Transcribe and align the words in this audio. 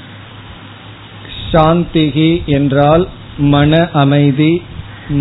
சாந்திகி 1.52 2.32
என்றால் 2.52 3.04
மன 3.48 3.80
அமைதி 3.94 4.54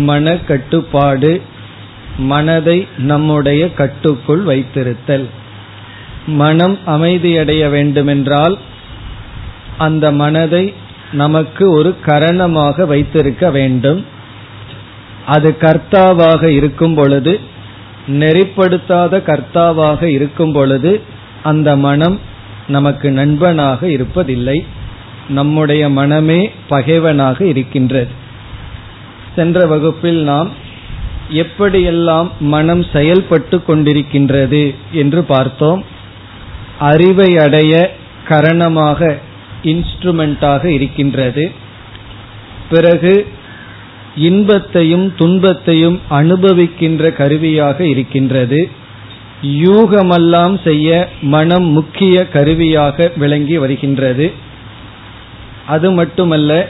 மன 0.05 0.35
கட்டுப்பாடு 0.47 1.31
மனதை 2.27 2.77
நம்முடைய 3.03 3.61
கட்டுக்குள் 3.73 4.43
வைத்திருத்தல் 4.43 5.27
மனம் 6.26 6.78
அமைதியடைய 6.86 7.70
வேண்டுமென்றால் 7.70 8.58
அந்த 9.78 10.12
மனதை 10.12 10.74
நமக்கு 11.12 11.70
ஒரு 11.70 11.96
கரணமாக 12.06 12.86
வைத்திருக்க 12.86 13.50
வேண்டும். 13.50 14.04
அது 15.26 15.56
கர்த்தாவாக 15.60 16.44
இருக்கும் 16.44 16.94
பொழுது 16.94 17.40
நெறிப்படுத்தாத 18.06 19.22
கர்த்தாவாக 19.22 20.02
இருக்கும் 20.02 20.52
பொழுது 20.52 21.00
அந்த 21.42 21.76
மனம் 21.76 22.20
நமக்கு 22.66 23.10
நண்பனாக 23.10 23.86
இருப்பதில்லை. 23.86 24.66
நம்முடைய 25.28 25.88
மனமே 25.88 26.52
பகைவனாக 26.68 27.44
இருக்கின்றது. 27.44 28.10
சென்ற 29.34 29.66
வகுப்பில் 29.66 30.22
நாம் 30.22 30.50
எப்படியெல்லாம் 31.32 32.28
மனம் 32.38 32.84
செயல்பட்டு 32.92 33.62
கொண்டிருக்கின்றது 33.68 34.74
என்று 34.92 35.24
பார்த்தோம். 35.24 35.84
அறிவை 36.78 37.36
அடைய 37.36 37.90
கரணமாக 38.28 39.16
இன்ஸ்ட்ருமெண்டாக 39.62 40.64
இருக்கின்றது. 40.64 41.50
பிறகு 42.70 43.26
இன்பத்தையும் 44.14 45.14
துன்பத்தையும் 45.16 46.00
அனுபவிக்கின்ற 46.10 47.12
கருவியாக 47.12 47.86
இருக்கின்றது. 47.86 48.68
யூகமெல்லாம் 49.42 50.60
செய்ய 50.64 51.08
மனம் 51.20 51.64
முக்கிய 51.64 52.28
கருவியாக 52.28 53.12
விளங்கி 53.16 53.58
வருகின்றது. 53.58 54.32
அது 55.66 55.90
மட்டுமல்ல 55.90 56.68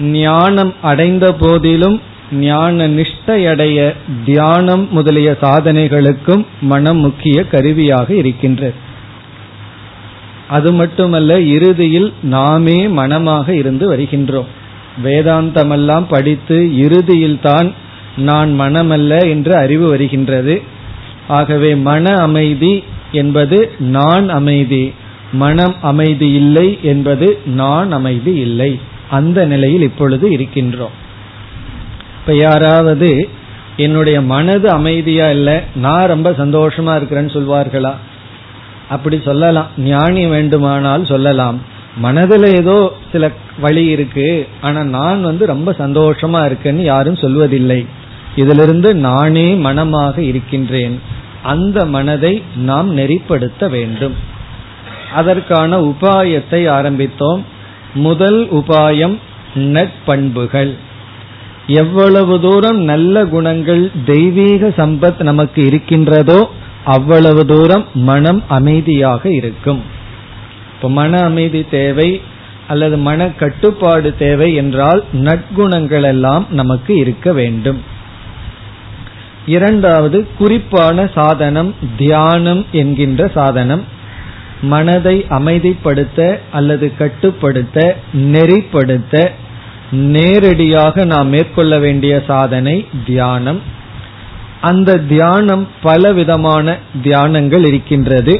ஞானம் 0.00 0.74
அடைந்த 0.82 1.32
போதிலும் 1.32 2.00
ஞான 2.32 2.88
நிஷ்டையடைய 2.88 3.94
தியானம் 4.24 4.88
முதலிய 4.90 5.36
சாதனைகளுக்கும் 5.40 6.46
மனம் 6.60 6.96
முக்கிய 6.96 7.44
கருவியாக 7.44 8.14
இருக்கின்றது. 8.14 8.90
அது 10.48 10.72
மட்டுமல்ல 10.72 11.40
இறுதியில் 11.40 12.12
நாமே 12.22 12.88
மனமாக 12.88 13.54
இருந்து 13.54 13.94
வருகின்றோம். 13.94 14.46
வேதாந்தமெல்லாம் 15.04 16.04
படித்து 16.08 16.76
இறுதியில் 16.76 17.38
தான் 17.42 17.74
நான் 18.16 18.60
மனமல்ல 18.60 19.28
என்று 19.28 19.56
அறிவு 19.56 19.88
வருகின்றது. 19.88 20.62
ஆகவே 21.28 21.74
மன 21.74 22.14
அமைதி 22.14 22.84
என்பது 23.12 23.72
நான் 23.78 24.28
அமைதி 24.28 24.92
மனம் 25.32 25.74
அமைதி 25.80 26.32
இல்லை 26.32 26.78
என்பது 26.82 27.38
நான் 27.44 27.92
அமைதி 27.92 28.34
இல்லை. 28.34 28.80
அந்த 29.10 29.46
நிலையில் 29.46 29.82
இப்பொழுது 29.82 30.30
இருக்கின்றோம். 30.30 30.96
இப்ப 32.20 32.34
யாராவது 32.34 33.28
என்னுடைய 33.76 34.20
மனது 34.20 34.70
அமைதியா 34.70 35.30
இல்லை 35.30 35.60
நான் 35.74 36.06
ரொம்ப 36.06 36.30
சந்தோஷமா 36.30 36.92
இருக்கிறேன்னு 36.94 37.34
சொல்வார்களா? 37.36 37.94
அப்படி 38.92 39.16
சொல்லலாம். 39.24 39.70
ஞானி 39.78 40.26
வேண்டுமானால் 40.26 41.04
சொல்லலாம். 41.04 41.58
மனதுல 42.02 42.44
ஏதோ 42.54 42.76
சில 43.12 43.24
வழி 43.60 43.84
இருக்கு. 43.86 44.28
ஆனா 44.60 44.80
நான் 44.96 45.22
வந்து 45.22 45.46
ரொம்ப 45.46 45.70
சந்தோஷமா 45.78 46.40
இருக்கேன்னு 46.42 46.84
யாரும் 46.92 47.22
சொல்வதில்லை. 47.24 47.80
இதிலிருந்து 48.36 48.90
நானே 49.08 49.48
மனமாக 49.66 50.22
இருக்கின்றேன். 50.22 50.94
அந்த 51.42 51.78
மனதை 51.86 52.34
நாம் 52.56 52.96
நெறிப்படுத்த 52.98 53.68
வேண்டும். 53.70 54.14
அதற்கான 55.14 55.80
உபாயத்தை 55.80 56.60
ஆரம்பித்தோம். 56.78 57.42
முதல் 57.94 58.40
உபாயம் 58.52 59.16
நட்பண்புகள் 59.76 60.70
எவ்வளவு 61.66 62.34
தூரம் 62.40 62.78
நல்ல 62.82 63.24
குணங்கள் 63.24 63.82
தெய்வீக 64.04 64.68
சம்பத் 64.76 65.20
நமக்கு 65.22 65.60
இருக்கின்றதோ 65.66 66.38
அவ்வளவு 66.84 67.46
தூரம் 67.46 67.86
மனம் 67.94 68.42
அமைதியாக 68.48 69.30
இருக்கும். 69.30 69.82
இப்ப 70.74 70.90
மன 70.90 71.22
அமைதி 71.22 71.66
தேவை 71.70 72.20
அல்லது 72.66 72.96
மன 72.98 73.28
கட்டுப்பாடு 73.28 74.16
தேவை 74.16 74.54
என்றால் 74.54 75.04
நற்குணங்கள் 75.12 76.02
எல்லாம் 76.02 76.46
நமக்கு 76.50 76.96
இருக்க 76.96 77.32
வேண்டும். 77.32 77.82
இரண்டாவது 79.46 80.28
குறிப்பான 80.38 81.10
சாதனம் 81.14 81.74
தியானம் 81.96 82.66
என்கின்ற 82.72 83.30
சாதனம். 83.34 83.84
மனதை 84.62 85.26
அமைதிப்படுத்த 85.28 86.38
அல்லது 86.52 86.96
கட்டுப்படுத்த 86.96 87.96
நெறிப்படுத்த 88.12 89.30
நேரடியாக 89.90 91.04
நாம் 91.04 91.28
மேற்கொள்ள 91.28 91.78
வேண்டிய 91.78 92.22
சாதனை 92.26 92.86
தியானம். 93.06 93.80
அந்த 94.62 94.98
தியானம் 94.98 95.68
பல 95.82 96.12
விதமான 96.12 96.78
தியானங்கள் 97.02 97.64
இருக்கின்றது. 97.66 98.34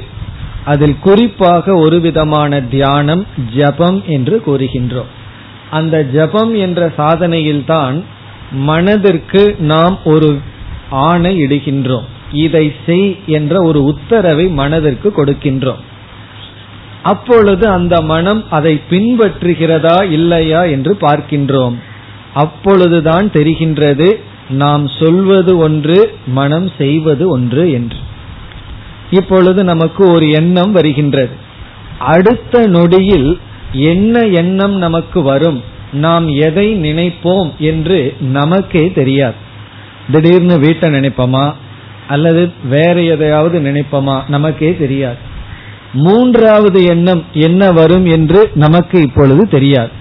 அதில் 0.64 0.96
குறிப்பாக 1.00 1.74
ஒரு 1.74 2.00
விதமான 2.00 2.60
தியானம் 2.60 3.26
ஜபம் 3.56 4.02
என்று 4.06 4.42
கூறுகின்றோம். 4.46 5.10
அந்த 5.70 6.04
ஜபம் 6.04 6.54
என்ற 6.54 6.92
சாதனையில்தான் 6.98 8.02
மனதிற்கு 8.52 9.56
நாம் 9.58 9.98
ஒரு 10.04 10.30
ஆணை 10.90 11.32
இடுகின்றோம். 11.44 12.08
இதை 12.32 12.72
செய் 12.86 13.18
என்ற 13.26 13.62
ஒரு 13.62 13.82
உத்தரவை 13.82 14.46
மனதிற்கு 14.48 15.08
கொடுக்கின்றோம். 15.16 15.82
அப்பொழுது 17.02 17.68
அந்த 17.68 18.00
மனம் 18.00 18.42
அதை 18.50 18.80
பின்பற்றுகிறதா 18.90 20.10
இல்லையா 20.10 20.62
என்று 20.62 20.92
பார்க்கின்றோம். 21.00 21.76
அப்பொழுதுதான் 22.34 23.26
தெரிகின்றது 23.30 24.08
நாம் 24.48 24.88
சொல்வது 24.88 25.56
ஒன்று 25.56 26.16
மனம் 26.26 26.70
செய்வது 26.78 27.28
ஒன்று 27.28 27.72
என்று. 27.72 27.97
இப்பொழுது 29.10 29.64
நமக்கு 29.64 30.10
ஒரு 30.10 30.30
எண்ணம் 30.30 30.72
வருகின்றது. 30.72 31.30
அடுத்த 31.98 32.66
நொடியில் 32.66 33.38
என்ன 33.72 34.20
எண்ணம் 34.20 34.72
நமக்கு 34.72 35.22
வரும்? 35.22 35.62
நாம் 35.92 36.28
எதை 36.28 36.75
நினைப்போம் 36.75 37.56
என்று 37.58 38.16
நமக்கே 38.20 38.92
தெரியாது. 38.92 39.34
திடீர்னு 40.12 40.58
வீட்டை 40.58 40.88
நினைப்போமா? 40.88 41.52
அல்லது 42.08 42.52
வேற 42.69 43.02
எதையாவது 43.02 43.60
நினைப்போமா? 43.60 44.28
நமக்கே 44.28 44.76
தெரியாது. 44.76 45.16
மூன்றாவது 45.92 46.84
எண்ணம் 46.84 47.25
என்ன 47.32 47.72
வரும் 47.72 48.06
என்று 48.06 48.50
நமக்கு 48.55 49.00
இப்பொழுது 49.00 49.49
தெரியாது. 49.49 50.00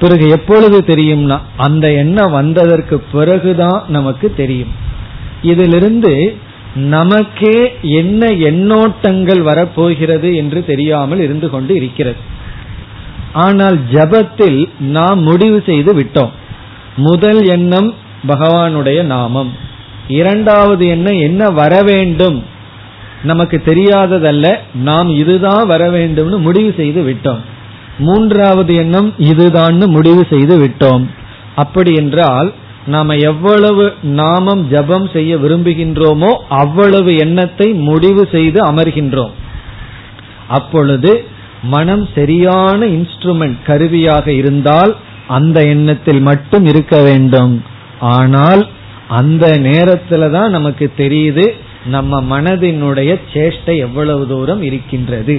பிறகு 0.00 0.28
எப்பொழுது 0.28 0.84
தெரியும்னா 0.86 1.40
அந்த 1.56 1.92
எண்ணம் 1.92 2.30
வந்ததற்கு 2.30 2.98
பிறகுதான் 3.12 3.84
நமக்கு 3.88 4.34
தெரியும். 4.36 4.72
இதிலிருந்து 5.42 6.36
நமக்கே 6.74 7.74
என்ன 7.82 8.26
எண்ணோட்டங்கள் 8.26 9.40
வரப்போகிறது 9.40 10.36
என்று 10.36 10.64
தெரியாமல் 10.64 11.20
இருந்து 11.20 11.50
கொண்டு 11.50 11.74
இருக்கிறது. 11.74 12.16
ஆனால் 13.32 13.78
ஜபத்தில் 13.92 14.68
நாம் 14.80 15.22
முடிவு 15.22 15.62
செய்து 15.66 15.94
விட்டோம். 15.94 16.30
முதல் 16.96 17.48
எண்ணம் 17.48 17.94
பகவானுடைய 18.28 19.02
நாமம். 19.02 19.52
இரண்டாவது 20.08 20.86
எண்ணம் 20.86 21.18
என்ன 21.18 21.50
வர 21.50 21.82
வேண்டும்? 21.82 22.44
நமக்கு 23.22 23.62
தெரியாததல்ல. 23.66 24.56
நாம் 24.74 25.08
இதுதான் 25.08 25.66
வர 25.66 25.90
வேண்டும்னு 25.90 26.38
முடிவு 26.38 26.74
செய்து 26.76 27.02
விட்டோம். 27.02 27.54
மூன்றாவது 27.98 28.72
எண்ணம் 28.74 29.08
இதுதான்னு 29.30 29.86
முடிவு 29.86 30.22
செய்து 30.32 30.56
விட்டோம். 30.62 31.04
அப்படி 31.54 31.92
என்றால் 31.94 32.48
நாம 32.86 33.14
எவ்வளவு 33.14 33.84
நாமம் 34.02 34.62
ஜபம் 34.68 35.06
செய்ய 35.12 35.36
விரும்புகின்றோமோ 35.36 36.30
அவ்வளவு 36.62 37.16
எண்ணத்தை 37.16 37.68
முடிவு 37.88 38.28
செய்து 38.34 38.58
அமர்கின்றோம். 38.66 39.32
அப்பொழுது 40.48 41.12
மனம் 41.62 42.08
சரியான 42.14 42.86
இன்ஸ்ட்ருமெண்ட் 42.86 43.56
கருவியாக 43.66 44.26
இருந்தால் 44.32 44.92
அந்த 45.26 45.58
எண்ணத்தில் 45.74 46.20
மட்டும் 46.20 46.66
இருக்க 46.66 46.96
வேண்டும். 47.02 47.54
ஆனால் 48.00 48.62
அந்த 49.08 49.46
நேரத்துல 49.68 50.30
தான் 50.30 50.50
நமக்கு 50.50 50.86
தெரியுது 50.96 51.46
நம்ம 51.94 52.20
மனதினுடைய 52.32 53.10
சேஷ்டை 53.32 53.74
எவ்வளவு 53.86 54.24
தூரம் 54.26 54.62
இருக்கின்றது. 54.62 55.36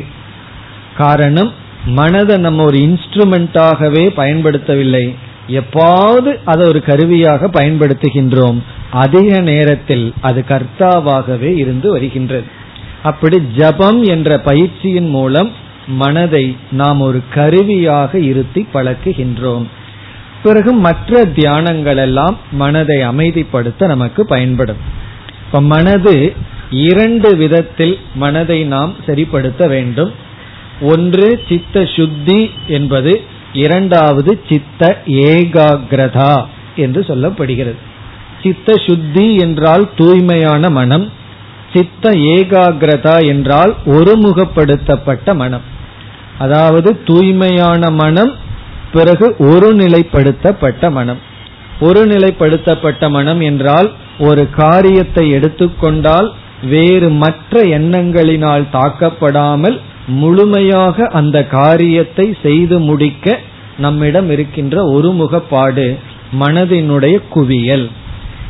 காரணம் 0.98 1.52
மனதை 1.88 2.38
நம்ம 2.38 2.64
ஒரு 2.64 2.78
இன்ஸ்ட்ருமெண்ட்டாகவே 2.78 4.10
பயன்படுத்தவில்லை. 4.18 5.16
எப்பாவது 5.48 6.40
அதை 6.46 6.68
ஒரு 6.68 6.84
கருவியாக 6.84 7.48
பயன்படுத்துகின்றோம். 7.48 8.58
அதிக 8.92 9.40
நேரத்தில் 9.40 10.14
அது 10.22 10.44
கர்த்தாவாகவே 10.48 11.56
இருந்து 11.56 11.92
வருகின்றது. 11.92 12.44
அப்படி 13.04 13.42
ஜபம் 13.56 14.04
என்ற 14.04 14.40
பயிற்சியின் 14.40 15.10
மூலம் 15.10 15.52
மனதை 15.88 16.56
நாம் 16.72 17.00
ஒரு 17.00 17.22
கருவியாக 17.34 18.20
இருத்தி 18.20 18.68
பழக்குகின்றோம். 18.74 19.66
பிறகு 20.44 20.74
மற்ற 20.74 21.26
தியானங்கள் 21.26 21.98
எல்லாம் 21.98 22.38
மனதை 22.52 22.98
அமைதிப்படுத்த 22.98 23.86
நமக்கு 23.86 24.26
பயன்படும். 24.26 24.78
இப்ப 25.46 25.62
மனது 25.62 26.34
இரண்டு 26.70 27.36
விதத்தில் 27.36 28.00
மனதை 28.16 28.64
நாம் 28.64 28.94
சரிப்படுத்த 29.06 29.68
வேண்டும். 29.68 30.26
ஒன்று 30.82 31.40
சித்த 31.50 31.86
சுத்தி 31.86 32.52
என்பது 32.68 33.22
இரண்டாவது 33.54 34.40
சித்த 34.50 35.04
ஏகாகிரதா 35.06 36.46
என்று 36.76 37.02
சொல்லப்படுகிறது. 37.02 37.76
சித்த 38.44 38.74
சுத்தி 38.78 39.36
என்றால் 39.36 39.90
தூய்மையான 39.96 40.70
மனம் 40.70 41.12
சித்த 41.74 42.12
ஏகாகிரதா 42.12 43.26
என்றால் 43.26 43.76
ஒருமுகப்படுத்தப்பட்ட 43.86 45.36
மனம். 45.36 45.62
அதாவது 46.38 47.02
தூய்மையான 47.04 47.90
மனம் 47.90 48.34
பிறகு 48.92 49.36
ஒருநிலைப்படுத்தப்பட்ட 49.40 50.92
மனம். 50.92 51.22
ஒருநிலைப்படுத்தப்பட்ட 51.80 53.10
மனம் 53.10 53.40
என்றால் 53.40 53.92
ஒரு 54.20 54.50
காரியத்தை 54.50 55.30
எடுத்துக்கொண்டால் 55.30 56.34
வேறு 56.62 57.10
மற்ற 57.10 57.62
எண்ணங்களினால் 57.62 58.66
தாக்கப்படாமல் 58.72 59.82
முழுமையாக 60.08 61.08
அந்த 61.08 61.38
காரியத்தை 61.48 62.38
செய்து 62.42 62.80
முடிக்க 62.80 63.40
நம்மிடம் 63.78 64.30
இருக்கின்ற 64.30 64.76
ஒருமுகப்பாடு 64.92 65.98
மனதினுடைய 66.40 67.22
குவியல். 67.30 67.90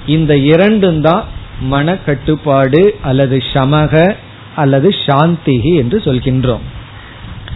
இந்த 0.06 0.38
இரண்டும் 0.38 1.02
தான் 1.02 1.24
மன 1.60 1.96
கட்டுப்பாடு 1.98 2.82
அல்லது 3.02 3.38
சமக 3.54 4.16
அல்லது 4.56 4.90
சாந்திகி 5.06 5.74
என்று 5.76 5.98
சொல்கின்றோம். 6.06 6.64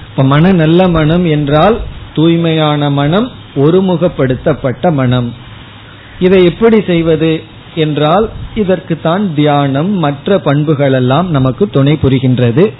இப்ப 0.09 0.23
மன 0.23 0.51
நல்ல 0.51 0.87
மனம் 0.87 1.25
என்றால் 1.25 1.77
தூய்மையான 2.13 2.89
மனம் 2.89 3.31
ஒருமுகப்படுத்தப்பட்ட 3.55 4.93
மனம். 4.93 5.33
இதை 6.19 6.43
எப்படி 6.43 6.81
செய்வது 6.81 7.31
என்றால் 7.75 8.29
இதற்கு 8.55 8.95
தான் 9.01 9.33
தியானம் 9.33 9.91
மற்ற 9.97 10.37
பண்புகளெல்லாம் 10.45 11.27
நமக்கு 11.29 11.69
துணை 11.69 11.93
புரிகின்றது. 12.03 12.73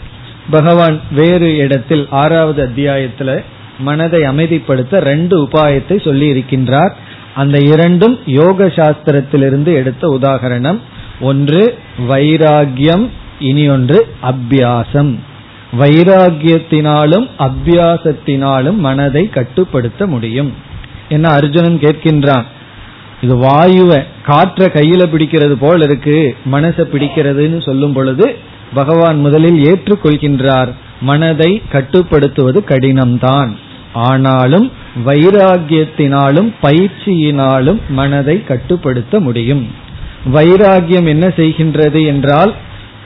பகவான் 0.49 1.01
வேறு 1.11 1.57
இடத்தில் 1.57 2.07
ஆறாவது 2.09 2.67
அத்தியாயத்துல 2.67 3.43
மனதை 3.79 4.21
அமைதிப்படுத்த 4.21 4.97
ரெண்டு 4.97 5.43
உபாயத்தை 5.43 6.03
சொல்லி 6.03 6.31
இருக்கின்றார் 6.31 6.91
அந்த 7.35 7.59
இரண்டும் 7.59 8.19
யோக 8.25 8.65
சாஸ்திரத்திலிருந்து 8.65 9.73
எடுத்த 9.73 10.17
உதாகரணம். 10.21 10.79
ஒன்று 11.19 11.77
வைராகியம் 12.09 13.07
இனி 13.39 13.69
ஒன்று 13.69 14.07
அபியாசம். 14.23 15.15
வைராகியத்தினாலும் 15.79 17.27
அபியாசத்தினாலும் 17.39 18.75
மனதை 18.75 19.29
கட்டுப்படுத்த 19.29 20.07
முடியும். 20.07 20.53
என்ன 21.09 21.29
அர்ஜுனன் 21.29 21.77
கேட்கின்றான் 21.77 22.43
இது 23.21 23.35
வாயுவை 23.35 24.03
காற்ற 24.27 24.67
கையில 24.67 25.03
பிடிக்கிறது 25.13 25.55
போல் 25.59 25.81
இருக்கு 25.81 26.35
மனசை 26.51 26.83
பிடிக்கிறதுன்னு 26.93 27.61
சொல்லும் 27.61 27.93
பொழுது 27.93 28.35
பகவான் 28.73 29.19
முதலில் 29.19 29.73
ஏற்றுக்கொள்கின்றார். 29.73 30.71
மனதை 31.01 31.61
கட்டுப்படுத்துவது 31.71 32.63
கடினம்தான். 32.67 33.51
ஆனாலும் 33.93 34.71
வைராகியத்தினாலும் 35.05 36.53
பயிற்சியினாலும் 36.63 37.79
மனதை 37.89 38.43
கட்டுப்படுத்த 38.43 39.19
முடியும். 39.19 39.67
வைராகியம் 40.33 41.07
என்ன 41.07 41.27
செய்கின்றது 41.27 42.05
என்றால் 42.05 42.53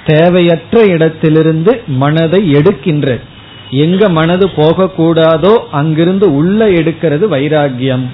தேவையற்ற 0.06 0.84
இடத்திலிருந்து 0.84 1.82
மனதை 1.88 2.52
எடுக்கின்றது. 2.52 3.22
எங்க 3.70 4.10
மனது 4.10 4.48
போகக்கூடாதோ 4.56 5.58
அங்கிருந்து 5.72 6.36
உள்ள 6.36 6.70
எடுக்கிறது 6.70 7.26
வைராகியம் 7.32 8.06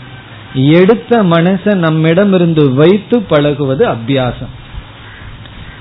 எடுத்த 0.53 1.24
மனசை 1.24 1.75
நம்மிடமிருந்து 1.75 2.74
வைத்து 2.74 3.21
பழகுவது 3.21 3.88
அபியாசம். 3.88 4.53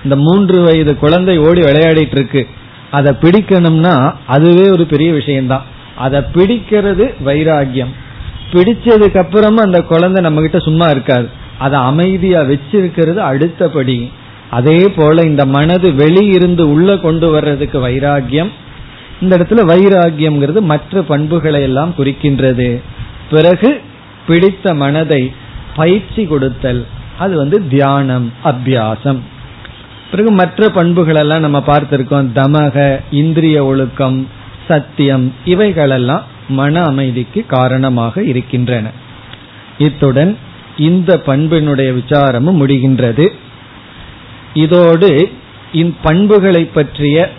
இந்த 0.04 0.16
மூன்று 0.16 0.62
வயது 0.62 0.96
குழந்தை 0.96 1.38
ஓடி 1.38 1.60
விளையாடிட்டு 1.60 2.10
இருக்கு. 2.10 2.46
அதை 2.90 3.12
பிடிக்கணும்னா 3.20 4.12
அதுவே 4.26 4.70
ஒரு 4.70 4.84
பெரிய 4.84 5.12
விஷயம்தான். 5.12 5.62
அதை 5.96 6.20
பிடிக்கிறது 6.20 7.14
வைராகியம். 7.26 7.92
பிடிச்சதுக்கு 8.52 9.18
அப்புறமா 9.18 9.62
அந்த 9.62 9.82
குழந்தை 9.82 10.22
நம்ம 10.22 10.40
கிட்ட 10.40 10.58
சும்மா 10.58 10.88
இருக்காது. 10.88 11.28
அதை 11.58 11.80
அமைதியா 11.80 12.42
வச்சிருக்கிறது 12.42 13.14
அடுத்தபடி. 13.14 14.12
அதே 14.50 14.88
போல 14.96 15.22
இந்த 15.22 15.46
மனது 15.46 15.90
வெளியிருந்து 15.90 16.60
உள்ள 16.60 16.96
கொண்டு 16.96 17.30
வர்றதுக்கு 17.30 17.88
வைராகியம். 17.88 18.48
இந்த 19.20 19.36
இடத்துல 19.36 19.70
வைராகியம்ங்கிறது 19.72 20.60
மற்ற 20.60 21.02
பண்புகளை 21.02 21.62
எல்லாம் 21.62 21.94
குறிக்கின்றது. 21.98 22.80
பிறகு 23.30 23.80
பிடித்த 24.26 24.74
மனதை 24.74 25.32
பயிற்சி 25.76 26.24
கொடுத்தல். 26.24 26.86
அது 27.18 27.36
வந்து 27.36 27.68
தியானம் 27.68 28.32
அபியாசம். 28.44 29.18
பிறகு 30.10 30.30
மற்ற 30.30 30.68
பண்புகள் 30.68 31.14
எல்லாம் 31.14 31.40
நம்ம 31.40 31.58
பார்த்திருக்கோம். 31.66 32.28
தமக 32.34 33.00
இந்திரிய 33.10 33.64
ஒழுக்கம் 33.64 34.28
சத்தியம் 34.68 35.34
இவைகளெல்லாம் 35.44 36.24
மன 36.48 36.82
அமைதிக்கு 36.82 37.44
காரணமாக 37.46 38.22
இருக்கின்றன. 38.22 38.90
இத்துடன் 39.78 40.38
இந்த 40.76 41.20
பண்பினுடைய 41.26 41.90
விசாரமும் 41.92 42.58
முடிகின்றது. 42.60 43.28
இதோடு 44.54 45.30
பண்புகளை 46.02 46.64
பற்றிய 46.64 47.30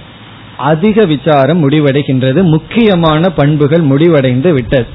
அதிக 0.58 1.06
விசாரம் 1.06 1.70
முடிவடைகின்றது. 1.70 2.44
முக்கியமான 2.44 3.30
பண்புகள் 3.30 3.82
முடிவடைந்து 3.82 4.54
விட்டது. 4.54 4.88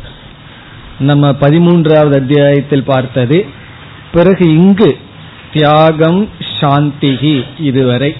நம்ம 0.99 1.30
பதிமூன்றாவது 1.30 2.14
அத்தியாயத்தில் 2.14 2.85
பார்த்தது. 2.85 3.47
பிறகு 4.12 4.54
இங்கு 4.54 4.99
தியாகம் 5.52 6.28
சாந்திகி 6.61 7.37
இதுவரை. 7.69 8.11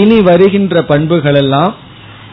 இனி 0.00 0.18
வருகின்ற 0.20 0.82
பண்புகள் 0.90 1.38
எல்லாம் 1.42 1.72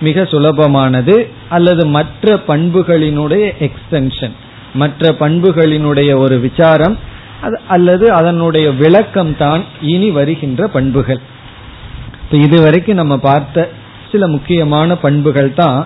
மிக 0.08 0.22
சுலபமானது 0.32 1.16
அல்லது 1.50 1.84
மற்ற 1.96 2.36
பண்புகளினுடைய 2.48 3.46
எக்ஸ்டென்ஷன் 3.68 4.36
மற்ற 4.74 5.12
பண்புகளினுடைய 5.20 6.12
ஒரு 6.24 6.36
விசாரம் 6.40 6.96
அல்லது 7.68 8.06
அதனுடைய 8.12 8.68
விளக்கம் 8.82 9.34
தான் 9.38 9.62
இனி 9.94 10.10
வருகின்ற 10.18 10.62
பண்புகள். 10.68 11.22
இதுவரைக்கும் 12.46 13.00
நம்ம 13.02 13.16
பார்த்த 13.30 13.68
சில 14.12 14.28
முக்கியமான 14.28 14.96
பண்புகள் 14.96 15.52
தான் 15.54 15.80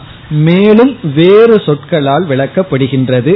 மேலும் 0.47 0.93
வேறு 1.15 1.55
சொற்களால் 1.65 2.25
விளக்கப்படுகின்றது. 2.27 3.33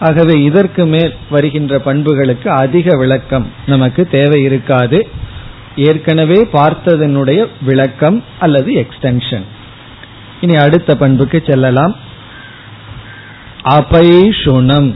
ஆகவே 0.00 0.42
இதற்கு 0.42 0.86
மேல் 0.86 1.14
வருகின்ற 1.30 1.78
பண்புகளுக்கு 1.78 2.50
அதிக 2.50 2.96
விளக்கம் 2.96 3.50
நமக்கு 3.66 4.06
தேவை 4.06 4.42
இருக்காது. 4.42 5.08
ஏற்கனவே 5.76 6.48
பார்த்ததனுடைய 6.52 7.46
விளக்கம் 7.62 8.24
அல்லது 8.38 8.72
எக்ஸ்டென்ஷன் 8.72 9.42
இனி 10.40 10.54
அடுத்த 10.54 10.96
பண்புக்கு 10.96 11.42
செல்லலாம். 11.46 11.96
அபைஷுணம். 13.64 14.94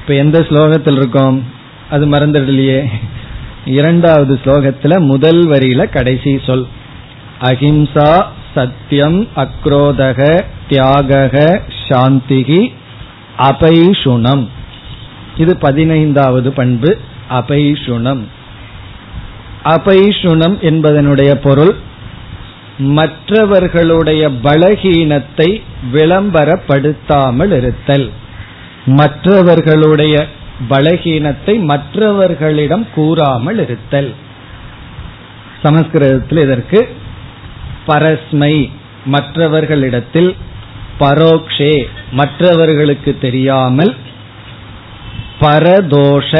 இப்ப 0.00 0.14
எந்த 0.14 0.40
ஸ்லோகத்தில் 0.40 0.96
இருக்கோம்? 0.96 1.44
அது 1.90 2.06
மறந்துடலையே. 2.06 2.84
இரண்டாவது 3.64 4.40
ஸ்லோகத்துல 4.44 5.00
முதல் 5.00 5.48
வரியில 5.48 5.88
கடைசி 5.88 6.40
சொல். 6.46 6.66
அஹிம்சா 7.40 8.24
சத்தியம் 8.54 9.28
அக்ரோதக 9.36 10.42
தியாகக 10.70 11.60
சாந்திகி 11.88 12.72
அபைஷுணம். 13.38 14.48
இது 15.36 15.56
பதினைந்தாவது 15.56 16.52
பண்பு 16.52 16.98
அபைஷுணம். 17.30 18.20
அபைஷுணம் 19.64 20.56
என்பதனுடைய 20.60 21.34
பொருள் 21.34 21.74
மற்றவர்களுடைய 22.78 24.28
பலகீனத்தை 24.28 25.62
விளம்பரப்படுத்தாமல் 25.92 27.56
இருத்தல் 27.56 28.10
மற்றவர்களுடைய 28.84 30.26
பலகீனத்தை 30.70 31.60
மற்றவர்களிடம் 31.64 32.86
கூறாமல் 32.94 33.58
இருத்தல் 33.58 34.14
சமஸ்கிருதத்தில் 35.62 36.38
இதற்கு 36.38 36.96
பரஸ்மை 37.86 38.70
மற்றவர்களிடத்தில் 39.06 40.36
பரோக்ஷே 40.98 41.74
மற்றவர்களுக்கு 42.10 43.18
தெரியாமல் 43.20 43.92
பரதோஷ 45.40 46.30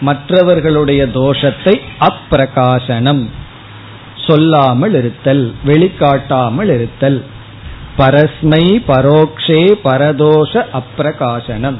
மற்றவர்களுடைய 0.00 1.02
தோஷத்தை 1.14 1.74
அப்பிரகாசனம் 2.08 3.24
சொல்லாமல் 4.26 4.94
இருத்தல் 4.94 5.42
வெளிக்காட்டாமல் 5.64 6.70
இருத்தல். 6.74 7.18
பரஸ்மை 7.98 8.62
பரோக்ஷே 8.90 9.60
பரதோஷ 9.84 10.62
அப்பிரகாசனம். 10.80 11.78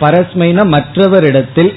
பரஸ்மைனா 0.00 0.64
மற்றவரிடத்தில் 0.76 1.72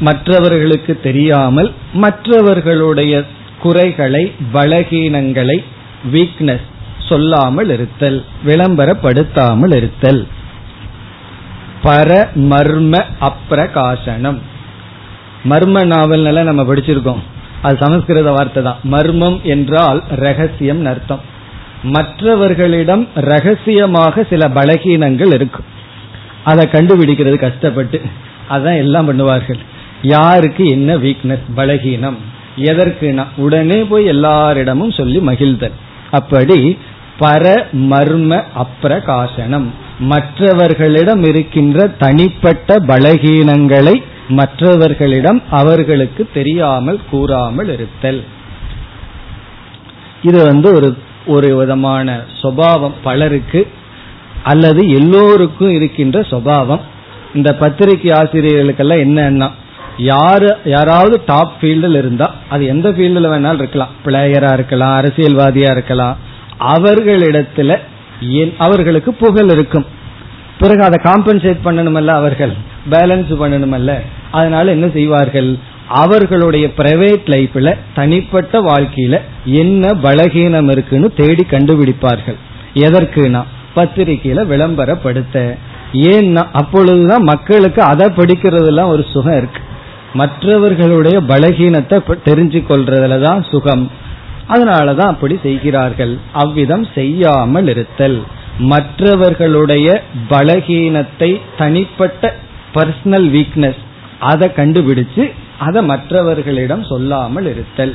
மற்றவர்களுக்கு 0.00 0.92
தெரியாமல் 1.02 1.70
மற்றவர்களுடைய 1.92 3.24
குறைகளை 3.62 4.24
பலகீனங்களை 4.54 5.58
வீக்னஸ் 6.12 6.68
சொல்லாமல் 7.12 7.70
இருத்தல் 7.76 8.18
விளம்பரப்படுத்தாமல் 8.46 9.74
இருத்தல். 9.76 10.22
பர 11.84 12.10
மர்ம 12.50 12.92
அப்பிரகாசனம். 13.28 14.40
மர்ம 15.50 15.76
நாவல்னால 15.92 16.42
நம்ம 16.42 16.62
படிச்சிருக்கோம். 16.62 17.22
அது 17.62 17.76
சமஸ்கிருத 17.80 18.30
வார்த்தை 18.30 18.62
தான். 18.62 18.80
மர்மம் 18.90 19.38
என்றால் 19.42 20.00
ரகசியம் 20.16 20.82
அர்த்தம். 20.86 21.22
மற்றவர்களிடம் 21.82 23.04
ரகசியமாக 23.14 24.24
சில 24.30 24.42
பலகீனங்கள் 24.48 25.32
இருக்கும். 25.34 25.68
அதை 26.44 26.64
கண்டுபிடிக்கிறது 26.72 27.36
கஷ்டப்பட்டு. 27.36 27.98
அதான் 28.50 28.76
எல்லாம் 28.76 29.08
பண்ணுவார்கள். 29.08 29.60
யாருக்கு 30.02 30.64
என்ன 30.66 30.96
வீக்னஸ் 30.96 31.48
பலகீனம். 31.56 32.18
எதற்குனா? 32.56 33.24
உடனே 33.36 33.78
போய் 33.82 34.06
எல்லாரிடமும் 34.06 34.96
சொல்லி 34.98 35.18
மகிழ்தல். 35.18 35.76
அப்படி 36.10 36.58
பர 37.22 37.44
மர்ம 37.90 38.30
அப்பிரகாசனம். 38.62 39.66
மற்றவர்களிடம் 39.98 41.22
இருக்கின்ற 41.30 41.86
தனிப்பட்ட 42.04 42.76
பலகீனங்களை 42.90 43.96
மற்றவர்களிடம் 44.28 45.42
அவர்களுக்கு 45.50 46.22
தெரியாமல் 46.34 47.00
கூறாமல் 47.10 47.70
இருத்தல். 47.76 48.20
இது 50.22 50.44
வந்து 50.44 50.68
ஒரு 50.76 50.88
ஒரு 51.26 51.48
விதமான 51.56 52.06
சுபாவம் 52.40 52.94
பலருக்கு 53.02 53.60
அல்லது 54.42 54.82
எல்லோருக்கும் 54.98 55.72
இருக்கின்ற 55.76 56.22
சுபாவம். 56.22 56.80
இந்த 57.34 57.50
பத்திரிகை 57.52 58.10
ஆசிரியர்களுக்கெல்லாம் 58.20 59.04
என்னன்னா 59.06 59.48
யாரு 59.96 60.50
யாராவது 60.64 61.22
டாப் 61.26 61.52
ஃபீல்டில் 61.60 61.98
இருந்தா 61.98 62.26
அது 62.48 62.62
எந்த 62.66 62.88
ஃபீல்டில் 62.90 63.30
வேணாலும் 63.32 63.62
இருக்கலாம். 63.62 63.94
பிளேயரா 64.04 64.52
இருக்கலாம் 64.52 64.94
அரசியல்வாதியா 65.00 65.70
இருக்கலாம் 65.76 66.16
அவர்களிடத்துல 66.68 67.78
அவர்களுக்கு 68.58 69.14
புகழ் 69.14 69.50
இருக்கும். 69.50 69.86
பிறகு 70.58 70.82
அதை 70.82 70.98
காம்பன்சேட் 71.04 71.58
பண்ணணுமல்ல 71.64 72.06
அவர்கள்? 72.06 72.52
பேலன்ஸ் 72.90 73.32
பண்ணணுமல்ல? 73.42 73.92
அதனால 74.30 74.70
என்ன 74.70 74.88
செய்வார்கள்? 74.92 75.56
அவர்களுடைய 75.88 76.66
பிரைவேட் 76.76 77.24
லைஃப்ல 77.26 77.74
தனிப்பட்ட 77.94 78.60
வாழ்க்கையில 78.60 79.20
என்ன 79.44 79.88
பலகீனம் 80.02 80.70
இருக்குன்னு 80.70 81.12
தேடி 81.12 81.46
கண்டுபிடிப்பார்கள். 81.50 82.38
எதற்குனா 82.74 83.42
பத்திரிகையில 83.76 84.44
விளம்பரப்படுத்த. 84.52 85.56
ஏன்னா 85.92 86.42
அப்பொழுதுதான் 86.52 87.22
மக்களுக்கு 87.22 87.82
அதை 87.82 88.08
படிக்கிறதுலாம் 88.16 88.86
ஒரு 88.86 89.04
சுகம் 89.12 89.36
இருக்கு. 89.36 89.60
மற்றவர்களுடைய 90.12 91.20
பலகீனத்தை 91.20 91.98
தெரிஞ்சு 92.24 92.60
கொள்றதுல 92.68 93.20
தான் 93.20 93.42
சுகம். 93.50 93.90
அதனாலதான் 94.48 95.12
அப்படி 95.14 95.38
செய்கிறார்கள். 95.42 96.18
அவ்விதம் 96.32 96.86
செய்யாமல் 96.94 97.68
இருத்தல். 97.68 98.22
மற்றவர்களுடைய 98.58 100.02
பலகீனத்தை 100.30 101.40
தனிப்பட்ட 101.58 102.36
பர்சனல் 102.74 103.28
வீக்னஸ் 103.28 103.80
அதை 104.20 104.48
கண்டுபிடிச்சு 104.56 105.32
அதை 105.58 105.82
மற்றவர்களிடம் 105.84 106.84
சொல்லாமல் 106.84 107.46
இருத்தல். 107.46 107.94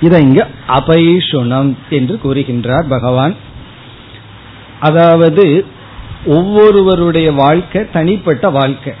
இதை 0.00 0.20
இங்க 0.20 0.46
அபைஷுணம் 0.68 1.74
என்று 1.90 2.20
கூறுகின்றார் 2.24 2.88
பகவான். 2.88 3.34
அதாவது 4.80 5.66
ஒவ்வொருவருடைய 6.26 7.32
வாழ்க்கை 7.32 7.90
தனிப்பட்ட 7.90 8.50
வாழ்க்கை. 8.50 8.92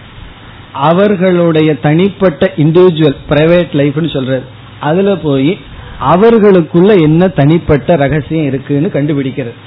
அவர்களுடைய 0.72 1.74
தனிப்பட்ட 1.74 2.52
இண்டிவிஜுவல் 2.56 3.16
பிரைவேட் 3.30 3.72
லைஃப்னு 3.72 4.12
சொல்றது. 4.12 4.44
அதுல 4.80 5.16
போய் 5.16 5.58
அவர்களுக்குள்ள 6.00 6.94
என்ன 6.94 7.28
தனிப்பட்ட 7.28 7.96
ரகசியம் 7.96 8.44
இருக்குன்னு 8.44 8.88
கண்டுபிடிக்கிறது. 8.88 9.58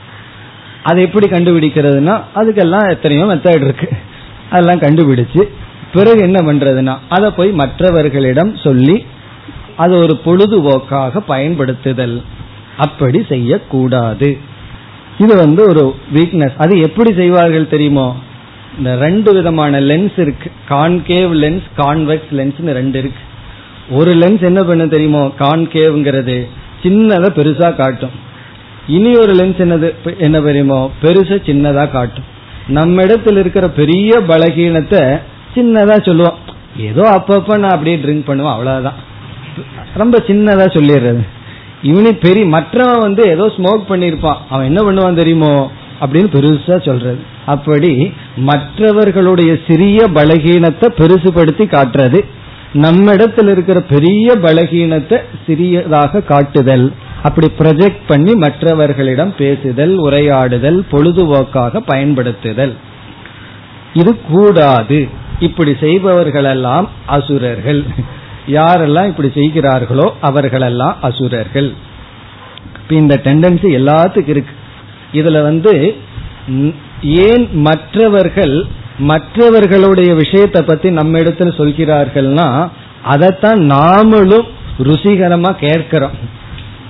அது 0.84 1.02
எப்படி 1.02 1.28
கண்டுபிடிக்கிறதுனா 1.28 2.22
அதுக்கெல்லாம் 2.36 2.90
எத்தனையோ 2.90 3.26
மெத்தட் 3.26 3.64
இருக்கு. 3.64 3.90
அதெல்லாம் 4.50 4.80
கண்டுபிடிச்சு 4.80 5.42
பிறகு 5.94 6.22
என்ன 6.22 6.40
பண்றதுன்னா 6.52 6.96
அதை 7.10 7.30
போய் 7.30 7.52
மற்றவர்களிடம் 7.52 8.56
சொல்லி 8.58 9.06
அது 9.76 9.94
ஒரு 9.98 10.20
பொழுதுபோக்காக 10.26 11.20
பயன்படுத்துதல். 11.28 12.22
அப்படி 12.78 13.26
செய்யக்கூடாது. 13.30 14.38
இது 15.18 15.36
வந்து 15.36 15.62
ஒரு 15.64 15.96
வீக்னஸ் 16.14 16.56
அது 16.58 16.80
எப்படி 16.80 17.14
செய்வார்கள் 17.14 17.68
தெரியுமோ? 17.68 18.16
இந்த 18.78 18.96
ரெண்டு 18.96 19.34
விதமான 19.34 19.80
லென்ஸ் 19.80 20.20
இருக்கு. 20.20 20.52
கான்கேவ் 20.70 21.34
லென்ஸ் 21.44 21.68
கான்வெக்ஸ் 21.78 22.32
லென்ஸ்னு 22.32 22.74
ரெண்டு 22.80 23.00
இருக்கு. 23.00 23.22
ஒரு 23.90 24.12
லென்ஸ் 24.12 24.42
என்ன 24.42 24.64
பண்ண 24.64 24.88
தெரியுமோ? 24.88 25.32
கான்கேவ்ங்கிறது 25.40 26.48
சின்னதை 26.84 27.28
பெருசா 27.36 27.76
காட்டும். 27.76 28.10
இனி 28.88 29.16
ஒரு 29.16 29.34
லென்ஸ் 29.34 29.62
என்னது? 29.62 30.18
என்ன 30.18 30.42
தெரியுமோ? 30.42 30.92
பெருசா 31.02 31.36
சின்னதா 31.44 31.92
காட்டும். 31.92 32.24
நம்ம 32.68 33.04
இடத்துல 33.04 33.38
இருக்கிற 33.38 33.70
பெரிய 33.70 34.20
பலகீனத்தை 34.28 35.22
சின்னதா 35.56 36.06
சொல்லுவோம். 36.06 36.38
ஏதோ 36.78 37.02
அப்பப்ப 37.02 37.58
நான் 37.58 37.70
அப்படியே 37.70 37.96
ட்ரிங்க் 37.96 38.26
பண்ணுவேன் 38.26 38.52
அவ்வளவுதான். 38.52 38.94
ரொம்ப 39.94 40.24
சின்னதா 40.28 40.68
சொல்லிடுறது. 40.68 41.28
இவனி 41.82 42.14
பெரிய 42.14 42.46
மற்றவன் 42.46 43.00
வந்து 43.00 43.24
ஏதோ 43.30 43.46
ஸ்மோக் 43.58 43.84
பண்ணிருப்பான் 43.90 44.38
அவன் 44.50 44.76
என்ன 44.76 44.92
பண்ணுவான் 44.92 45.14
தெரியுமோ? 45.14 45.72
அப்படின்னு 46.02 46.28
பெருசா 46.34 46.86
சொல்றது. 46.86 47.20
அப்படி 47.46 48.14
மற்றவர்களுடைய 48.36 49.58
சிறிய 49.68 50.08
பலகீனத்தை 50.14 50.88
பெருசுபடுத்தி 50.98 51.66
காட்டுறது. 51.66 52.26
நம்ம 52.74 53.14
இடத்துல 53.14 53.52
இருக்கிற 53.52 53.82
பெரிய 53.82 54.36
பலகீனத்தை 54.36 55.18
சிறியதாக 55.46 56.22
காட்டுதல். 56.22 56.94
அப்படி 57.24 57.48
ப்ரொஜெக்ட் 57.58 58.02
பண்ணி 58.08 58.34
மற்றவர்களிடம் 58.34 59.34
பேசுதல் 59.38 60.00
உரையாடுதல் 60.00 60.80
பொழுதுபோக்காக 60.92 61.82
பயன்படுத்துதல். 61.86 62.74
இது 63.94 64.22
கூடாது. 64.22 65.08
இப்படி 65.40 65.72
செய்பவர்களெல்லாம் 65.72 66.88
அசுரர்கள். 67.06 67.86
யாரெல்லாம் 68.48 69.08
இப்படி 69.08 69.32
செய்கிறார்களோ 69.34 70.16
அவர்களெல்லாம் 70.22 70.98
அசுரர்கள். 71.02 71.74
இந்த 72.90 73.22
டெண்டன்சி 73.24 73.70
எல்லாத்துக்கும் 73.80 74.34
இருக்கு. 74.36 74.56
இதுல 75.14 75.42
வந்து 75.42 75.96
ஏன் 77.02 77.50
மற்றவர்கள் 77.52 78.66
மற்றவர்களுடைய 79.00 80.14
விஷயத்தை 80.14 80.62
பத்தி 80.62 80.92
நம்ம 80.92 81.20
இடத்துல 81.20 81.52
சொல்கிறார்கள்னா 81.58 82.70
அதைத்தான் 83.04 83.60
நாமளும் 83.72 84.48
ருசிகரமா 84.84 85.52
கேட்கிறோம். 85.52 86.12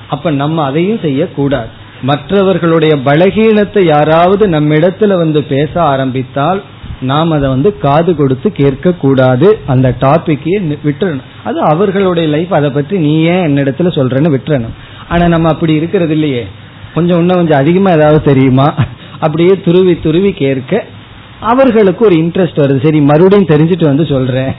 அப்ப 0.10 0.32
நம்ம 0.32 0.64
அதையும் 0.64 1.00
செய்யக்கூடாது. 1.02 1.68
மற்றவர்களுடைய 2.02 2.96
பலகீனத்தை 2.96 3.86
யாராவது 3.86 4.48
நம்ம 4.48 4.76
இடத்துல 4.76 5.16
வந்து 5.16 5.44
பேச 5.44 5.82
ஆரம்பித்தால் 5.82 6.64
நாம் 7.02 7.32
அதை 7.32 7.50
வந்து 7.50 7.78
காது 7.78 8.16
கொடுத்து 8.16 8.52
கேட்க 8.52 8.94
கூடாது 8.94 9.60
அந்த 9.66 9.96
டாபிக்கே 10.00 10.78
விட்டுறணும். 10.86 11.22
அது 11.44 11.60
அவர்களுடைய 11.60 12.30
லைஃப் 12.30 12.54
அதை 12.54 12.70
பற்றி 12.70 12.98
நீ 12.98 13.22
ஏன் 13.22 13.54
என்னிடத்துல 13.54 13.88
சொல்றேன்னு 13.88 14.38
விட்டுறணும். 14.38 14.74
ஆனா 15.10 15.28
நம்ம 15.28 15.50
அப்படி 15.50 15.74
இருக்கிறது 15.74 16.14
இல்லையே. 16.14 16.48
கொஞ்சம் 16.94 17.20
இன்னும் 17.20 17.36
கொஞ்சம் 17.36 17.60
அதிகமா 17.60 17.92
ஏதாவது 17.92 18.22
தெரியுமா? 18.22 18.74
அப்படியே 19.20 19.62
துருவி 19.66 20.00
துருவி 20.00 20.32
கேட்க 20.32 20.86
அவர்களுக்கு 21.50 22.02
ஒரு 22.08 22.16
இன்ட்ரெஸ்ட் 22.24 22.62
வருது. 22.64 22.80
சரி 22.86 23.00
மறுபடியும் 23.10 23.52
தெரிஞ்சுட்டு 23.52 23.86
வந்து 23.92 24.06
சொல்றேன் 24.14 24.54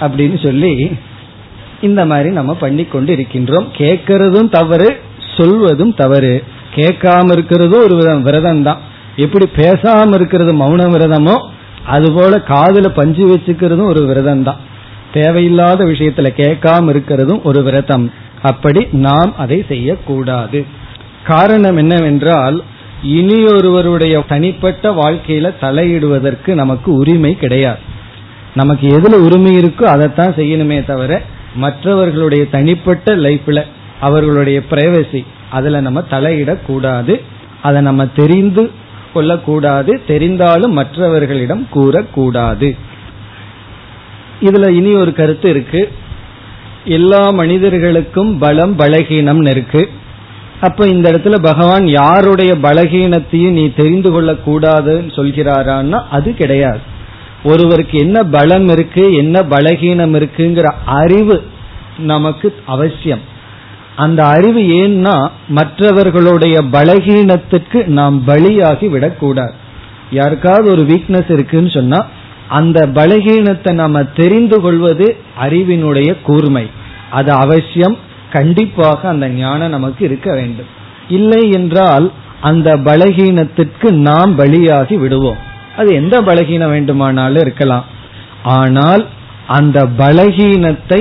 அப்படின்னு 0.00 0.38
சொல்லி 0.46 0.72
இந்த 1.80 2.02
மாதிரி 2.10 2.30
நம்ம 2.38 2.52
பண்ணி 2.62 2.84
கொண்டு 2.84 3.10
இருக்கின்றோம் 3.16 3.66
கேட்கறதும் 3.80 4.48
தவறு 4.56 4.88
சொல்வதும் 5.36 5.92
தவறு. 5.94 6.34
கேட்காம 6.76 7.34
இருக்கிறதும் 7.36 7.84
ஒரு 7.86 7.94
விதம் 7.94 8.22
விரதம் 8.22 8.62
தான் 8.62 8.80
எப்படி 9.24 9.46
பேசாம 9.56 10.14
இருக்கிறது 10.14 10.52
மௌன 10.62 10.82
விரதமோ 10.94 11.36
அதுபோல 11.94 12.36
காதுல 12.50 12.88
பஞ்சு 12.98 13.24
வச்சுக்கிறதும் 13.30 13.90
ஒரு 13.92 14.02
விரதம் 14.06 14.42
தான் 14.42 14.62
தேவையில்லாத 15.12 15.80
விஷயத்துல 15.84 16.28
கேட்காம 16.40 16.90
இருக்கிறதும் 16.94 17.40
ஒரு 17.42 17.60
விரதம். 17.62 18.06
அப்படி 18.42 18.80
நாம் 19.06 19.32
அதை 19.36 19.58
செய்யக்கூடாது. 19.68 20.58
காரணம் 21.30 21.76
என்னவென்றால் 21.76 22.58
இனியொருவருடைய 23.04 24.26
தனிப்பட்ட 24.26 24.92
வாழ்க்கையில 24.92 25.54
தலையிடுவதற்கு 25.60 26.54
நமக்கு 26.54 26.92
உரிமை 26.92 27.36
கிடையாது. 27.36 27.78
நமக்கு 28.54 28.88
எதுல 28.88 29.12
உரிமை 29.12 29.58
இருக்கோ 29.58 29.82
அதைத்தான் 29.82 30.34
செய்யணுமே 30.34 30.84
தவிர 30.84 31.22
மற்றவர்களுடைய 31.54 32.46
தனிப்பட்ட 32.46 33.16
லைஃப்ல 33.16 33.62
அவர்களுடைய 34.00 34.62
பிரைவசி 34.70 35.26
அதுல 35.50 35.80
நம்ம 35.80 36.04
தலையிடக்கூடாது. 36.10 37.20
அதை 37.62 37.82
நம்ம 37.82 38.06
தெரிந்து 38.06 38.70
கொள்ளக்கூடாது. 39.14 40.00
தெரிந்தாலும் 40.08 40.70
மற்றவர்களிடம் 40.70 41.66
கூறக்கூடாது. 41.74 42.76
இதுல 44.40 44.68
இனி 44.68 44.92
ஒரு 44.92 45.12
கருத்து 45.12 45.50
இருக்கு. 45.50 45.92
எல்லா 46.84 47.30
மனிதர்களுக்கும் 47.30 48.38
பலம் 48.38 48.78
பலகீனம்னு 48.78 49.50
இருக்கு. 49.50 49.90
அப்ப 50.60 50.86
இந்த 50.86 51.10
இடத்துல 51.10 51.36
பகவான் 51.42 51.86
யாருடைய 51.86 52.54
பலகீனத்தையும் 52.54 53.56
நீ 53.58 53.72
தெரிந்து 53.76 54.10
கொள்ள 54.10 54.32
கூடாதுன்னு 54.32 55.10
சொல்கிறாரான்னா 55.16 56.02
அது 56.10 56.34
கிடையாது. 56.34 56.80
ஒருவருக்கு 57.44 57.98
என்ன 57.98 58.22
பலம் 58.22 58.68
இருக்கு 58.68 59.12
என்ன 59.12 59.40
பலகீனம் 59.40 60.14
இருக்குங்கிற 60.18 60.68
அறிவு 60.84 61.46
நமக்கு 61.98 62.54
அவசியம். 62.66 63.20
அந்த 63.96 64.26
அறிவு 64.26 64.60
ஏன்னா 64.60 65.30
மற்றவர்களுடைய 65.48 66.56
பலகீனத்துக்கு 66.72 67.84
நாம் 67.86 68.22
பலியாகி 68.26 68.88
விடக்கூடாது. 68.88 69.54
யாருக்காவது 70.10 70.70
ஒரு 70.70 70.82
வீக்னஸ் 70.82 71.30
இருக்குன்னு 71.30 71.70
சொன்னா 71.70 72.06
அந்த 72.48 72.86
பலகீனத்தை 72.94 73.72
நாம 73.72 74.02
தெரிந்து 74.02 74.60
கொள்வது 74.60 75.16
அறிவினுடைய 75.40 76.16
கூர்மை. 76.22 76.70
அது 77.10 77.32
அவசியம் 77.32 77.96
கண்டிப்பாக 78.32 79.08
அந்த 79.08 79.26
ஞானம் 79.28 79.74
நமக்கு 79.76 80.02
இருக்க 80.04 80.28
வேண்டும். 80.34 80.70
இல்லை 81.08 81.42
என்றால் 81.50 82.06
அந்த 82.40 82.68
பலகீனத்திற்கு 82.88 83.88
நாம் 84.08 84.32
பலியாகி 84.38 84.96
விடுவோம். 84.98 85.40
அது 85.76 85.88
எந்த 85.94 86.16
பலகீனம் 86.20 86.70
வேண்டுமானாலும் 86.70 87.42
இருக்கலாம். 87.42 87.86
ஆனால் 88.58 89.02
அந்த 89.58 89.78
பலகீனத்தை 89.98 91.00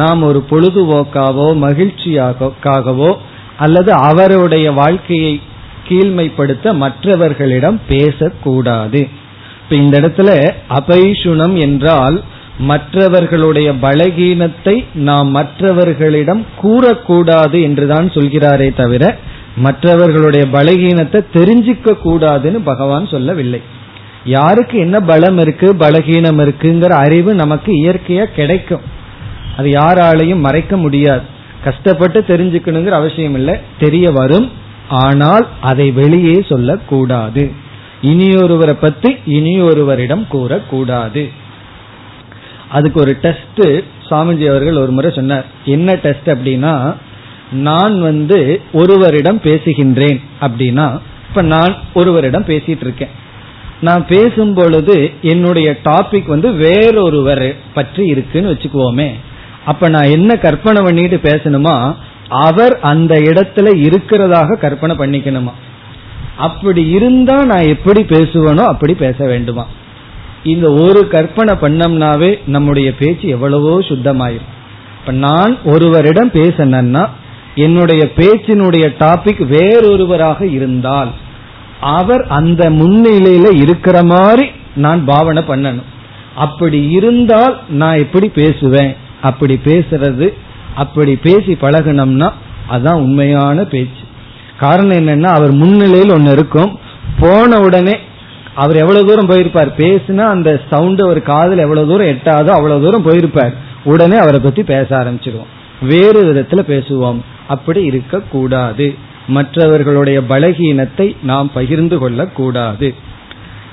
நாம் 0.00 0.20
ஒரு 0.22 0.40
பொழுதுபோக்காவோ 0.50 1.46
மகிழ்ச்சியாகவோ 1.66 3.10
அல்லது 3.56 3.90
அவருடைய 4.08 4.66
வாழ்க்கையை 4.72 5.32
கீழ்மைப்படுத்த 5.88 6.72
மற்றவர்களிடம் 6.74 7.78
பேசக்கூடாது. 7.88 9.00
இப்ப 9.62 9.74
இந்த 9.76 9.94
இடத்துல 10.00 10.30
அபைஷுணம் 10.78 11.56
என்றால் 11.58 12.16
மற்றவர்களுடைய 12.60 13.72
பலகீனத்தை 13.72 14.84
நாம் 14.94 15.28
மற்றவர்களிடம் 15.28 16.46
கூறக்கூடாது 16.62 17.62
என்றுதான் 17.62 18.08
சொல்கிறாரே 18.08 18.74
தவிர 18.76 19.18
மற்றவர்களுடைய 19.56 20.46
பலகீனத்தை 20.52 21.20
தெரிஞ்சிக்க 21.34 21.96
கூடாதுன்னு 22.04 22.58
பகவான் 22.64 23.06
சொல்லவில்லை. 23.06 23.60
யாருக்கு 24.24 24.78
என்ன 24.78 25.00
பலம் 25.00 25.38
இருக்கு 25.38 25.74
பலகீனம் 25.74 26.40
இருக்குங்கிற 26.40 26.88
அறிவு 26.88 27.34
நமக்கு 27.34 27.72
இயற்கையா 27.72 28.24
கிடைக்கும். 28.24 28.80
அது 29.56 29.70
யாராலையும் 29.70 30.40
மறைக்க 30.40 30.76
முடியாது. 30.76 31.22
கஷ்டப்பட்டு 31.64 32.24
தெரிஞ்சுக்கணுங்கிற 32.28 32.88
அவசியம் 32.88 33.34
இல்லை. 33.34 33.54
தெரிய 33.78 34.10
வரும். 34.10 34.50
ஆனால் 34.88 35.46
அதை 35.60 35.90
வெளியே 35.90 36.44
சொல்லக்கூடாது. 36.48 37.50
இனியொருவரை 38.02 38.76
பத்தி 38.80 39.16
இனியொருவரிடம் 39.26 40.24
கூறக்கூடாது. 40.32 41.30
அதுக்கு 42.70 43.00
ஒரு 43.00 43.12
டெஸ்ட் 43.22 43.62
சுவாமிஜி 44.08 44.46
அவர்கள் 44.48 44.76
ஒரு 44.76 44.90
முறை 44.90 45.10
சொன்னார். 45.14 45.46
என்ன 45.64 45.94
டெஸ்ட் 45.94 46.28
அப்படின்னா 46.30 46.74
நான் 47.52 48.00
வந்து 48.00 48.60
ஒருவரிடம் 48.72 49.40
பேசுகின்றேன் 49.44 50.20
அப்படின்னா 50.40 50.86
இப்ப 51.28 51.42
நான் 51.42 51.74
ஒருவரிடம் 51.94 52.44
பேசிட்டு 52.44 52.84
இருக்கேன். 52.86 53.14
நான் 53.80 54.06
பேசும் 54.06 54.54
பொழுது 54.54 55.10
என்னுடைய 55.22 55.76
டாபிக் 55.84 56.26
வந்து 56.26 56.52
வேறொருவர் 56.52 57.56
பற்றி 57.74 58.06
இருக்குன்னு 58.06 58.52
வச்சுக்குவோமே. 58.52 59.08
அப்ப 59.64 59.88
நான் 59.88 60.14
என்ன 60.16 60.36
கற்பனை 60.36 60.82
பண்ணிட்டு 60.82 61.16
பேசணுமா? 61.22 61.94
அவர் 62.28 62.78
அந்த 62.80 63.14
இடத்துல 63.14 63.68
இருக்கிறதாக 63.86 64.58
கற்பனை 64.58 64.94
பண்ணிக்கணுமா? 64.96 65.54
அப்படி 66.36 66.82
இருந்தா 66.88 67.44
நான் 67.44 67.66
எப்படி 67.66 68.02
பேசுவேனோ 68.02 68.64
அப்படி 68.64 68.94
பேச 68.94 69.24
வேண்டுமா? 69.24 69.66
இந்த 70.44 70.72
ஒரு 70.72 71.08
கற்பனை 71.08 71.54
பண்ணோம்னாவே 71.54 72.38
நம்முடைய 72.46 72.94
பேச்சு 72.94 73.28
எவ்வளவோ 73.28 73.80
சுத்தமாயிரும் 73.80 74.50
இப்ப 75.00 75.12
நான் 75.12 75.58
ஒருவரிடம் 75.64 76.30
பேசினேன்னா 76.30 77.08
என்னுடைய 77.54 78.08
பேச்சினுடைய 78.16 78.86
டாபிக் 78.98 79.46
வேறொருவராக 79.46 80.46
இருந்தால் 80.46 81.10
அவர் 81.80 82.26
அந்த 82.28 82.70
முன்னிலையில 82.70 83.60
இருக்கிற 83.60 84.02
மாதிரி 84.02 84.48
நான் 84.74 85.04
பாவனை 85.04 85.42
பண்ணணும். 85.48 85.88
அப்படி 86.34 86.90
இருந்தால் 86.90 87.60
நான் 87.68 87.98
எப்படி 87.98 88.28
பேசுவேன்? 88.28 88.96
அப்படி 89.22 89.60
பேசுறது 89.64 90.32
அப்படி 90.74 91.16
பேசி 91.16 91.52
பழகணும்னா 91.52 92.30
அதான் 92.70 92.94
உண்மையான 92.94 93.64
பேச்சு. 93.64 94.04
காரணம் 94.58 94.96
என்னன்னா 94.96 95.24
அவர் 95.24 95.52
முன்னிலையில் 95.52 96.12
ஒன்னு 96.12 96.30
இருக்கும் 96.30 96.78
போன 97.20 97.60
உடனே 97.60 97.98
அவர் 98.54 98.76
எவ்வளவு 98.76 99.06
தூரம் 99.06 99.28
போயிருப்பார்? 99.28 99.72
பேசுனா 99.76 100.20
அந்த 100.20 100.60
சவுண்ட் 100.70 101.00
ஒரு 101.00 101.22
காதல் 101.22 101.58
எவ்வளவு 101.58 101.86
தூரம் 101.86 102.06
எட்டாதோ 102.06 102.48
அவ்வளவு 102.48 102.82
தூரம் 102.82 103.06
போயிருப்பார். 103.06 103.54
உடனே 103.84 104.16
அவரை 104.16 104.40
பத்தி 104.40 104.62
பேச 104.62 104.98
ஆரம்பிச்சிருவோம். 104.98 105.84
வேறு 105.86 106.24
விதத்துல 106.24 106.54
பேசுவோம். 106.54 107.20
அப்படி 107.48 107.82
இருக்க 107.82 108.20
கூடாது 108.20 108.94
மற்றவர்களுடைய 109.26 110.20
பலகீனத்தை 110.28 111.16
நாம் 111.22 111.50
பகிர்ந்து 111.54 111.98
கொள்ள 111.98 112.26
கூடாது 112.26 112.94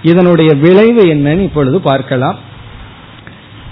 இதனுடைய 0.02 0.54
விளைவு 0.54 1.06
என்னன்னு 1.06 1.40
இப்பொழுது 1.40 1.82
பார்க்கலாம். 1.82 2.38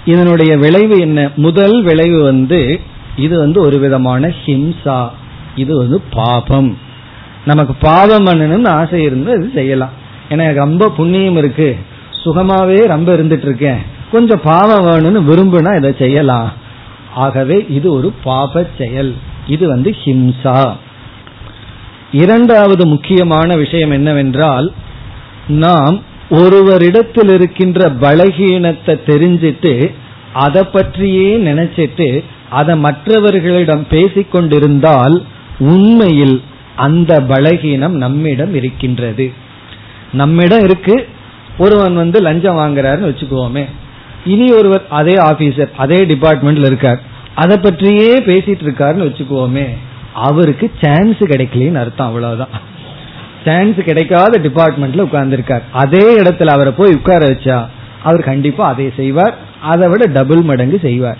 இதனுடைய 0.04 0.56
விளைவு 0.56 0.98
என்ன? 0.98 1.30
முதல் 1.36 1.82
விளைவு 1.82 2.22
வந்து 2.22 2.80
இது 3.16 3.38
வந்து 3.38 3.60
ஒரு 3.60 3.78
விதமான 3.78 4.32
ஹிம்சா. 4.44 5.08
இது 5.56 5.76
வந்து 5.76 6.00
பாபம். 6.10 6.78
நமக்கு 7.44 7.74
பாவம் 7.74 8.26
பண்ணணும்னு 8.26 8.68
ஆசை 8.68 9.02
இருந்து 9.02 9.32
அது 9.32 9.50
செய்யலாம். 9.54 10.04
எனக்கு 10.28 10.58
ரொம்ப 10.58 10.90
புண்ணியம் 10.90 11.36
இருக்கு. 11.36 11.76
சுகமாவே 12.24 12.86
ரொம்ப 12.86 13.16
இருந்துட்டு 13.16 13.46
இருக்கேன் 13.48 13.78
கொஞ்சம் 14.12 14.40
பாவம் 14.44 14.86
வேணும்னு 14.86 15.32
விரும்புனா 15.32 15.76
இதை 15.76 15.94
செய்யலாம். 15.98 16.52
ஆகவே 17.14 17.66
இது 17.68 17.92
ஒரு 17.92 18.12
பாப 18.24 18.66
செயல். 18.78 19.14
இது 19.46 19.68
வந்து 19.68 19.94
ஹிம்சா. 20.04 20.76
இரண்டாவது 22.12 22.86
முக்கியமான 22.86 23.56
விஷயம் 23.56 23.90
என்னவென்றால் 23.90 24.72
நாம் 25.48 26.02
ஒருவரிடத்தில் 26.30 27.32
இருக்கின்ற 27.32 27.90
பலகீனத்தை 27.90 28.94
தெரிஞ்சிட்டு 29.06 29.92
அதை 30.32 30.62
பற்றியே 30.62 31.38
நினைச்சிட்டு 31.38 32.24
அதை 32.50 32.76
மற்றவர்களிடம் 32.76 33.86
பேசிக்கொண்டிருந்தால் 33.90 35.22
உண்மையில் 35.58 36.42
அந்த 36.76 37.20
பலகீனம் 37.20 37.96
நம்மிடம் 37.96 38.54
இருக்கின்றது. 38.54 39.32
நம்மிடம் 40.12 40.62
இருக்கு. 40.62 41.08
ஒருவன் 41.58 41.96
வந்து 41.96 42.20
லஞ்சம் 42.20 42.58
வாங்குறாருன்னு 42.58 43.10
வச்சுக்குவோமே 43.10 43.64
இனி 44.24 44.52
ஒருவர் 44.52 44.82
அதே 44.88 45.14
ஆபீசர் 45.14 45.70
அதே 45.76 45.96
டிபார்ட்மெண்ட்ல 45.96 46.66
இருக்கார். 46.66 47.00
அதை 47.34 47.56
பற்றியே 47.56 48.20
பேசிட்டு 48.20 48.64
இருக்காருன்னு 48.66 49.08
வச்சுக்குவோமே 49.08 49.66
அவருக்கு 50.12 50.70
சான்ஸ் 50.80 51.18
கிடைக்கலன்னு 51.18 51.74
அர்த்தம் 51.74 52.06
அவ்வளவுதான். 52.06 52.48
சான்ஸ் 53.44 53.76
கிடைக்காத 53.84 54.40
டிபார்ட்மெண்ட்ல 54.40 55.06
உட்கார்ந்துருக்கார். 55.06 55.60
அதே 55.72 56.16
இடத்துல 56.16 56.46
அவரை 56.46 56.72
போய் 56.72 56.94
உட்கார 56.94 57.26
வச்சா 57.26 57.66
அவர் 58.02 58.22
கண்டிப்பா 58.22 58.68
அதை 58.68 58.92
செய்வார். 58.96 59.34
அதை 59.60 59.88
விட 59.88 60.04
டபுள் 60.06 60.42
மடங்கு 60.42 60.78
செய்வார். 60.82 61.18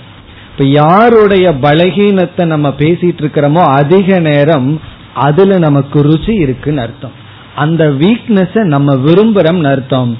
இப்ப 0.51 0.65
யாருடைய 0.65 1.51
பலகீனத்தை 1.51 2.45
நம்ம 2.45 2.69
பேசிட்டு 2.79 3.23
இருக்கிறோமோ 3.23 3.63
அதிக 3.63 4.19
நேரம் 4.19 4.81
அதுல 5.15 5.59
நமக்கு 5.59 6.03
ருசி 6.03 6.35
இருக்குன்னு 6.35 6.83
அர்த்தம். 6.83 7.25
அந்த 7.57 7.89
வீக்னஸ் 7.89 8.63
நம்ம 8.63 8.95
விரும்புறோம் 8.95 9.63
அர்த்தம். 9.63 10.19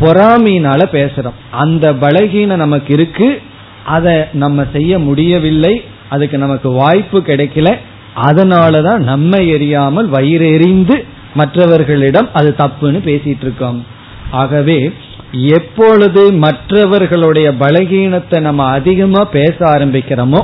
பொறாமையினால 0.00 0.82
பேசுறோம். 0.92 1.38
அந்த 1.50 1.92
பலகீனம் 1.92 2.56
நமக்கு 2.56 2.94
இருக்கு. 2.94 3.42
அதை 3.84 4.24
நம்ம 4.32 4.64
செய்ய 4.72 4.98
முடியவில்லை. 4.98 5.82
அதுக்கு 6.08 6.38
நமக்கு 6.38 6.70
வாய்ப்பு 6.70 7.20
கிடைக்கல. 7.20 7.76
அதனாலதான் 8.24 8.96
நம்ம 8.96 9.36
எரியாமல் 9.36 10.04
வயிறு 10.04 10.52
எறிந்து 10.52 11.04
மற்றவர்களிடம் 11.34 12.28
அது 12.32 12.54
தப்புன்னு 12.58 13.00
பேசிட்டு 13.06 13.42
இருக்கோம். 13.42 13.86
ஆகவே 14.30 14.92
எப்பொழுது 15.32 16.32
மற்றவர்களுடைய 16.32 17.50
பலகீனத்தை 17.50 18.40
நம்ம 18.40 18.64
அதிகமா 18.64 19.24
பேச 19.24 19.54
ஆரம்பிக்கிறோமோ 19.58 20.42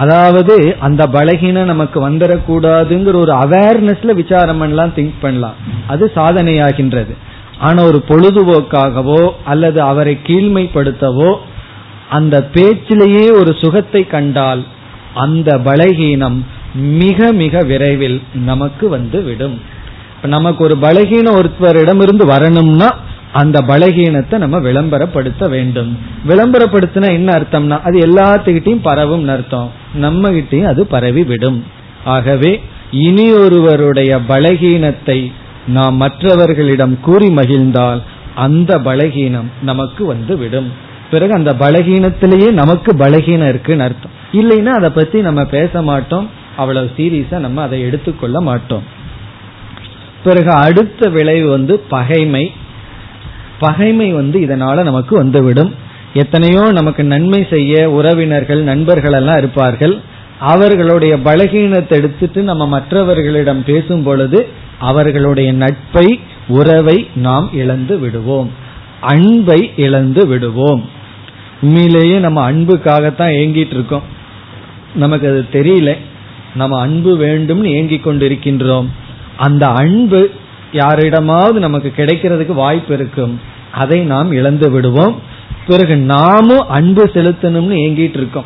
அதாவது 0.00 0.54
அந்த 0.86 1.02
பலகீனம் 1.06 1.70
நமக்கு 1.72 1.98
வந்துடக்கூடாதுங்கிற 2.08 3.14
ஒரு 3.24 3.32
அவேர்னஸ்ல 3.44 4.14
விசாரம் 4.20 4.58
பண்ணலாம் 4.58 4.92
திங்க் 4.96 5.22
பண்ணலாம். 5.24 5.56
அது 5.86 6.04
சாதனையாகின்றது. 6.14 7.14
ஆனா 7.58 7.80
ஒரு 7.82 8.00
பொழுதுபோக்காகவோ 8.08 9.22
அல்லது 9.44 9.80
அவரை 9.82 10.14
கீழ்மைப்படுத்தவோ 10.26 11.30
அந்த 12.08 12.36
பேச்சிலேயே 12.54 13.24
ஒரு 13.40 13.52
சுகத்தை 13.62 14.02
கண்டால் 14.06 14.62
அந்த 15.24 15.50
பலகீனம் 15.64 16.38
மிக 17.02 17.32
மிக 17.32 17.60
விரைவில் 17.70 18.18
நமக்கு 18.50 18.88
வந்து 18.88 19.18
விடும். 19.22 19.56
நமக்கு 20.34 20.60
ஒரு 20.64 20.76
பலகீனம் 20.76 21.38
ஒருத்தரிடமிருந்து 21.40 22.24
வரணும்னா 22.26 22.88
அந்த 23.32 23.60
பலகீனத்தை 23.60 24.38
நம்ம 24.38 24.58
விளம்பரப்படுத்த 24.58 25.48
வேண்டும். 25.48 25.98
விளம்பரப்படுத்தினா 26.28 27.08
என்ன 27.12 27.32
அர்த்தம்னா 27.38 27.80
அது 27.82 27.98
எல்லாத்துக்கிட்டையும் 27.98 28.82
பரவும் 28.82 29.28
அர்த்தம். 29.28 29.70
நம்ம 29.94 30.30
கிட்டையும் 30.30 30.64
அது 30.64 30.86
பரவி 30.86 31.24
விடும் 31.24 31.64
ஆகவே 32.04 32.60
இனி 32.90 33.32
ஒருவருடைய 33.32 34.18
பலகீனத்தை 34.28 35.32
நாம் 35.66 35.96
மற்றவர்களிடம் 35.96 37.00
கூறி 37.00 37.28
மகிழ்ந்தால் 37.28 38.02
அந்த 38.34 38.78
பலகீனம் 38.78 39.48
நமக்கு 39.62 40.06
வந்து 40.06 40.36
விடும் 40.36 40.86
பிறகு 41.10 41.32
அந்த 41.32 41.54
பலகீனத்திலேயே 41.54 42.50
நமக்கு 42.50 42.92
பலகீனம் 42.96 43.48
இருக்குன்னு 43.48 43.84
அர்த்தம். 43.84 44.10
இல்லைன்னா 44.32 44.66
அதை 44.66 44.90
பத்தி 44.90 45.20
நம்ம 45.20 45.44
பேச 45.44 45.82
மாட்டோம். 45.82 46.30
அவ்வளவு 46.56 46.90
சீரியஸா 46.96 47.38
நம்ம 47.38 47.62
அதை 47.62 47.80
எடுத்துக்கொள்ள 47.80 48.40
மாட்டோம். 48.40 48.82
பிறகு 50.24 50.50
அடுத்த 50.50 51.08
விளைவு 51.08 51.48
வந்து 51.48 51.78
பகைமை. 51.78 52.52
பகைமை 53.60 54.12
வந்து 54.12 54.40
இதனால 54.40 54.82
நமக்கு 54.82 55.16
வந்துவிடும். 55.16 55.74
எத்தனையோ 56.14 56.72
நமக்கு 56.72 57.04
நன்மை 57.04 57.46
செய்ய 57.50 57.90
உறவினர்கள் 57.90 58.62
நண்பர்கள் 58.62 59.12
எல்லாம் 59.12 59.38
இருப்பார்கள். 59.38 60.00
அவர்களுடைய 60.38 61.16
பலகீனத்தை 61.16 61.90
எடுத்துட்டு 61.90 62.42
நம்ம 62.42 62.66
மற்றவர்களிடம் 62.66 63.64
பேசும் 63.64 64.02
பொழுது 64.02 64.46
அவர்களுடைய 64.78 65.52
நட்பை 65.52 66.20
உறவை 66.48 67.06
நாம் 67.14 67.50
இழந்து 67.52 67.98
விடுவோம். 67.98 68.50
அன்பை 69.00 69.70
இழந்து 69.76 70.26
விடுவோம். 70.26 70.88
உண்மையிலேயே 71.60 72.18
நம்ம 72.18 72.52
அன்புக்காகத்தான் 72.52 73.34
ஏங்கிட்டு 73.34 73.70
இருக்கோம். 73.70 74.02
நமக்கு 74.94 75.28
அது 75.28 75.46
தெரியல. 75.52 75.96
நம்ம 76.54 76.80
அன்பு 76.80 77.16
வேண்டும்னு 77.18 77.64
ஏங்கிக் 77.64 78.06
கொண்டிருக்கின்றோம். 78.06 78.86
அந்த 79.36 79.66
அன்பு 79.66 80.30
யாரிடமாவது 80.72 81.60
நமக்கு 81.60 81.92
கிடைக்கிறதுக்கு 81.96 82.52
வாய்ப்பு 82.52 82.94
இருக்கும். 82.94 83.40
அதை 83.72 84.00
நாம் 84.00 84.32
இழந்து 84.32 84.70
விடுவோம். 84.70 85.22
பிறகு 85.66 85.96
நாமும் 85.96 86.68
அன்பு 86.68 87.04
செலுத்தணும்னு 87.04 87.74
ஏங்கிட்டு 87.74 88.16
இருக்கோம். 88.16 88.44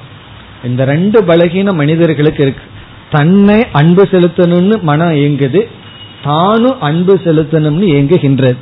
இந்த 0.64 0.85
ரெண்டு 0.85 1.24
பலகீன 1.24 1.74
மனிதர்களுக்கு 1.74 2.42
இருக்கு. 2.42 2.62
தன்னை 3.11 3.66
அன்பு 3.72 4.08
செலுத்தணும்னு 4.11 4.80
மனம் 4.80 5.12
ஏங்குது. 5.12 5.61
தானும் 6.24 6.80
அன்பு 6.80 7.20
செலுத்தணும்னு 7.24 7.87
ஏங்குகின்றது. 7.98 8.56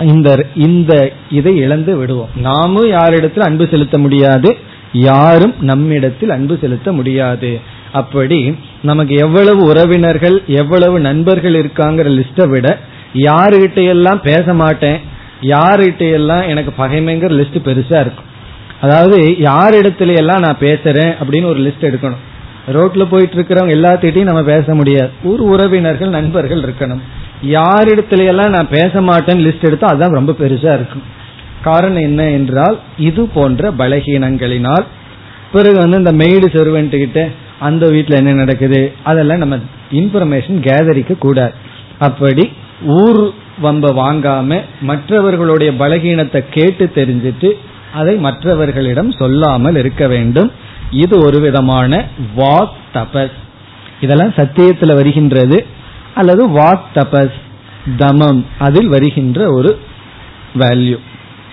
இந்த 0.00 0.46
இந்த 0.54 1.12
இதை 1.30 1.56
இழந்து 1.56 1.96
விடுவோம். 1.96 2.28
நாமும் 2.36 2.88
யாரிடத்தில் 2.88 3.42
அன்பு 3.42 3.66
செலுத்த 3.70 3.98
முடியாது? 3.98 4.56
யாரும் 4.92 5.54
நம்மிடத்தில் 5.60 6.30
அன்பு 6.30 6.58
செலுத்த 6.60 6.92
முடியாது. 6.92 7.60
அப்படி 7.92 8.56
நமக்கு 8.82 9.14
எவ்வளவு 9.14 9.64
உறவினர்கள் 9.64 10.42
எவ்வளவு 10.46 11.00
நண்பர்கள் 11.00 11.54
இருக்காங்கிற 11.54 12.20
லிஸ்ட்டை 12.20 12.48
விட 12.48 12.78
யாருகிட்ட 13.14 13.80
எல்லாம் 13.86 14.20
பேச 14.20 14.54
மாட்டேன் 14.54 15.00
யாருகிட்ட 15.40 16.10
எல்லாம் 16.10 16.44
எனக்கு 16.48 16.72
பகைமைங்கிற 16.82 17.30
லிஸ்ட் 17.38 17.64
பெருசா 17.68 17.98
இருக்கும். 18.00 18.28
அதாவது 18.80 19.38
யார் 19.38 19.74
இடத்துல 19.74 20.16
எல்லாம் 20.16 20.40
நான் 20.40 20.60
பேசுறேன் 20.60 21.12
அப்படின்னு 21.20 21.44
ஒரு 21.44 21.60
லிஸ்ட் 21.60 21.88
எடுக்கணும். 21.88 22.22
ரோட்ல 22.72 23.04
போயிட்டு 23.04 23.36
இருக்கிறவங்க 23.36 23.74
எல்லாத்திட்டையும் 23.78 24.30
நம்ம 24.30 24.42
பேச 24.42 24.74
முடியாது. 24.74 25.10
ஊர் 25.22 25.40
உறவினர்கள் 25.40 26.08
நண்பர்கள் 26.08 26.62
இருக்கணும். 26.62 27.02
யார் 27.42 27.88
இடத்துல 27.88 28.26
எல்லாம் 28.26 28.50
நான் 28.50 28.68
பேச 28.68 29.00
மாட்டேன்னு 29.00 29.46
லிஸ்ட் 29.46 29.66
எடுத்தா 29.66 29.86
அதுதான் 29.86 30.18
ரொம்ப 30.18 30.32
பெருசா 30.32 30.72
இருக்கும். 30.74 31.02
காரணம் 31.62 32.02
என்ன 32.02 32.30
என்றால் 32.30 32.78
இது 32.98 33.22
போன்ற 33.34 33.70
பலகீனங்களினால் 33.72 34.84
பிறகு 35.52 35.78
வந்து 35.78 35.96
இந்த 35.96 36.12
மெய்டு 36.12 36.46
செருவன்ட்டு 36.56 36.98
கிட்ட 36.98 37.28
அந்த 37.58 37.86
வீட்டில் 37.86 38.16
என்ன 38.16 38.32
நடக்குது? 38.32 38.92
அதெல்லாம் 39.02 39.38
நம்ம 39.38 39.58
இன்ஃபர்மேஷன் 39.90 40.60
கேதரிக்க 40.60 41.14
கூடாது. 41.18 41.52
அப்படி 41.98 42.52
ஊர் 42.84 43.32
வம்ப 43.62 43.92
வாங்காம 43.92 44.60
மற்றவர்களுடைய 44.80 45.72
பலகீனத்தை 45.72 46.44
கேட்டு 46.50 46.90
தெரிஞ்சிட்டு 46.94 47.52
அதை 47.92 48.16
மற்றவர்களிடம் 48.16 49.10
சொல்லாமல் 49.10 49.76
இருக்க 49.76 50.06
வேண்டும். 50.06 50.52
இது 50.90 51.18
ஒரு 51.18 51.40
விதமான 51.40 52.04
வாக் 52.36 52.70
தபஸ். 52.94 53.30
இதெல்லாம் 54.00 54.30
சத்தியத்தில் 54.30 54.94
வருகின்றது. 54.94 55.66
அல்லது 56.14 56.48
வாக் 56.48 56.80
தபஸ் 56.94 57.32
தமம் 57.98 58.44
அதில் 58.58 58.88
வருகின்ற 58.88 59.52
ஒரு 59.52 59.78
வேல்யூ. 60.58 60.98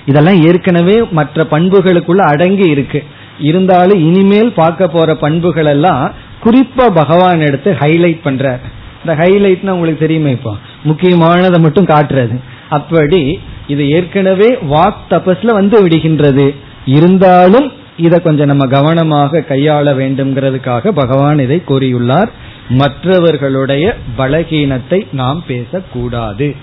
இதெல்லாம் 0.06 0.46
ஏற்கனவே 0.46 1.04
மற்ற 1.12 1.48
பண்புகளுக்குள்ள 1.52 2.18
அடங்கி 2.18 2.70
இருக்கு. 2.70 3.04
இருந்தாலும் 3.40 4.00
இனிமேல் 4.00 4.54
பார்க்க 4.54 4.88
போற 4.88 5.16
பண்புகள் 5.16 5.66
எல்லாம் 5.66 6.14
குறிப்பா 6.44 6.90
பகவான் 6.94 7.40
எடுத்து 7.40 7.72
ஹைலைட் 7.72 8.20
பண்றார். 8.24 8.60
இந்த 9.06 9.24
ஹைலைட்னா 9.24 9.70
உங்களுக்கு 9.70 10.08
தெரியுமே 10.08 10.32
இப்போ. 10.32 10.56
முக்கியமானதை 10.86 11.60
மட்டும் 11.60 11.86
காட்டுறது. 11.86 12.40
அப்படி 12.70 13.40
இது 13.68 13.90
ஏற்கனவே 13.90 14.58
வாக் 14.72 14.94
தபஸ்ல 15.10 15.46
வந்து 15.46 15.88
விடுகின்றது. 15.88 16.56
இருந்தாலும் 16.86 17.72
இதை 17.98 18.20
கொஞ்சம் 18.20 18.48
நம்ம 18.48 18.68
கவனமாக 18.68 19.44
கையாள 19.50 19.94
வேண்டும்ங்கிறதுக்காக 19.94 20.88
பகவான் 20.90 21.40
இதை 21.40 21.62
கூறியுள்ளார். 21.68 22.28
மற்றவர்களுடைய 22.70 23.96
பலகீனத்தை 24.18 25.08
நாம் 25.12 25.44
பேசக்கூடாது. 25.48 26.56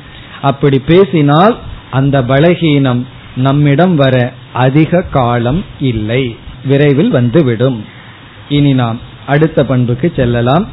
அப்படி 0.43 0.79
பேசினால் 0.79 1.59
அந்த 1.91 2.23
பலகீனம் 2.23 3.07
நம்மிடம் 3.37 3.95
வர 3.95 4.33
அதிக 4.53 5.03
காலம் 5.03 5.65
இல்லை. 5.81 6.37
விரைவில் 6.65 7.11
வந்துவிடும். 7.11 7.85
இனி 8.49 8.73
நாம் 8.73 9.01
அடுத்த 9.27 9.65
பண்புக்கு 9.65 10.13
செல்லலாம். 10.17 10.69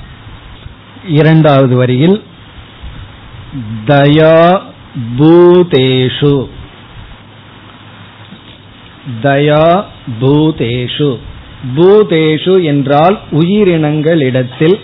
இரண்டாவது 1.08 1.76
வரியில் 1.76 2.24
தயா 3.86 4.62
பூதேஷு. 5.18 6.48
தயா 9.22 9.86
பூதேஷு. 10.22 11.20
பூதேஷு 11.76 12.64
என்றால் 12.64 13.20
உயிரினங்களிடத்தில் 13.32 14.80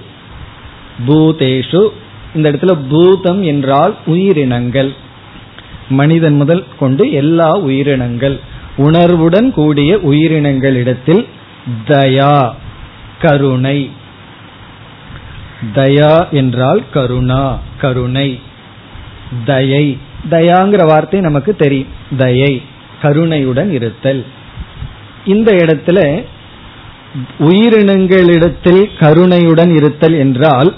பூதேஷு. 1.07 1.87
இந்த 2.35 2.51
இடத்துல 2.51 2.77
பூதம் 2.89 3.43
என்றால் 3.43 3.97
உயிரினங்கள். 4.05 4.93
மனிதன் 5.89 6.35
முதல் 6.35 6.65
கொண்டு 6.79 7.11
எல்லா 7.11 7.51
உயிரினங்கள். 7.51 8.39
உணர்வுடன் 8.77 9.51
கூடிய 9.51 9.97
உயிரினங்களிடத்தில் 9.97 11.25
தயா 11.87 12.51
கருணை 13.21 13.89
தயா 15.75 16.29
என்றால் 16.29 16.83
கருணா 16.89 17.59
கருணை. 17.81 18.39
தயை. 19.45 19.97
தயாங்கிற 20.29 20.85
வார்த்தை 20.85 21.19
நமக்கு 21.19 21.55
தெரியும். 21.55 21.87
தயை 22.17 22.61
கருணையுடன் 23.01 23.71
இருத்தல். 23.71 24.25
இந்த 25.25 25.51
இடத்துல 25.51 26.25
உயிரினங்களிடத்தில் 27.39 28.89
கருணையுடன் 28.99 29.75
இருத்தல் 29.75 30.13
என்றால் 30.13 30.75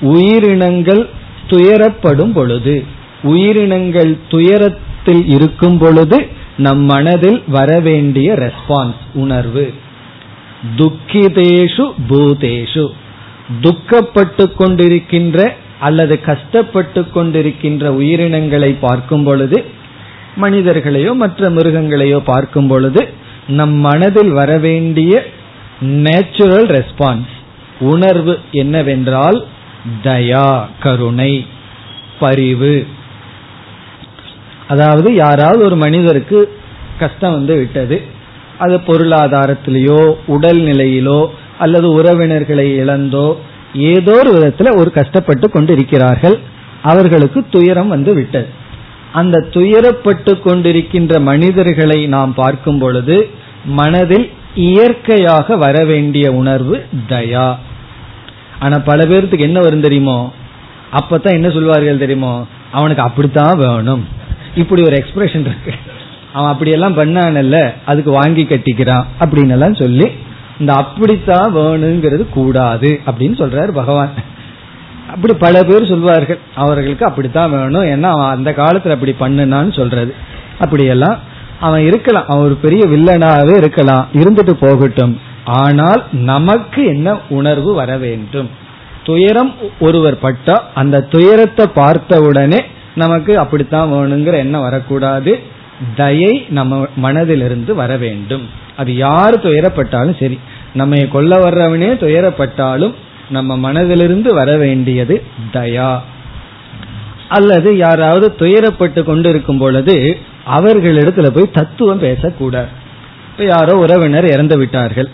உயிரினங்கள் 0.00 1.08
துயரப்படும் 1.46 2.32
பொழுது 2.34 2.84
உயிரினங்கள் 3.22 4.18
துயரத்தில் 4.28 5.26
இருக்கும் 5.26 5.78
பொழுது 5.78 6.28
நம் 6.56 6.84
மனதில் 6.84 7.42
வரவேண்டிய 7.46 8.32
ரெஸ்பான்ஸ் 8.32 9.00
உணர்வு. 9.14 9.74
துக்கிதேஷு 10.76 11.92
பூதேஷு. 12.08 12.88
துக்கப்பட்டு 13.60 14.44
கொண்டிருக்கின்ற 14.58 15.52
அல்லது 15.80 16.20
கஷ்டப்பட்டு 16.20 17.00
கொண்டிருக்கின்ற 17.00 17.86
உயிரினங்களை 17.86 18.76
பார்க்கும் 18.80 19.24
பொழுது 19.24 19.64
மனிதர்களையோ 20.36 21.14
மற்ற 21.14 21.50
மிருகங்களையோ 21.50 22.18
பார்க்கும் 22.24 22.66
பொழுது 22.66 23.08
நம் 23.46 23.72
மனதில் 23.72 24.30
வரவேண்டிய 24.30 25.26
நேச்சுரல் 25.80 26.66
ரெஸ்பான்ஸ் 26.66 27.34
உணர்வு 27.80 28.38
என்னவென்றால் 28.50 29.44
தயா 30.04 30.64
கருணை 30.80 31.46
பரிவு. 32.20 32.86
அதாவது 34.68 35.14
யாராவது 35.14 35.64
ஒரு 35.64 35.76
மனிதருக்கு 35.76 36.58
கஷ்டம் 36.98 37.32
வந்து 37.32 37.56
விட்டது 37.56 38.02
அது 38.58 38.76
பொருளாதாரத்திலேயோ 38.76 40.14
உடல் 40.26 40.60
நிலையிலோ 40.60 41.26
அல்லது 41.58 41.90
உறவினர்களை 41.90 42.80
இழந்தோ 42.80 43.36
ஏதோ 43.74 44.12
ஒரு 44.12 44.30
விதத்துல 44.34 44.76
ஒரு 44.76 44.90
கஷ்டப்பட்டு 44.90 45.50
கொண்டு 45.50 45.72
இருக்கிறார்கள் 45.72 46.38
அவர்களுக்கு 46.82 47.44
துயரம் 47.50 47.88
வந்து 47.88 48.14
விட்டது. 48.14 48.46
அந்த 49.12 49.46
துயரப்பட்டு 49.50 50.32
கொண்டிருக்கின்ற 50.44 51.20
மனிதர்களை 51.20 52.06
நாம் 52.06 52.34
பார்க்கும் 52.34 52.78
பொழுது 52.78 53.28
மனதில் 53.64 54.30
இயற்கையாக 54.54 55.56
வர 55.56 55.84
வேண்டிய 55.84 56.32
உணர்வு 56.32 56.84
தயா. 57.08 57.56
ஆனா 58.58 58.78
பல 58.78 59.04
பேர்த்துக்கு 59.04 59.38
என்ன 59.38 59.60
வரும் 59.60 59.80
தெரியுமோ? 59.80 60.32
அப்பதான் 60.92 61.32
என்ன 61.32 61.50
சொல்வார்கள் 61.50 61.98
தெரியுமோ? 61.98 62.46
அவனுக்கு 62.72 63.02
அப்படித்தான் 63.02 63.58
வேணும். 63.58 64.08
இப்படி 64.54 64.82
ஒரு 64.82 64.96
எக்ஸ்பிரஷன் 64.96 65.40
இருக்கு. 65.40 65.74
அவன் 66.32 66.50
அப்படியெல்லாம் 66.50 66.96
பண்ணானல்ல 66.96 67.72
அதுக்கு 67.86 68.10
வாங்கி 68.10 68.44
கட்டிக்கிறான் 68.44 69.04
அப்படின்னு 69.20 69.50
எல்லாம் 69.50 69.74
சொல்லி 69.74 70.10
இந்த 70.58 70.72
அப்படித்தான் 70.74 71.54
வேணுங்கிறது 71.56 72.24
கூடாது 72.30 72.90
அப்படின்னு 73.06 73.36
சொல்றாரு 73.42 73.72
பகவான். 73.72 74.12
அப்படி 75.12 75.34
பல 75.34 75.62
பேர் 75.62 75.90
சொல்வார்கள் 75.90 76.38
அவர்களுக்கு 76.54 77.04
அப்படித்தான் 77.06 77.50
வேணும் 77.50 77.86
ஏன்னா 77.92 78.08
அவன் 78.16 78.34
அந்த 78.36 78.50
காலத்துல 78.50 78.96
அப்படி 78.96 79.14
பண்ணுனான்னு 79.20 79.72
சொல்றது. 79.76 80.14
அப்படியெல்லாம் 80.58 81.16
அவன் 81.60 81.84
இருக்கலாம் 81.86 82.26
அவன் 82.26 82.44
ஒரு 82.44 82.54
பெரிய 82.54 82.82
வில்லனாவே 82.86 83.54
இருக்கலாம் 83.56 84.06
இருந்துட்டு 84.12 84.54
போகட்டும். 84.64 85.14
ஆனால் 85.44 86.02
நமக்கு 86.12 86.80
என்ன 86.86 87.08
உணர்வு 87.28 87.70
வர 87.74 87.96
வேண்டும்? 87.96 88.48
துயரம் 89.04 89.52
ஒருவர் 89.80 90.18
பட்டா 90.18 90.56
அந்த 90.74 91.02
துயரத்தை 91.02 91.66
பார்த்த 91.74 92.20
உடனே 92.20 92.60
நமக்கு 92.94 93.38
அப்படித்தான் 93.38 93.92
வேணுங்கிற 93.92 94.36
எண்ணம் 94.36 94.60
வரக்கூடாது. 94.60 95.32
தயை 95.96 96.46
நம்ம 96.48 96.88
மனதிலிருந்து 97.02 97.72
வர 97.72 97.96
வேண்டும். 97.96 98.48
அது 98.76 98.96
யார் 98.96 99.34
துயரப்பட்டாலும் 99.38 100.18
சரி 100.20 100.38
நம்ம 100.74 100.96
கொல்ல 100.96 101.36
வர்றவனே 101.36 101.90
துயரப்பட்டாலும் 102.04 102.94
நம்ம 103.30 103.72
மனதிலிருந்து 103.72 104.34
வர 104.34 104.56
வேண்டியது 104.56 105.22
தயா. 105.52 106.00
அல்லது 107.28 107.76
யாராவது 107.76 108.34
துயரப்பட்டு 108.38 109.02
கொண்டிருக்கும் 109.02 109.58
பொழுது 109.58 110.18
அவர்களிடத்துல 110.46 111.30
போய் 111.30 111.50
தத்துவம் 111.52 111.98
பேசக்கூடாது. 111.98 112.68
இப்ப 113.30 113.44
யாரோ 113.44 113.76
உறவினர் 113.76 114.24
இறந்து 114.24 114.58
விட்டார்கள். 114.58 115.08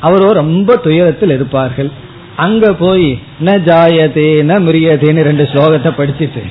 அவரோ 0.00 0.32
ரொம்ப 0.32 0.76
துயரத்தில் 0.76 1.30
இருப்பார்கள். 1.30 1.90
அங்க 2.36 2.72
போய் 2.72 3.18
ந 3.44 3.54
ஜாயதே 3.68 4.30
ந 4.50 4.56
மிரியதேன்னு 4.66 5.22
ரெண்டு 5.22 5.44
ஸ்லோகத்தை 5.52 5.90
படிச்சுட்டு 5.98 6.42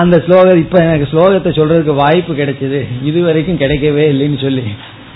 அந்த 0.00 0.16
ஸ்லோகம் 0.24 0.60
இப்ப 0.62 0.78
எனக்கு 0.84 1.06
ஸ்லோகத்தை 1.12 1.50
சொல்றதுக்கு 1.58 1.92
வாய்ப்பு 1.94 2.32
கிடைச்சது. 2.34 2.80
இது 3.02 3.18
வரைக்கும் 3.22 3.60
கிடைக்கவே 3.62 4.04
இல்லைன்னு 4.12 4.40
சொல்லி. 4.44 4.64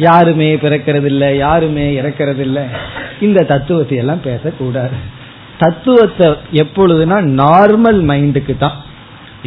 யாருமே 0.06 0.48
பிறக்கிறது 0.54 1.08
இல்லை 1.12 1.28
யாருமே 1.36 1.86
இறக்கிறது 2.00 2.42
இல்லை 2.48 2.62
இந்த 3.26 3.40
தத்துவத்தை 3.42 3.96
எல்லாம் 4.02 4.22
பேசக்கூடாது. 4.28 4.96
தத்துவத்தை 5.58 6.26
எப்பொழுதுனா 6.62 7.18
நார்மல் 7.42 8.00
மைண்டுக்கு 8.10 8.54
தான். 8.58 8.76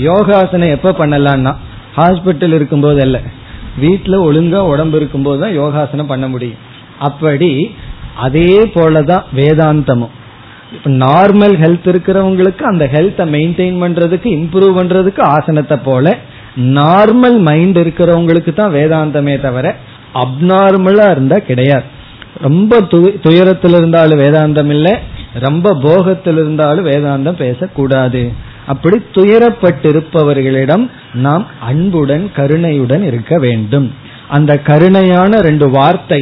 யோகாசனம் 0.10 0.76
எப்ப 0.78 0.96
பண்ணலாம்னா 1.00 1.54
ஹாஸ்பிட்டல் 1.98 2.56
இருக்கும்போது 2.58 3.02
அல்ல. 3.02 3.17
வீட்டில் 3.84 4.26
ஒழுங்கா 4.28 4.60
உடம்பு 4.74 4.98
இருக்கும்போது 4.98 5.39
தான் 5.41 5.58
யோகாசனம் 5.62 6.12
பண்ண 6.12 6.28
முடியும். 6.28 6.62
அப்படி 7.00 7.52
அதே 8.26 8.50
போலதான் 8.76 9.24
வேதாந்தமும். 9.39 10.13
இப்ப 10.76 10.90
நார்மல் 11.06 11.56
ஹெல்த் 11.64 11.88
இருக்கிறவங்களுக்கு 11.92 12.64
அந்த 12.72 12.86
ஹெல்த்தை 12.94 13.26
மெயின்டைன் 13.36 13.80
பண்றதுக்கு 13.84 14.28
இம்ப்ரூவ் 14.38 14.78
பண்றதுக்கு 14.80 15.22
ஆசனத்தை 15.36 15.78
போல 15.88 16.16
நார்மல் 16.78 17.38
மைண்ட் 17.48 17.78
இருக்கிறவங்களுக்கு 17.84 18.52
தான் 18.54 18.76
வேதாந்தமே 18.78 19.36
தவிர 19.46 19.68
அப்நார்மலா 20.24 21.06
இருந்தா 21.16 21.38
கிடையாது. 21.50 21.88
ரொம்ப 22.48 22.80
துயரத்தில் 23.26 23.76
இருந்தாலும் 23.80 24.22
வேதாந்தம் 24.24 24.72
இல்லை 24.76 24.94
ரொம்ப 25.46 25.74
போகத்தில் 25.86 26.40
இருந்தாலும் 26.42 26.88
வேதாந்தம் 26.92 27.40
பேசக்கூடாது. 27.44 28.22
அப்படி 28.72 28.98
துயரப்பட்டிருப்பவர்களிடம் 29.18 30.84
நாம் 31.26 31.46
அன்புடன் 31.70 32.26
கருணையுடன் 32.38 33.04
இருக்க 33.10 33.34
வேண்டும். 33.46 33.88
அந்த 34.36 34.52
கருணையான 34.70 35.40
ரெண்டு 35.48 35.68
வார்த்தை 35.78 36.22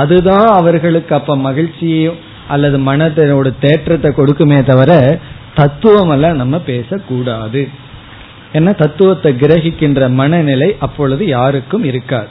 அதுதான் 0.00 0.48
அவர்களுக்கு 0.60 1.12
அப்ப 1.18 1.36
மகிழ்ச்சியையும் 1.46 2.18
அல்லது 2.48 2.78
மனதோட 2.78 3.48
தேற்றத்தை 3.64 4.10
கொடுக்குமே 4.18 4.58
தவிர 4.64 4.92
தத்துவம் 5.54 6.10
எல்லாம் 6.10 6.40
நம்ம 6.42 6.56
பேசக்கூடாது. 6.70 7.62
ஏன்னா 8.52 8.72
தத்துவத்தை 8.82 9.30
கிரகிக்கின்ற 9.40 10.08
மனநிலை 10.20 10.68
அப்பொழுது 10.78 11.26
யாருக்கும் 11.26 11.84
இருக்காது. 11.84 12.30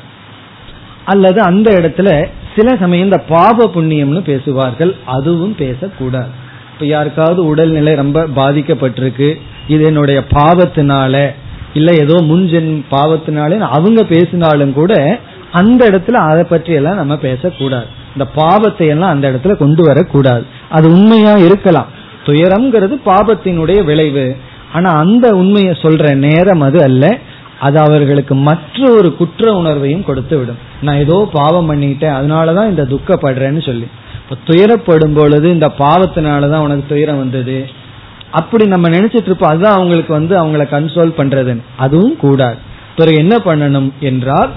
அல்லது 1.06 1.42
அந்த 1.42 1.68
இடத்துல 1.72 2.10
சில 2.56 2.76
சமயம் 2.76 3.08
இந்த 3.08 3.20
பாப 3.30 3.68
புண்ணியம்னு 3.76 4.22
பேசுவார்கள் 4.32 4.96
அதுவும் 5.06 5.56
பேசக்கூடாது. 5.56 6.32
இப்ப 6.74 6.86
யாருக்காவது 6.86 7.42
உடல்நிலை 7.46 7.96
ரொம்ப 7.96 8.20
பாதிக்கப்பட்டிருக்கு 8.40 9.30
இது 9.68 9.84
என்னுடைய 9.84 10.20
பாவத்தினால 10.34 11.16
இல்ல 11.74 11.92
ஏதோ 12.04 12.16
முன்ஜென் 12.32 12.72
பாவத்தினாலே 12.92 13.58
அவங்க 13.78 14.04
பேசினாலும் 14.04 14.74
கூட 14.74 14.94
அந்த 15.52 15.82
இடத்துல 15.90 16.22
அதை 16.30 16.44
பற்றி 16.44 16.74
எல்லாம் 16.74 17.00
நம்ம 17.02 17.18
பேசக்கூடாது. 17.18 17.90
இந்த 18.18 18.26
பாவத்தை 18.26 18.88
எல்லாம் 18.88 19.10
அந்த 19.10 19.32
இடத்துல 19.32 19.56
கொண்டு 19.56 19.84
வரக்கூடாது. 19.84 20.46
அது 20.70 20.92
உண்மையா 20.92 21.34
இருக்கலாம். 21.38 21.86
துயரம்ங்கிறது 22.26 22.96
பாபத்தினுடைய 23.06 23.84
விளைவு. 23.84 24.36
ஆனா 24.74 24.90
அந்த 24.92 25.36
உண்மையை 25.36 25.74
சொல்ற 25.82 26.16
நேரம் 26.16 26.62
அது 26.62 26.84
அல்ல. 26.84 27.18
அது 27.60 27.80
அவர்களுக்கு 27.80 28.36
மற்ற 28.36 28.92
ஒரு 28.92 29.16
குற்ற 29.16 29.52
உணர்வையும் 29.52 30.04
கொடுத்து 30.04 30.38
விடும் 30.38 30.58
நான் 30.82 30.98
ஏதோ 30.98 31.30
பாவம் 31.34 31.70
பண்ணிட்டேன் 31.72 32.16
அதனாலதான் 32.18 32.70
இந்த 32.70 32.84
துக்கப்படுறேன்னு 32.84 33.66
சொல்லி. 33.66 33.88
இப்ப 34.24 34.36
துயரப்படும் 34.46 35.16
பொழுது 35.16 35.50
இந்த 35.50 35.72
பாவத்தினாலதான் 35.80 36.66
உனக்கு 36.68 36.84
துயரம் 36.88 37.18
வந்தது. 37.18 37.66
அப்படி 38.32 38.66
நம்ம 38.66 38.90
நினைச்சிட்டு 38.90 39.28
இருப்போம் 39.30 39.50
அதுதான் 39.50 39.74
அவங்களுக்கு 39.74 40.14
வந்து 40.14 40.36
அவங்கள 40.44 40.66
கன்சோல் 40.66 41.14
பண்றதுன்னு. 41.18 41.62
அதுவும் 41.78 42.18
கூடாது. 42.18 42.58
பிறகு 42.98 43.18
என்ன 43.18 43.36
பண்ணணும் 43.46 43.92
என்றால் 44.00 44.50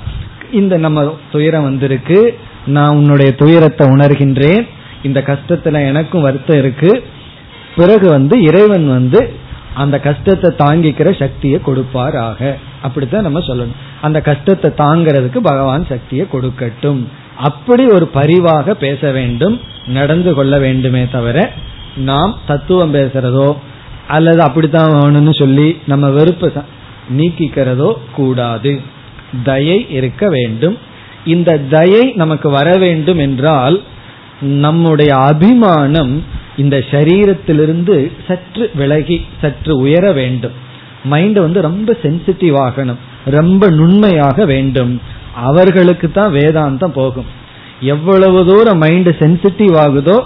இந்த 0.53 0.77
நம்ம 0.77 1.17
துயரம் 1.33 1.63
வந்திருக்கு. 1.63 2.39
நான் 2.67 2.97
உன்னுடைய 2.97 3.35
துயரத்தை 3.35 3.89
உணர்கின்றேன். 3.89 4.69
இந்த 5.03 5.23
கஷ்டத்துல 5.27 5.87
எனக்கும் 5.87 6.23
வருத்தம் 6.23 6.59
இருக்கு. 6.59 7.05
பிறகு 7.77 8.09
வந்து 8.09 8.43
இறைவன் 8.43 8.89
வந்து 8.89 9.33
அந்த 9.75 9.99
கஷ்டத்தை 10.01 10.51
தாங்கிக்கிற 10.51 11.19
சக்தியை 11.19 11.61
கொடுப்பாராக. 11.67 12.55
அப்படித்தான் 12.83 13.23
நம்ம 13.23 13.39
சொல்லணும். 13.39 13.79
அந்த 14.01 14.21
கஷ்டத்தை 14.21 14.71
தாங்கிறதுக்கு 14.79 15.39
பகவான் 15.39 15.87
சக்தியை 15.87 16.27
கொடுக்கட்டும். 16.33 17.05
அப்படி 17.37 17.87
ஒரு 17.87 18.07
பரிவாக 18.07 18.75
பேச 18.75 19.11
வேண்டும் 19.11 19.61
நடந்து 19.87 20.35
கொள்ள 20.35 20.59
வேண்டுமே 20.59 21.09
தவிர 21.13 21.53
நாம் 21.97 22.39
தத்துவம் 22.47 22.95
பேசுறதோ 22.95 23.57
அல்லது 24.09 24.41
அப்படித்தான் 24.43 24.93
வேணும்னு 24.93 25.39
சொல்லி 25.39 25.79
நம்ம 25.87 26.09
வெறுப்பு 26.09 26.53
நீக்கிக்கிறதோ 27.17 27.93
கூடாது. 28.15 28.81
தயை 29.45 29.87
இருக்க 29.91 30.29
வேண்டும். 30.29 30.79
இந்த 31.25 31.59
தயை 31.59 32.13
நமக்கு 32.13 32.51
வர 32.51 32.77
வேண்டும் 32.77 33.19
என்றால் 33.19 33.83
நம்முடைய 34.41 35.15
அபிமானம் 35.15 36.25
இந்த 36.57 36.77
சரீரத்திலிருந்து 36.91 38.13
சற்று 38.27 38.71
விலகி 38.75 39.25
சற்று 39.41 39.79
உயர 39.79 40.13
வேண்டும். 40.13 40.53
மைண்ட் 41.05 41.39
வந்து 41.39 41.61
ரொம்ப 41.61 41.97
சென்சிட்டிவ் 42.03 42.57
ஆகணும் 42.67 43.01
ரொம்ப 43.25 43.71
நுண்மையாக 43.71 44.45
வேண்டும். 44.45 45.01
அவர்களுக்கு 45.35 46.13
தான் 46.13 46.33
வேதாந்தம் 46.33 46.95
போகும். 46.95 47.27
எவ்வளவு 47.81 48.47
தூரம் 48.47 48.79
மைண்ட் 48.79 49.09
சென்சிட்டிவ் 49.09 49.77
ஆகுதோ 49.77 50.19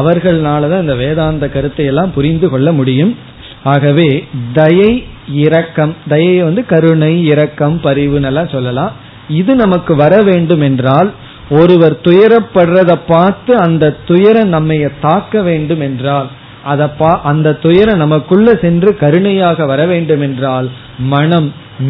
அவர்களாலதான் 0.00 0.80
இந்த 0.80 0.94
வேதாந்த 0.94 1.48
கருத்தை 1.48 1.86
எல்லாம் 1.86 2.12
புரிந்து 2.12 2.48
கொள்ள 2.48 2.72
முடியும். 2.72 3.16
ஆகவே 3.64 4.24
தயை 4.52 5.04
இரக்கம் 5.26 5.96
தயை 6.08 6.42
வந்து 6.42 6.66
கருணை 6.66 7.24
இரக்கம் 7.24 7.80
பரிவுன்னு 7.84 8.50
சொல்லலாம். 8.50 8.92
இது 9.40 9.52
நமக்கு 9.54 9.92
வர 10.02 10.14
வேண்டும் 10.22 10.64
என்றால் 10.68 11.10
ஒருவர் 11.58 11.96
துயரப்படுறத 12.06 12.92
பார்த்து 13.06 13.52
அந்த 13.64 13.94
துயரம் 14.06 14.54
நம்மை 14.56 14.78
தாக்க 15.00 15.42
வேண்டும் 15.48 15.82
என்றால் 15.88 16.28
அத 16.64 16.82
அந்த 17.22 17.48
துயரம் 17.64 18.02
நமக்குள்ள 18.04 18.48
சென்று 18.64 18.90
கருணையாக 18.96 19.66
வர 19.66 19.80
வேண்டும் 19.86 20.20
என்றால் 20.20 20.68
மனம் 21.14 21.48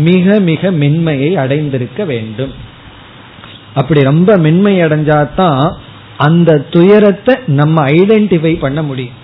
மிக 0.08 0.36
மிக 0.40 0.70
மென்மையை 0.82 1.30
அடைந்திருக்க 1.42 2.04
வேண்டும். 2.04 2.52
அப்படி 3.74 4.00
ரொம்ப 4.10 4.30
மென்மை 4.36 4.74
அடைஞ்சாதான் 4.84 5.64
அந்த 6.26 6.50
துயரத்தை 6.70 7.34
நம்ம 7.58 7.84
ஐடென்டிஃபை 7.98 8.52
பண்ண 8.64 8.80
முடியும். 8.82 9.18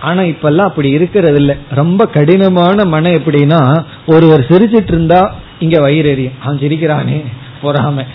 ஆனா 0.00 0.22
இப்பெல்லாம் 0.32 0.70
அப்படி 0.70 0.88
இருக்கிறது 0.98 1.38
இல்லை 1.42 1.56
ரொம்ப 1.80 2.06
கடினமான 2.16 2.84
மனம் 2.84 3.16
எப்படின்னா 3.18 3.60
ஒருவர் 4.06 4.46
சிரிச்சிட்டு 4.48 4.92
இருந்தா 4.94 5.22
இங்க 5.58 5.80
வயிறு 5.80 6.10
எரியும். 6.10 6.32
அவன் 6.44 6.58
சிரிக்கிறானே 6.58 7.24
பொறாம. 7.62 8.06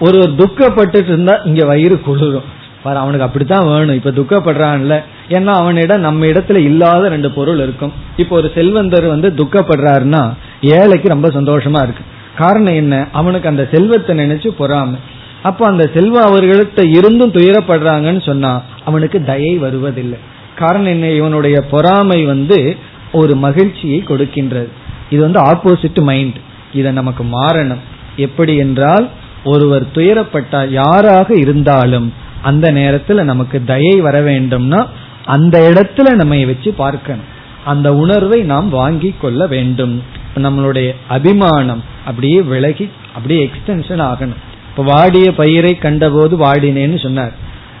ஒருவர் 0.00 0.30
துக்கப்பட்டு 0.30 0.96
இருந்தா 0.96 1.34
இங்க 1.34 1.66
வயிறு 1.66 2.00
குளிரும். 2.00 2.56
பாரு 2.82 2.98
அவனுக்கு 2.98 3.26
அப்படித்தான் 3.26 3.66
வேணும். 3.66 3.94
இப்ப 3.94 4.10
துக்கப்படுறான்ல. 4.10 5.02
ஏன்னா 5.28 5.46
அவனிடம் 5.46 6.00
நம்ம 6.00 6.26
இடத்துல 6.26 6.56
இல்லாத 6.56 7.08
ரெண்டு 7.08 7.30
பொருள் 7.30 7.58
இருக்கும். 7.58 7.92
இப்போ 8.16 8.36
ஒரு 8.36 8.50
செல்வந்தர் 8.54 9.06
வந்து 9.06 9.28
துக்கப்படுறாருன்னா 9.28 10.32
ஏழைக்கு 10.62 11.08
ரொம்ப 11.08 11.28
சந்தோஷமா 11.28 11.82
இருக்கு. 11.82 12.04
காரணம் 12.36 12.74
என்ன? 12.74 13.08
அவனுக்கு 13.12 13.48
அந்த 13.48 13.68
செல்வத்தை 13.72 14.16
நினைச்சு 14.16 14.48
பொறாம. 14.58 14.94
அப்போ 15.42 15.66
அந்த 15.66 15.90
செல்வம் 15.94 16.34
அவர்கள்ட்ட 16.34 16.96
இருந்தும் 16.96 17.32
துயரப்படுறாங்கன்னு 17.32 18.22
சொன்னா 18.22 18.62
அவனுக்கு 18.84 19.24
தயை 19.24 19.56
வருவதில்லை. 19.56 20.18
காரணம் 20.58 20.86
என்ன? 20.86 21.10
இவனுடைய 21.10 21.60
பொறாமை 21.60 22.24
வந்து 22.24 22.76
ஒரு 23.12 23.34
மகிழ்ச்சியை 23.36 24.04
கொடுக்கின்றது. 24.06 24.68
இது 25.10 25.20
வந்து 25.20 25.42
ஆப்போசிட் 25.42 26.02
மைண்ட் 26.02 26.36
இதை 26.72 26.92
நமக்கு 26.92 27.24
மாறணும். 27.24 27.82
எப்படி 28.16 28.56
என்றால் 28.56 29.08
ஒருவர் 29.44 29.84
துயரப்பட்ட 29.94 30.68
யாராக 30.68 31.34
இருந்தாலும் 31.34 32.12
அந்த 32.42 32.72
நேரத்துல 32.72 33.22
நமக்கு 33.22 33.64
தயை 33.64 34.00
வர 34.00 34.20
வேண்டும்னா 34.20 34.86
அந்த 35.24 35.70
இடத்துல 35.70 36.10
நம்ம 36.10 36.44
வச்சு 36.44 36.72
பார்க்கணும். 36.72 37.36
அந்த 37.64 37.94
உணர்வை 37.94 38.42
நாம் 38.42 38.68
வாங்கி 38.68 39.14
கொள்ள 39.20 39.46
வேண்டும். 39.46 40.02
நம்மளுடைய 40.36 40.94
அபிமானம் 41.08 41.84
அப்படியே 42.06 42.42
விலகி 42.42 42.90
அப்படியே 43.14 43.50
எக்ஸ்டென்ஷன் 43.50 44.02
ஆகணும். 44.02 44.40
இப்ப 44.68 44.82
வாடிய 44.82 45.34
பயிரை 45.34 45.78
கண்டபோது 45.78 46.36
வாடினேன்னு 46.36 47.02
சொன்னார். 47.02 47.32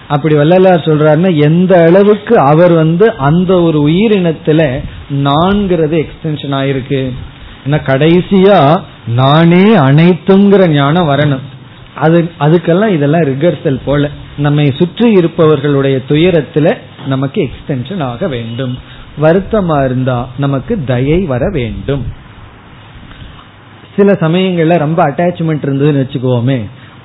அப்படி 0.08 0.34
வள்ளலார் 0.34 0.86
சொல்றாருன்னா 0.86 1.42
எந்த 1.42 1.84
அளவுக்கு 1.86 2.38
அவர் 2.38 2.72
வந்து 2.72 3.14
அந்த 3.16 3.62
ஒரு 3.62 3.88
உயிரினத்துல 3.88 4.80
நான்கிறது 5.10 6.06
எக்ஸ்டென்ஷன் 6.06 6.54
ஆயிருக்கு? 6.60 7.12
ஏன்னா 7.66 7.78
கடைசியா 7.90 8.58
நானே 9.06 9.64
அனைத்துங்கிற 9.76 10.68
ஞானம் 10.68 11.10
வரணும். 11.10 11.44
அது 11.94 12.30
அதுக்கெல்லாம் 12.40 12.94
இதெல்லாம் 12.94 13.20
ரிகர்சல் 13.20 13.80
போல. 13.84 14.10
நம்மை 14.36 14.74
சுற்றி 14.78 15.12
இருப்பவர்களுடைய 15.12 16.00
துயரத்துல 16.08 16.76
நமக்கு 17.06 17.48
எக்ஸ்டென்ஷன் 17.48 18.02
ஆக 18.02 18.28
வேண்டும். 18.28 18.78
வருத்தமா 19.22 19.84
இருந்தா 19.84 20.28
நமக்கு 20.38 20.84
தயை 20.84 21.20
வர 21.24 21.50
வேண்டும். 21.50 22.04
சில 23.96 24.12
சமயங்கள்ல 24.20 24.78
ரொம்ப 24.78 25.08
அட்டாச்மெண்ட் 25.08 25.64
இருந்ததுன்னு 25.66 26.02
வச்சுக்கோமே. 26.04 26.58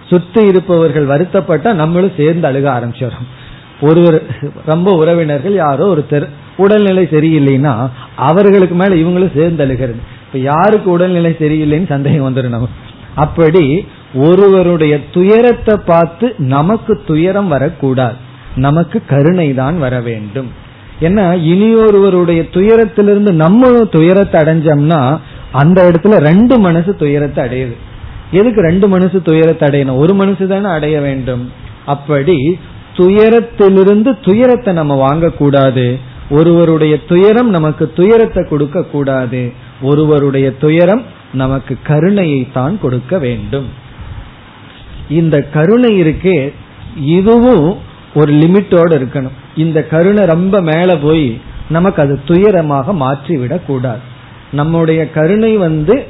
சுத்தி 0.10 0.42
இருப்பவர்கள் 0.48 1.08
வருத்தப்பட்டா 1.08 1.74
நம்மளும் 1.74 2.18
சேர்ந்து 2.18 2.48
அழுக 2.50 2.68
ஆரம்பிச்சிடும் 2.78 3.30
ஒருவர் 3.82 4.22
ரொம்ப 4.66 4.92
உறவினர்கள் 4.92 5.54
யாரோ 5.54 5.86
ஒருத்தர் 5.94 6.30
உடல்நிலை 6.58 7.08
சரியில்லைன்னா 7.12 7.90
அவர்களுக்கு 8.16 8.76
மேல 8.76 8.96
இவங்களும் 8.96 9.36
சேர்ந்து 9.36 9.64
அழுகிறது. 9.64 10.22
இப்ப 10.34 10.46
யாருக்கு 10.46 10.92
உடல்நிலை 10.92 11.36
சரியில்லைன்னு 11.40 11.88
சந்தேகம் 11.88 12.26
வந்துடும் 12.28 12.56
நமக்கு. 12.56 12.78
அப்படி 13.16 13.86
ஒருவருடைய 14.14 15.00
துயரத்தை 15.12 15.76
பார்த்து 15.86 16.36
நமக்கு 16.38 17.02
துயரம் 17.06 17.48
வரக்கூடாது. 17.48 18.16
நமக்கு 18.56 19.02
கருணை 19.08 19.54
தான் 19.54 19.80
வர 19.80 20.00
வேண்டும். 20.00 20.50
ஏன்னா 21.02 21.26
இனியொருவருடைய 21.44 22.42
துயரத்திலிருந்து 22.52 23.32
நம்ம 23.32 23.70
துயரத்தை 23.86 24.42
அடைஞ்சோம்னா 24.42 25.20
அந்த 25.52 25.92
இடத்துல 25.92 26.18
ரெண்டு 26.30 26.60
மனசு 26.60 26.96
துயரத்தை 26.96 27.46
அடையுது. 27.46 27.76
எதுக்கு 28.32 28.62
ரெண்டு 28.62 28.88
மனசு 28.88 29.22
துயரத்தை 29.22 29.68
அடையணும்? 29.70 29.98
ஒரு 29.98 30.14
மனசு 30.14 30.48
தானே 30.48 30.70
அடைய 30.70 31.00
வேண்டும். 31.00 31.52
அப்படி 31.86 32.60
துயரத்திலிருந்து 32.96 34.14
துயரத்தை 34.22 34.74
நம்ம 34.74 34.98
வாங்கக்கூடாது. 35.06 36.00
ஒருவருடைய 36.30 36.98
துயரம் 37.08 37.50
நமக்கு 37.50 37.92
துயரத்தை 37.96 38.46
கொடுக்க 38.50 38.84
கூடாது 38.84 39.63
ஒருவருடைய 39.84 40.48
துயரம் 40.58 41.04
நமக்கு 41.34 41.78
கருணையை 41.84 42.48
தான் 42.54 42.80
கொடுக்க 42.82 43.20
வேண்டும். 43.20 43.70
இந்த 45.10 45.42
கருணை 45.42 46.02
இருக்கே 46.02 46.54
இதுவும் 46.96 47.78
ஒரு 48.16 48.34
லிமிட்டோடு 48.34 48.94
இருக்கணும். 48.98 49.38
இந்த 49.56 49.80
கருணை 49.84 50.26
ரொம்ப 50.26 50.62
மேல 50.62 50.98
போய் 50.98 51.42
நமக்கு 51.70 52.02
அது 52.02 52.20
துயரமாக 52.28 52.94
மாற்றிவிடக் 52.94 53.66
கூடாது. 53.66 54.04
நம்முடைய 54.52 55.12
கருணை 55.12 55.58
வந்து 55.58 56.08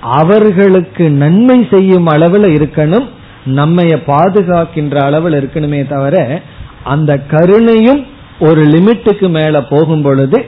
அவர்களுக்கு 0.00 1.10
நன்மை 1.10 1.66
செய்யும் 1.70 2.06
அளவில் 2.06 2.54
இருக்கணும் 2.54 3.06
நம்மைய 3.46 3.94
பாதுகாக்கின்ற 4.06 4.96
அளவில் 5.02 5.34
இருக்கணுமே 5.34 5.88
தவிர 5.88 6.42
அந்த 6.84 7.20
கருணையும் 7.30 8.06
ஒரு 8.40 8.62
லிமிட்டுக்கு 8.64 9.28
மேல 9.28 9.62
போகும் 9.62 10.02
பொழுது 10.02 10.38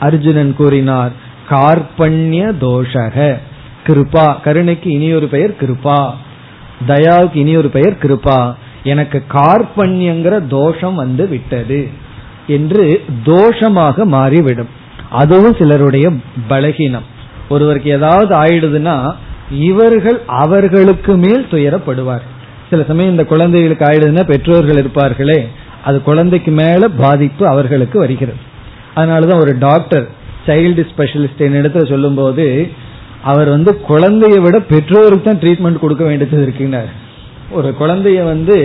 அர்ஜுனன் 0.00 0.54
கூறினார் 0.56 1.12
கார்பண்ய 1.50 2.52
தோஷக 2.60 3.38
கிருபா. 3.86 4.40
கருணைக்கு 4.40 4.90
இனி 4.90 5.14
ஒரு 5.14 5.26
பெயர் 5.26 5.50
கிருபா. 5.50 6.10
தயாவுக்கு 6.88 7.36
இனி 7.36 7.56
ஒரு 7.56 7.68
பெயர் 7.68 7.96
கிருபா. 8.02 8.54
எனக்கு 8.82 9.22
கார்பண்யங்கிற 9.32 10.46
தோஷம் 10.46 10.94
வந்து 10.94 11.28
விட்டது 11.28 11.88
என்று 12.46 13.04
தோஷமாக 13.24 14.04
மாறிவிடும். 14.04 14.68
அதுவும் 15.10 15.56
சிலருடைய 15.58 16.12
பலகீனம். 16.48 17.06
ஒருவருக்கு 17.48 17.90
ஏதாவது 17.90 18.34
ஆயிடுதுன்னா 18.34 19.14
இவர்கள் 19.50 20.20
அவர்களுக்கு 20.26 21.16
மேல் 21.16 21.46
துயரப்படுவார். 21.50 22.22
சில 22.70 22.84
சமயம் 22.88 23.10
இந்த 23.10 23.24
குழந்தைகளுக்கு 23.24 23.84
ஆயிடுதுன்னா 23.84 24.22
பெற்றோர்கள் 24.22 24.84
இருப்பார்களே 24.84 25.48
அது 25.84 26.02
குழந்தைக்கு 26.02 26.50
மேல 26.50 26.88
பாதிப்பு 26.88 27.46
அவர்களுக்கு 27.46 27.98
வருகிறது. 27.98 28.38
அதனாலதான் 28.96 29.40
ஒரு 29.40 29.58
டாக்டர் 29.58 30.22
சைல்டு 30.46 30.82
ஸ்பெஷலிஸ்ட் 30.90 31.44
என்னிடத்துல 31.46 31.84
சொல்லும் 31.92 32.18
போது 32.20 32.46
அவர் 33.30 33.48
வந்து 33.48 33.70
குழந்தைய 33.90 34.38
விட 34.44 34.56
பெற்றோருக்கு 34.72 35.26
தான் 35.28 35.40
ட்ரீட்மெண்ட் 35.42 35.82
கொடுக்க 35.84 36.04
வேண்டியது 36.04 36.44
இருக்குனார் 36.46 36.90
ஒரு 37.50 37.68
குழந்தைய 37.80 38.20
வந்து 38.32 38.56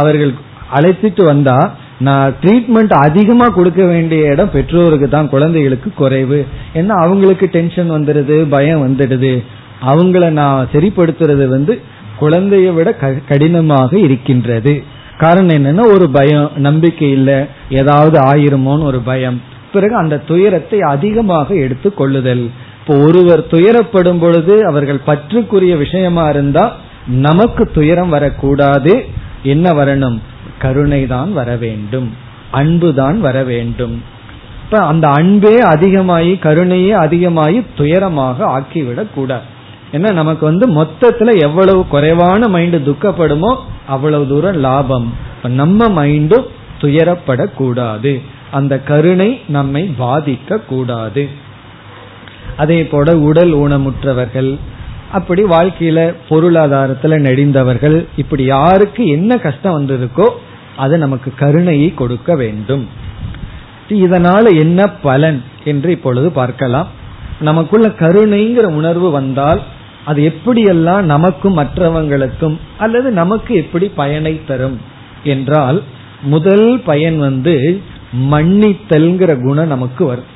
அவர்கள் 0.00 0.32
அழைச்சிட்டு 0.76 1.22
வந்தா 1.24 1.58
நான் 2.06 2.34
ட்ரீட்மெண்ட் 2.42 2.92
அதிகமா 3.06 3.46
கொடுக்க 3.48 3.82
வேண்டிய 3.84 4.32
இடம் 4.32 4.50
பெற்றோருக்கு 4.54 5.08
தான் 5.08 5.30
குழந்தைகளுக்கு 5.34 5.90
குறைவு. 5.94 6.38
ஏன்னா 6.78 6.94
அவங்களுக்கு 7.04 7.46
டென்ஷன் 7.56 7.90
வந்துடுது 7.90 8.36
பயம் 8.54 8.82
வந்துடுது. 8.86 9.32
அவங்கள 9.90 10.24
நான் 10.40 10.68
சரிப்படுத்துறது 10.72 11.46
வந்து 11.46 11.74
குழந்தைய 12.20 12.68
விட 12.74 12.90
கடினமாக 13.30 13.98
இருக்கின்றது. 13.98 14.74
காரணம் 15.18 15.56
என்னன்னா 15.58 15.84
ஒரு 15.94 16.06
பயம் 16.10 16.48
நம்பிக்கை 16.66 17.10
இல்லை. 17.10 17.38
ஏதாவது 17.80 18.16
ஆயிருமோன்னு 18.30 18.88
ஒரு 18.90 19.00
பயம். 19.10 19.38
பிறகு 19.76 19.94
அந்த 20.02 20.22
துயரத்தை 20.30 20.78
அதிகமாக 20.94 21.48
எடுத்து 21.64 21.88
கொள்ளுதல். 21.94 22.44
இப்போ 22.80 22.94
ஒருவர் 23.06 23.42
துயரப்படும் 23.50 24.20
பொழுது 24.20 24.54
அவர்கள் 24.66 25.06
பற்றுக்குரிய 25.06 25.74
விஷயமா 25.76 26.24
இருந்தா 26.28 26.64
நமக்கு 27.26 27.62
துயரம் 27.74 28.08
வரக்கூடாது. 28.08 28.92
என்ன 29.42 29.70
வரணும்? 29.70 30.18
கருணை 30.58 31.00
தான் 31.06 31.30
வர 31.32 31.50
வேண்டும். 31.56 32.08
அன்பு 32.50 32.88
தான் 32.94 33.18
வர 33.20 33.38
வேண்டும். 33.42 33.96
இப்ப 34.64 34.78
அந்த 34.92 35.06
அன்பே 35.08 35.54
அதிகமாயி 35.74 36.32
கருணையே 36.46 36.92
அதிகமாயி 37.04 37.58
துயரமாக 37.78 38.38
ஆக்கிவிடக் 38.56 39.14
கூடாது. 39.14 39.46
ஏன்னா 39.92 40.08
நமக்கு 40.12 40.44
வந்து 40.46 40.66
மொத்தத்துல 40.78 41.30
எவ்வளவு 41.40 41.82
குறைவான 41.88 42.40
மைண்டு 42.54 42.78
துக்கப்படுமோ 42.88 43.52
அவ்வளவு 43.86 44.24
தூரம் 44.28 44.58
லாபம். 44.66 45.08
நம்ம 45.42 45.88
மைண்டும் 45.96 46.46
துயரப்படக்கூடாது 46.80 48.12
அந்த 48.58 48.74
கருணை 48.90 49.30
நம்மை 49.56 49.82
பாதிக்க 49.98 50.58
கூடாது 50.70 51.24
அதே 52.62 52.80
போல 52.90 53.14
உடல் 53.28 53.52
ஊனமுற்றவர்கள் 53.54 54.50
அப்படி 55.12 55.42
வாழ்க்கையில 55.52 56.00
பொருளாதாரத்துல 56.28 57.18
நெடிந்தவர்கள் 57.26 57.96
இப்படி 58.16 58.44
யாருக்கு 58.54 59.02
என்ன 59.16 59.32
கஷ்டம் 59.44 59.76
வந்திருக்கோ 59.76 60.26
அது 60.84 60.94
நமக்கு 61.02 61.30
கருணையை 61.42 61.88
கொடுக்க 61.94 62.30
வேண்டும். 62.40 62.84
இதனால 64.02 64.44
என்ன 64.62 64.80
பலன் 65.04 65.38
என்று 65.70 65.88
இப்பொழுது 65.96 66.28
பார்க்கலாம். 66.40 66.88
நமக்குள்ள 67.48 67.86
கருணைங்கிற 68.00 68.66
உணர்வு 68.80 69.08
வந்தால் 69.10 69.60
அது 70.10 70.20
எப்படியெல்லாம் 70.30 71.04
நமக்கும் 71.12 71.58
மற்றவங்களுக்கும் 71.58 72.56
அல்லது 72.78 73.08
நமக்கு 73.20 73.52
எப்படி 73.62 73.86
பயனை 74.00 74.34
தரும் 74.50 74.76
என்றால் 75.32 75.78
முதல் 76.32 76.68
பயன் 76.88 77.18
வந்து 77.26 77.54
மன்னித்தல்ங்கிற 78.30 79.42
குணம் 79.42 79.66
நமக்கு 79.66 80.04
வரும். 80.06 80.30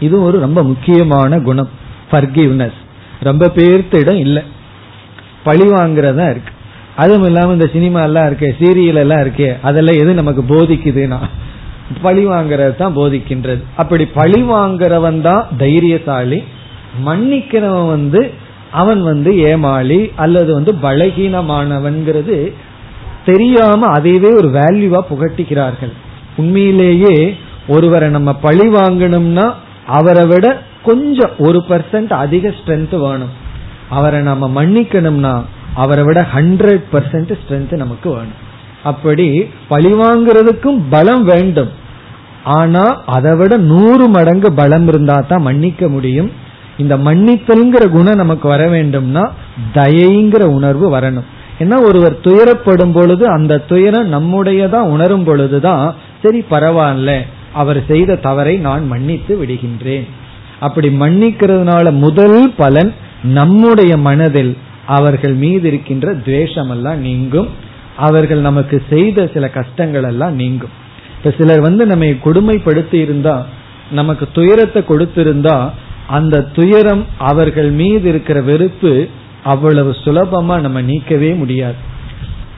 இது 0.00 0.22
ஒரு 0.22 0.38
ரொம்ப 0.38 0.62
முக்கியமான 0.62 1.38
குணம். 1.40 1.68
ஃபர்கிவ்னஸ் 2.10 2.80
ரொம்ப 3.20 3.46
பேர்த்திடம் 3.56 4.18
இல்லை. 4.18 4.42
பழி 5.44 5.68
வாங்குறதா 5.68 6.30
இருக்கு. 6.30 6.52
அதுவும் 6.96 7.24
இல்லாம 7.24 7.52
இந்த 7.52 7.66
சினிமா 7.72 8.02
எல்லாம் 8.02 8.26
இருக்கே 8.26 8.50
சீரியல் 8.60 8.94
எல்லாம் 8.94 9.18
இருக்கே 9.18 9.60
அதெல்லாம் 9.62 9.94
எது 9.94 10.14
நமக்கு 10.14 10.42
போதிக்குதுன்னா 10.42 11.18
பழி 12.02 12.26
வாங்குறது 12.26 12.76
தான் 12.76 12.96
போதிக்கின்றது. 12.96 13.62
அப்படி 13.76 14.06
பழி 14.06 14.42
வாங்குறவன் 14.42 15.20
தான் 15.20 15.46
தைரியசாலி. 15.58 16.44
மன்னிக்கிறவன் 17.06 17.88
வந்து 17.88 18.30
அவன் 18.70 19.02
வந்து 19.02 19.38
ஏமாளி 19.38 20.12
அல்லது 20.16 20.54
வந்து 20.54 20.72
பலகீனமானவன்கிறது 20.72 22.52
தெரியாம 23.24 23.98
அதையவே 23.98 24.30
ஒரு 24.36 24.48
வேல்யூவா 24.48 25.00
புகட்டிக்கிறார்கள். 25.10 25.92
உண்மையிலேயே 26.36 27.36
ஒருவரை 27.68 28.08
நம்ம 28.08 28.34
பழி 28.34 28.68
வாங்கணும்னா 28.68 29.52
அவரை 29.86 30.26
விட 30.26 30.62
கொஞ்சம் 30.82 31.30
ஒரு 31.38 31.64
பர்சன்ட் 31.68 32.12
அதிக 32.12 32.48
ஸ்ட்ரென்த் 32.48 32.98
வேணும். 32.98 33.32
அவரை 33.88 34.20
நம்ம 34.22 34.64
மன்னிக்கணும்னா 34.64 35.42
அவரை 35.74 36.04
விட 36.04 36.26
ஹண்ட்ரட் 36.34 36.82
பர்சன்ட் 36.92 37.38
ஸ்ட்ரென்த் 37.42 37.76
நமக்கு 37.76 38.10
வேணும். 38.10 38.42
அப்படி 38.82 39.50
பழி 39.68 39.92
வாங்குறதுக்கும் 39.92 40.82
பலம் 40.90 41.24
வேண்டும். 41.24 41.68
ஆனா 42.44 43.02
அதை 43.06 43.36
விட 43.36 43.56
நூறு 43.56 44.08
மடங்கு 44.08 44.52
பலம் 44.52 44.88
இருந்தா 44.88 45.24
தான் 45.28 45.42
மன்னிக்க 45.42 45.88
முடியும். 45.88 46.30
இந்த 46.76 46.96
மன்னித்தல்ங்கிற 46.96 47.88
குணம் 47.88 48.14
நமக்கு 48.14 48.48
வர 48.48 48.68
வேண்டும்னா 48.68 49.30
தயைங்கிற 49.74 50.44
உணர்வு 50.44 50.98
வரணும். 50.98 51.24
ஏன்னா 51.58 51.82
ஒருவர் 51.82 52.20
துயரப்படும் 52.20 52.92
பொழுது 52.92 53.26
அந்த 53.28 53.58
துயரம் 53.58 54.12
நம்முடையதான் 54.12 54.88
உணரும் 54.88 55.24
பொழுதுதான் 55.24 55.94
சரி 56.24 56.40
பரவாயில்ல 56.50 57.12
அவர் 57.60 57.80
செய்த 57.90 58.20
தவறை 58.26 58.54
நான் 58.66 58.84
மன்னித்து 58.92 59.32
விடுகின்றேன். 59.40 60.06
அப்படி 60.66 60.88
மன்னிக்கிறதுனால 61.02 61.86
முதல் 62.04 62.38
பலன் 62.56 62.90
நம்முடைய 63.38 63.92
மனதில் 64.06 64.52
அவர்கள் 64.96 65.36
மீது 65.42 65.66
இருக்கின்ற 65.70 66.06
துவேஷம் 66.24 66.72
எல்லாம் 66.74 67.00
நீங்கும். 67.08 67.48
அவர்கள் 68.06 68.40
நமக்கு 68.48 68.76
செய்த 68.92 69.26
சில 69.34 69.44
கஷ்டங்கள் 69.58 70.06
எல்லாம் 70.10 70.34
நீங்கும். 70.34 70.74
இப்ப 71.16 71.32
சிலர் 71.38 71.62
வந்து 71.66 71.84
நம்மை 71.92 72.08
கொடுமைப்படுத்தி 72.24 72.98
இருந்தா 73.06 73.36
நமக்கு 73.98 74.24
துயரத்தை 74.32 74.80
கொடுத்திருந்தா 74.88 75.56
அந்த 76.16 76.42
துயரம் 76.56 77.04
அவர்கள் 77.30 77.70
மீது 77.80 78.06
இருக்கிற 78.12 78.38
வெறுப்பு 78.50 78.92
அவ்வளவு 79.52 79.90
சுலபமா 80.04 80.56
நம்ம 80.66 80.78
நீக்கவே 80.90 81.30
முடியாது. 81.42 81.78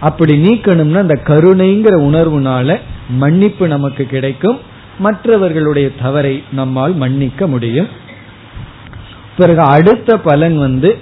அப்படி 0.00 0.40
நீக்கணும்னா 0.42 0.96
அந்த 0.96 1.20
கருணைங்கிற 1.24 1.94
உணர்வுனால 2.00 2.80
மன்னிப்பு 3.08 3.68
நமக்கு 3.68 4.04
கிடைக்கும். 4.04 4.58
மற்றவர்களுடைய 4.98 5.90
தவறை 6.02 6.42
நம்மால் 6.52 6.94
மன்னிக்க 6.94 7.46
முடியும். 7.46 7.88
பிறகு 9.36 9.60
அடுத்த 9.60 10.16
பலன் 10.16 10.58
வந்து 10.58 10.98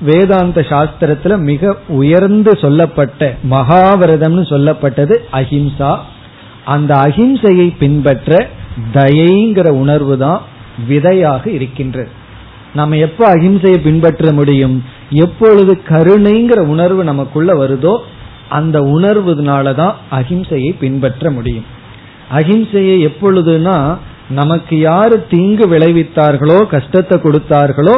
வேதாந்த 0.00 0.60
சாஸ்திரத்துல 0.60 1.38
மிக 1.38 1.78
உயர்ந்து 1.88 2.58
சொல்லப்பட்ட 2.58 3.36
மகாவிரதம்னு 3.50 4.44
சொல்லப்பட்டது 4.50 5.16
அஹிம்சா. 5.32 5.98
அந்த 6.64 6.94
அகிம்சையை 6.94 7.76
பின்பற்ற 7.78 8.48
தயைங்கிற 8.92 9.68
உணர்வு 9.68 10.18
தான் 10.18 10.42
விதையாக 10.88 11.50
இருக்கின்றது. 11.50 12.08
நம்ம 12.74 12.96
எப்ப 12.96 13.34
அகிம்சையை 13.34 13.78
பின்பற்ற 13.78 14.32
முடியும்? 14.32 14.84
எப்பொழுது 15.24 15.72
கருணைங்கிற 15.88 16.60
உணர்வு 16.72 17.02
நமக்குள்ள 17.04 17.52
வருதோ 17.60 17.94
அந்த 18.58 18.78
உணர்வுனாலதான் 18.94 19.94
அகிம்சையை 20.18 20.70
பின்பற்ற 20.82 21.30
முடியும். 21.30 21.68
அகிம்சையை 22.38 22.96
எப்பொழுதுனா 23.08 23.76
நமக்கு 24.28 24.74
யாரு 24.78 25.16
தீங்கு 25.32 25.64
விளைவித்தார்களோ 25.72 26.58
கஷ்டத்தை 26.74 27.16
கொடுத்தார்களோ 27.18 27.96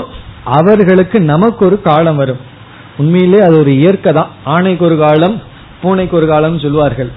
அவர்களுக்கு 0.59 1.19
நமக்கு 1.33 1.63
ஒரு 1.67 1.77
காலம் 1.81 2.17
வரும். 2.17 2.41
உண்மையிலே 2.97 3.41
அது 3.41 3.57
ஒரு 3.59 3.73
இயற்கை 3.81 4.13
தான் 4.13 4.31
ஆணைக்கு 4.55 4.85
ஒரு 4.85 4.97
காலம் 4.97 5.37
பூனைக்கு 5.83 6.17
ஒரு 6.21 6.27
காலம் 6.27 6.63
சொல்லுவார்கள் 6.65 7.11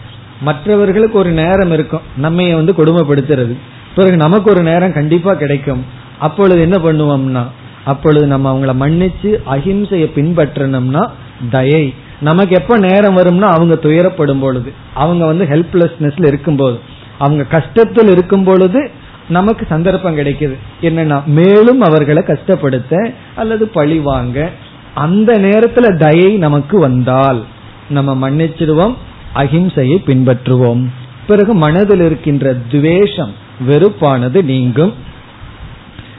மற்றவர்களுக்கு 0.47 1.17
ஒரு 1.17 1.31
நேரம் 1.41 1.71
இருக்கும். 1.75 2.03
நம்ம 2.25 2.47
வந்து 2.55 2.73
கொடுமைப்படுத்துறது. 2.79 3.53
பிறகு 3.95 4.17
நமக்கு 4.17 4.47
ஒரு 4.53 4.61
நேரம் 4.63 4.97
கண்டிப்பா 4.97 5.31
கிடைக்கும். 5.33 5.81
அப்பொழுது 6.19 6.59
என்ன 6.61 6.77
பண்ணுவோம்னா 6.85 7.43
அப்பொழுது 7.87 8.27
நம்ம 8.27 8.47
அவங்கள 8.51 8.73
மன்னிச்சு 8.83 9.31
அஹிம்சையை 9.51 10.07
பின்பற்றணும்னா 10.15 11.03
தயை. 11.51 11.93
நமக்கு 12.21 12.55
எப்ப 12.55 12.77
நேரம் 12.77 13.17
வரும்னா 13.17 13.47
அவங்க 13.55 13.75
துயரப்படும் 13.81 14.39
பொழுது. 14.39 14.73
அவங்க 14.93 15.25
வந்து 15.25 15.45
ஹெல்ப்லெஸ்னஸ்ல 15.45 16.27
இருக்கும்போது. 16.27 16.79
அவங்க 17.17 17.43
கஷ்டத்தில் 17.51 18.11
இருக்கும் 18.11 18.43
பொழுது 18.43 18.91
நமக்கு 19.29 19.65
சந்தர்ப்பம் 19.69 20.17
கிடைக்குது. 20.17 20.55
என்னன்னா 20.81 21.17
மேலும் 21.25 21.81
அவர்களை 21.81 22.23
கஷ்டப்படுத்த 22.27 22.93
அல்லது 23.35 23.67
பழி 23.67 23.97
வாங்க 23.99 24.49
அந்த 24.93 25.33
நேரத்துல 25.39 25.97
தயை 25.97 26.37
நமக்கு 26.37 26.79
வந்தால் 26.79 27.43
நம்ம 27.89 28.29
மன்னிச்சிடுவோம் 28.29 28.95
அகிம்சையை 29.35 29.97
பின்பற்றுவோம். 30.07 30.83
பிறகு 31.27 31.53
மனதில் 31.53 32.01
இருக்கின்ற 32.01 32.55
துவேஷம் 32.71 33.33
வெறுப்பானது 33.67 34.43
நீங்கும். 34.43 34.93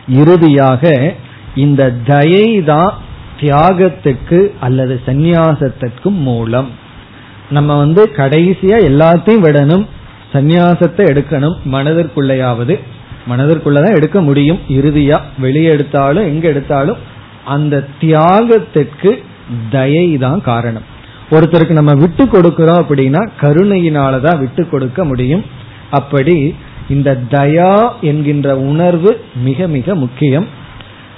இறுதியாக 0.08 1.14
இந்த 1.64 1.82
தயை 2.12 2.48
தான் 2.70 2.90
தியாகத்துக்கு 3.40 4.38
அல்லது 4.66 4.94
சந்நியாசத்திற்கும் 5.06 6.18
மூலம். 6.28 6.68
நம்ம 7.56 7.76
வந்து 7.82 8.02
கடைசியா 8.16 8.78
எல்லாத்தையும் 8.90 9.44
விடணும் 9.46 9.84
சந்நியாசத்தை 10.32 11.04
எடுக்கணும் 11.12 11.56
மனதிற்குள்ளையாவது 11.74 12.74
மனதிற்குள்ளதான் 13.30 13.96
எடுக்க 13.98 14.18
முடியும். 14.28 14.60
இறுதியா 14.78 15.16
வெளியே 15.44 15.70
எடுத்தாலும் 15.74 16.28
எங்க 16.32 16.44
எடுத்தாலும் 16.52 17.00
அந்த 17.54 17.74
தியாகத்திற்கு 18.00 19.10
தயை 19.70 20.06
தான் 20.24 20.40
காரணம். 20.50 20.86
ஒருத்தருக்கு 21.30 21.80
நம்ம 21.80 21.92
விட்டு 22.02 22.24
கொடுக்கிறோம் 22.24 22.80
அப்படின்னா 22.82 23.22
கருணையினாலதான் 23.40 24.38
விட்டு 24.38 24.62
கொடுக்க 24.68 25.00
முடியும். 25.10 25.44
அப்படி 25.98 26.36
இந்த 26.88 27.10
தயா 27.30 27.72
என்கின்ற 28.10 28.48
உணர்வு 28.70 29.10
மிக 29.46 29.66
மிக 29.76 29.94
முக்கியம். 30.04 30.46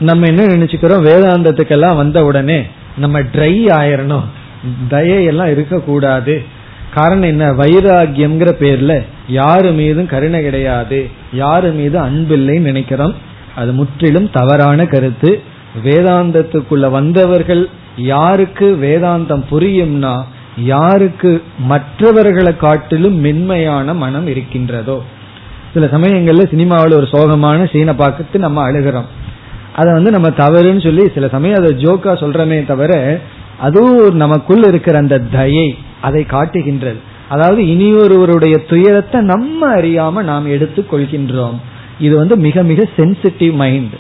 நம்ம 0.01 0.27
என்ன 0.27 0.47
நினைச்சுக்கிறோம்? 0.47 1.05
வேதாந்தத்துக்கெல்லாம் 1.09 1.97
வந்த 1.97 2.25
உடனே 2.25 2.67
நம்ம 2.97 3.21
ட்ரை 3.21 3.55
ஆயிரணும். 3.81 4.25
தயையெல்லாம் 4.91 5.51
இருக்கக்கூடாது. 5.51 6.45
காரணம் 6.95 7.23
என்ன? 7.23 7.53
வைராகியம்ங்கிற 7.53 8.55
பேர்ல 8.61 9.05
யாரு 9.29 9.73
மீதும் 9.73 10.07
கருணை 10.07 10.43
கிடையாது. 10.43 11.09
யாரு 11.33 11.71
மீது 11.71 11.99
அன்பில்லைன்னு 11.99 12.61
நினைக்கிறோம். 12.61 13.15
அது 13.57 13.73
முற்றிலும் 13.73 14.31
தவறான 14.31 14.87
கருத்து. 14.87 15.43
வேதாந்தத்துக்குள்ள 15.85 16.91
வந்தவர்கள் 16.91 17.69
யாருக்கு 17.97 18.79
வேதாந்தம் 18.83 19.45
புரியும்னா 19.51 20.25
யாருக்கு 20.57 21.43
மற்றவர்களை 21.59 22.57
காட்டிலும் 22.57 23.15
மென்மையான 23.15 23.95
மனம் 23.95 24.27
இருக்கின்றதோ. 24.27 25.03
சில 25.75 25.87
சமயங்கள்ல 25.87 26.49
சினிமாவில் 26.49 26.93
ஒரு 26.93 27.09
சோகமான 27.13 27.65
சீனை 27.65 27.95
பார்த்து 27.95 28.39
நம்ம 28.39 28.71
அழுகிறோம். 28.71 29.05
அதை 29.81 29.91
வந்து 29.97 30.11
நம்ம 30.17 30.29
தவறுன்னு 30.43 30.83
சொல்லி 30.87 31.05
சில 31.17 31.29
சமயம் 31.35 31.61
அதை 31.61 31.71
ஜோக்கா 31.85 32.13
சொல்றமே 32.23 32.59
தவிர 32.73 32.93
அதுவும் 33.67 34.21
நமக்குள் 34.23 34.69
இருக்கிற 34.71 34.97
அந்த 35.03 35.17
தயை 35.39 35.69
அதை 36.07 36.23
காட்டுகின்றது. 36.35 37.01
அதாவது 37.35 37.63
இனியொருவருடைய 37.73 38.55
துயரத்தை 38.71 39.19
நம்ம 39.33 39.61
அறியாம 39.79 40.23
நாம் 40.31 40.47
எடுத்து 40.55 40.81
கொள்கின்றோம். 40.93 41.59
இது 42.07 42.15
வந்து 42.21 42.37
மிக 42.47 42.63
மிக 42.71 42.87
சென்சிட்டிவ் 42.99 43.55
மைண்ட் 43.63 43.97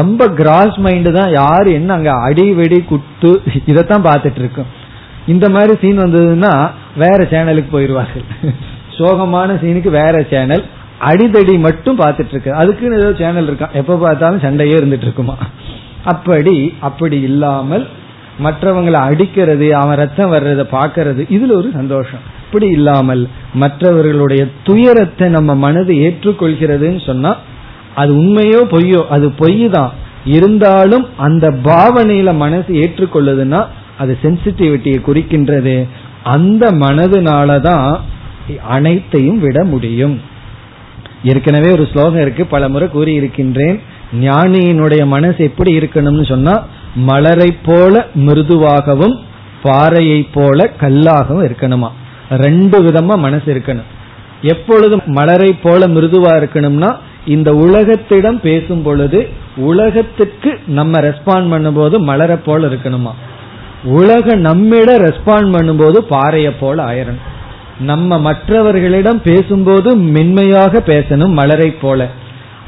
ரொம்ப 0.00 0.26
கிராஸ் 0.38 0.76
மைண்டு 0.84 1.10
தான் 1.16 1.32
யாரு 1.40 1.70
என்ன 1.78 1.90
அங்க 1.98 2.12
அடி 2.26 2.46
வெடி 2.60 2.78
குத்து 2.90 3.30
இதைத்தான் 3.70 4.06
பார்த்துட்டு 4.06 4.40
இருக்கோம் 4.42 4.70
இந்த 5.32 5.46
மாதிரி 5.54 5.74
சீன் 5.82 6.02
வந்ததுன்னா 6.04 6.52
வேற 7.02 7.18
சேனலுக்கு 7.32 7.70
போயிடுவார்கள் 7.74 8.24
சோகமான 8.98 9.58
சீனுக்கு 9.62 9.90
வேற 10.00 10.14
சேனல் 10.32 10.64
அடிதடி 11.08 11.54
மட்டும் 11.66 12.00
பார்த்துட்டு 12.00 12.32
இருக்கு 12.34 12.50
அதுக்குன்னு 12.60 13.00
ஏதோ 13.00 13.10
சேனல் 13.22 13.48
இருக்கான் 13.50 13.76
எப்ப 13.80 13.96
பார்த்தாலும் 14.04 14.44
சண்டையே 14.44 14.76
இருந்துட்டு 14.80 15.06
இருக்குமா 15.08 15.36
அப்படி 16.12 16.56
அப்படி 16.88 17.20
இல்லாமல் 17.30 17.84
மற்றவங்களை 18.44 18.98
அடிக்கிறது 19.08 19.66
அவன் 19.80 19.98
ரத்தம் 20.02 20.32
வர்றதை 20.34 20.64
பார்க்கறது 20.76 21.22
இதுல 21.36 21.52
ஒரு 21.60 21.68
சந்தோஷம். 21.74 22.22
இப்படி 22.44 22.68
இல்லாமல் 22.76 23.22
மற்றவர்களுடைய 23.54 24.42
துயரத்தை 24.68 25.26
நம்ம 25.28 25.54
மனது 25.54 25.92
ஏற்றுக்கொள்கிறதுன்னு 26.06 27.02
சொன்னா 27.06 27.32
அது 27.94 28.12
உண்மையோ 28.14 28.60
பொய்யோ 28.72 29.00
அது 29.14 29.26
பொய் 29.42 29.64
தான் 29.68 29.92
இருந்தாலும் 30.36 31.06
அந்த 31.26 31.46
பாவனையில 31.64 32.32
மனசு 32.36 32.72
ஏற்றுக்கொள்ளுதுன்னா 32.82 33.60
அது 33.98 34.12
சென்சிட்டிவிட்டியை 34.22 34.98
குறிக்கின்றது. 35.08 35.76
அந்த 36.34 36.64
மனதுனாலதான் 36.84 37.88
அனைத்தையும் 38.76 39.40
விட 39.40 39.58
முடியும். 39.64 40.16
ஏற்கனவே 41.24 41.72
ஒரு 41.72 41.88
ஸ்லோகம் 41.92 42.20
இருக்கு 42.20 42.46
பல 42.46 42.68
முறை 42.68 42.88
கூறி 42.88 43.12
இருக்கின்றேன் 43.12 43.80
ஞானியினுடைய 44.20 45.06
மனசு 45.06 45.44
எப்படி 45.44 45.78
இருக்கணும்னு 45.78 46.24
சொன்னா 46.28 46.54
மலரை 46.94 47.50
போல 47.64 48.06
மிருதுவாகவும் 48.14 49.16
பாறையை 49.62 50.28
போல 50.34 50.70
கல்லாகவும் 50.80 51.44
இருக்கணுமா? 51.48 51.88
ரெண்டு 52.30 52.82
விதமா 52.82 53.16
மனசு 53.16 53.54
இருக்கணும். 53.54 53.90
எப்பொழுதும் 54.42 55.02
மலரை 55.06 55.52
போல 55.62 55.86
மிருதுவா 55.86 56.32
இருக்கணும்னா 56.40 56.90
இந்த 57.26 57.50
உலகத்திடம் 57.52 58.38
பேசும் 58.42 58.82
பொழுது 58.82 59.28
உலகத்துக்கு 59.56 60.60
நம்ம 60.66 61.00
ரெஸ்பாண்ட் 61.00 61.50
பண்ணும்போது 61.52 61.98
மலரை 61.98 62.36
போல 62.36 62.66
இருக்கணுமா? 62.66 63.12
உலக 63.84 64.36
நம்மிட 64.36 64.90
ரெஸ்பாண்ட் 65.06 65.52
பண்ணும்போது 65.54 65.98
பாறையை 66.08 66.52
போல 66.60 66.84
ஆயிரணும். 66.84 67.30
நம்ம 67.80 68.18
மற்றவர்களிடம் 68.18 69.22
பேசும்போது 69.22 69.96
மென்மையாக 69.96 70.82
பேசணும் 70.86 71.32
மலரை 71.32 71.70
போல. 71.70 72.08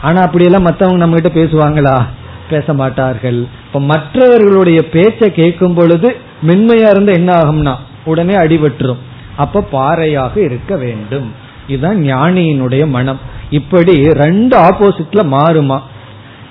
ஆனா 0.03 0.21
அப்படியெல்லாம் 0.21 0.67
மற்றவங்க 0.67 0.97
நம்ம 0.97 1.17
கிட்ட 1.17 1.41
பேசுவாங்களா? 1.41 2.05
பேச 2.51 2.75
மாட்டார்கள் 2.75 3.47
இப்ப 3.67 3.81
மற்றவர்களுடைய 3.81 4.89
பேச்சை 4.89 5.33
கேட்கும் 5.33 5.75
பொழுது 5.75 6.17
மென்மையா 6.47 6.91
இருந்த 6.91 7.13
என்ன 7.13 7.33
ஆகும்னா 7.33 7.75
உடனே 8.05 8.35
அடிபட்டுரும் 8.35 8.97
அப்ப 9.37 9.61
பாறையாக 9.61 10.41
இருக்க 10.41 10.77
வேண்டும். 10.77 11.33
இதுதான் 11.67 11.97
ஞானியினுடைய 11.97 12.89
மனம். 12.89 13.21
இப்படி 13.51 14.13
ரெண்டு 14.13 14.59
ஆப்போசிட்ல 14.59 15.33
மாறுமா. 15.33 15.81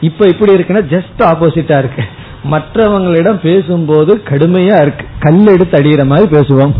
இப்ப 0.02 0.28
இப்படி 0.28 0.54
இருக்குன்னா 0.54 0.82
ஜஸ்ட் 0.94 1.20
ஆப்போசிட்டா 1.20 1.78
இருக்கு. 1.78 2.04
மற்றவங்களிடம் 2.52 3.40
பேசும்போது 3.42 4.22
கடுமையா 4.26 4.82
இருக்கு. 4.82 5.06
கல் 5.20 5.48
எடுத்து 5.48 5.78
அடிகிற 5.78 6.06
மாதிரி 6.06 6.38
பேசுவோம். 6.38 6.74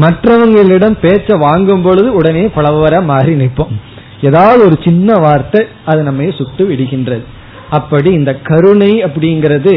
மற்றவங்களிடம் 0.00 0.96
பேச்ச 1.02 1.38
வாங்கும் 1.38 1.82
பொழுது 1.82 2.08
உடனே 2.12 2.44
பலவர 2.56 3.02
மாறி 3.04 3.34
நிற்போம். 3.34 3.74
ஏதாவது 4.20 4.60
ஒரு 4.66 4.76
சின்ன 4.84 5.14
வார்த்தை 5.14 5.66
அது 5.84 6.02
நம்ம 6.02 6.30
சுட்டு 6.30 6.64
விடுகின்றது. 6.68 7.24
அப்படி 7.70 8.12
இந்த 8.12 8.32
கருணை 8.50 8.92
அப்படிங்கிறது 9.04 9.74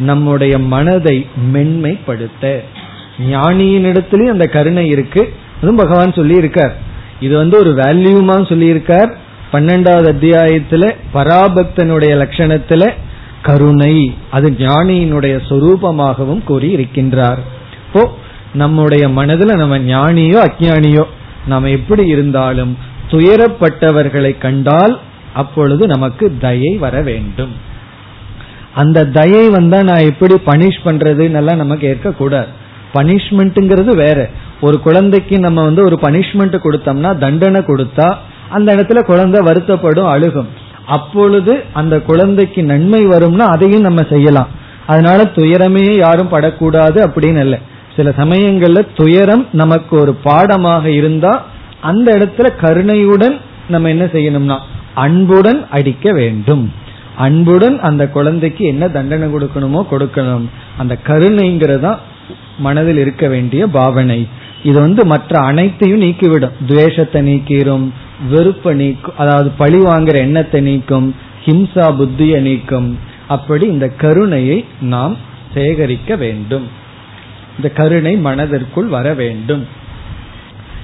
நம்முடைய 0.00 0.54
மனதை 0.72 1.26
மென்மைப்படுத்த. 1.52 2.44
ஞானியின் 3.30 3.88
இடத்துலயும் 3.92 4.34
அந்த 4.36 4.46
கருணை 4.46 4.84
இருக்கு. 4.88 5.22
அதுவும் 5.56 5.80
பகவான் 5.82 6.12
சொல்லி 6.12 6.36
இருக்கார் 6.36 6.74
இது 7.20 7.34
வந்து 7.36 7.56
ஒரு 7.58 7.72
வேல்யூமா 7.74 8.36
சொல்லி 8.48 8.66
இருக்கார் 8.66 9.10
பன்னெண்டாவது 9.52 10.08
அத்தியாயத்துல 10.14 10.84
பராபக்தனுடைய 11.14 12.12
லட்சணத்துல 12.22 12.82
கருணை. 13.42 13.94
அது 14.30 14.48
ஞானியினுடைய 14.58 15.34
சொரூபமாகவும் 15.48 16.44
கூறி 16.44 16.68
இருக்கின்றார் 16.76 17.40
இப்போ 17.86 18.02
நம்முடைய 18.54 19.08
மனதுல 19.08 19.56
நம்ம 19.56 19.78
ஞானியோ 19.78 20.48
அஜானியோ 20.48 21.04
நாம 21.46 21.68
எப்படி 21.68 22.06
இருந்தாலும் 22.06 22.78
துயரப்பட்டவர்களை 23.10 24.38
கண்டால் 24.38 25.00
அப்பொழுது 25.32 25.86
நமக்கு 25.86 26.36
தயை 26.40 26.76
வர 26.76 27.02
வேண்டும். 27.02 27.52
அந்த 28.74 29.06
தயை 29.06 29.48
வந்தா 29.48 29.82
நான் 29.82 29.98
எப்படி 29.98 30.34
பனிஷ் 30.34 30.80
பண்றதுன்னு 30.84 31.54
நமக்கு 31.54 31.88
ஏற்கக்கூடாது 31.88 32.14
கூடாது 32.16 32.48
பனிஷ்மெண்ட்ங்கிறது 32.94 33.94
வேற. 33.94 34.30
ஒரு 34.60 34.80
குழந்தைக்கு 34.80 35.38
நம்ம 35.38 35.62
வந்து 35.62 35.82
ஒரு 35.82 35.98
பனிஷ்மெண்ட் 36.02 36.58
கொடுத்தோம்னா 36.64 37.18
தண்டனை 37.18 37.60
கொடுத்தா 37.60 38.14
அந்த 38.48 38.74
இடத்துல 38.74 39.02
குழந்தை 39.02 39.40
வருத்தப்படும் 39.40 40.12
அழுகும். 40.14 40.46
அப்பொழுது 40.86 41.64
அந்த 41.72 42.00
குழந்தைக்கு 42.00 42.62
நன்மை 42.62 43.06
வரும்னா 43.06 43.38
அதையும் 43.38 43.80
நம்ம 43.80 44.02
செய்யலாம். 44.02 44.48
அதனால 44.86 45.22
துயரமே 45.22 45.96
யாரும் 45.96 46.28
படக்கூடாது 46.28 47.08
அப்படின்னு 47.08 47.40
இல்லை. 47.40 47.58
சில 48.00 48.12
சமயங்கள்ல 48.22 48.80
துயரம் 48.98 49.46
நமக்கு 49.60 49.94
ஒரு 50.00 50.12
பாடமாக 50.26 50.84
இருந்தா 50.90 51.32
அந்த 51.88 52.08
இடத்துல 52.18 52.48
கருணையுடன் 52.60 53.36
நம்ம 53.72 53.88
என்ன 53.88 54.04
செய்யணும்னா 54.14 54.56
அன்புடன் 55.04 55.60
அடிக்க 55.70 56.12
வேண்டும். 56.18 56.62
அன்புடன் 57.24 57.76
அந்த 57.88 58.02
குழந்தைக்கு 58.08 58.62
என்ன 58.64 58.84
தண்டனை 58.88 59.26
கொடுக்கணுமோ 59.34 59.80
கொடுக்கணும். 59.92 60.46
அந்த 60.78 60.94
கருணைங்கிறதா 61.08 61.92
மனதில் 62.66 62.96
இருக்க 62.96 63.24
வேண்டிய 63.28 63.62
பாவனை. 63.76 64.20
இது 64.62 64.78
வந்து 64.80 65.02
மற்ற 65.12 65.32
அனைத்தையும் 65.50 66.02
நீக்கிவிடும். 66.06 66.56
துவேஷத்தை 66.66 67.22
நீக்கிரும் 67.30 67.86
வெறுப்பை 68.32 68.74
நீக்கும் 68.82 69.18
அதாவது 69.22 69.50
பழி 69.62 69.80
வாங்குற 69.90 70.18
எண்ணத்தை 70.26 70.60
நீக்கும் 70.60 71.08
ஹிம்சா 71.46 71.88
புத்தியை 72.00 72.40
நீக்கும். 72.48 72.90
அப்படி 73.36 73.66
இந்த 73.76 73.88
கருணையை 74.04 74.64
நாம் 74.94 75.16
சேகரிக்க 75.54 76.16
வேண்டும். 76.24 76.68
இந்த 77.60 77.70
கருணை 77.78 78.16
மனதிற்குள் 78.16 78.86
வர 78.86 79.14
வேண்டும். 79.14 79.64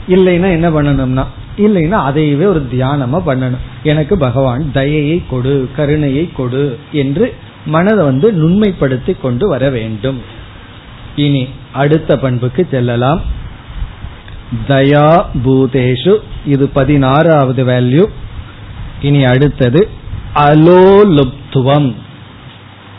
இல்லைன்னா 0.08 0.48
என்ன 0.50 0.68
பண்ணணும்னா 0.70 1.24
இல்லைன்னா 1.58 1.98
அதையவே 2.08 2.46
ஒரு 2.46 2.68
தியானமா 2.72 3.18
பண்ணணும். 3.26 3.64
எனக்கு 3.82 4.18
பகவான் 4.18 4.72
தயையை 4.72 5.22
கொடு 5.30 5.68
கருணையை 5.76 6.24
கொடு 6.32 6.78
என்று 6.92 7.34
மனதை 7.66 8.04
வந்து 8.04 8.32
நுண்மைப்படுத்தி 8.32 9.16
கொண்டு 9.20 9.48
வர 9.48 9.70
வேண்டும். 9.70 10.20
இனி 11.16 11.48
அடுத்த 11.72 12.18
பண்புக்கு 12.18 12.66
செல்லலாம். 12.70 13.20
தயா 14.68 15.08
பூதேஷு 15.44 16.16
இது 16.46 16.68
பதினாறாவது 16.68 17.64
வேல்யூ 17.64 18.04
இனி 19.02 19.24
அடுத்தது 19.24 19.88
அலோலுப்துவம். 20.34 21.94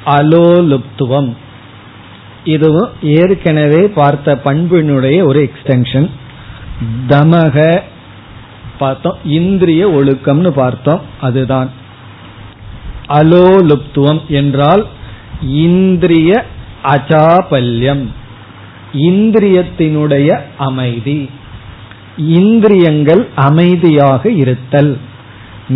அலோலுப்துவம். 0.06 1.30
இதுவும் 2.48 2.90
ஏற்கனவே 3.02 3.82
பார்த்த 3.88 4.40
பண்பினுடைய 4.46 5.24
ஒரு 5.24 5.50
எக்ஸ்டென்ஷன் 5.50 6.10
தமக 7.10 7.82
பார்த்தோம் 8.80 9.18
இந்திரிய 9.26 9.84
ஒழுக்கம்னு 9.90 10.50
பார்த்தோம் 10.50 11.02
அதுதான். 11.22 11.70
அலோலுப்துவம் 13.10 14.22
என்றால் 14.28 14.84
இந்திரிய 15.42 16.46
அஜாபல்யம். 16.84 18.06
இந்திரியத்தினுடைய 18.94 20.42
அமைதி. 20.58 21.30
இந்திரியங்கள் 22.18 23.28
அமைதியாக 23.36 24.30
இருத்தல். 24.30 24.98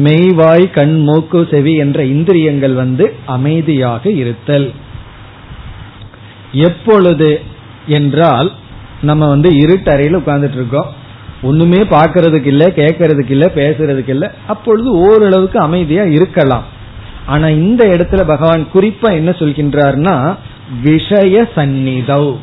மெய்வாய் 0.03 0.71
கண் 0.71 1.03
மூக்கு 1.03 1.47
செவி 1.51 1.73
என்ற 1.75 2.05
இந்திரியங்கள் 2.05 2.73
வந்து 2.73 3.13
அமைதியாக 3.25 4.09
இருத்தல். 4.09 4.71
எப்பொழுது 6.51 7.41
என்றால் 7.87 8.51
நம்ம 9.01 9.27
வந்து 9.27 9.49
இருட்டறையில் 9.49 10.17
உட்கார்ந்துட்டு 10.17 10.53
இருக்கோம் 10.53 10.85
ஒண்ணுமே 11.43 11.77
பாக்கிறதுக்கு 11.77 12.45
இல்ல 12.45 12.65
கேட்கறதுக்கு 12.75 13.29
இல்ல 13.29 13.51
பேசுறதுக்கு 13.55 14.09
இல்ல. 14.09 14.33
அப்பொழுது 14.47 14.91
ஓரளவுக்கு 14.91 15.59
அமைதியா 15.59 16.03
இருக்கலாம். 16.03 16.63
ஆனா 17.25 17.47
இந்த 17.47 17.85
இடத்துல 17.85 18.23
பகவான் 18.25 18.67
குறிப்பா 18.73 19.11
என்ன 19.11 19.31
சொல்கின்றார்னா 19.31 20.35
விஷய 20.83 21.49
சந்நிதவ் 21.55 22.35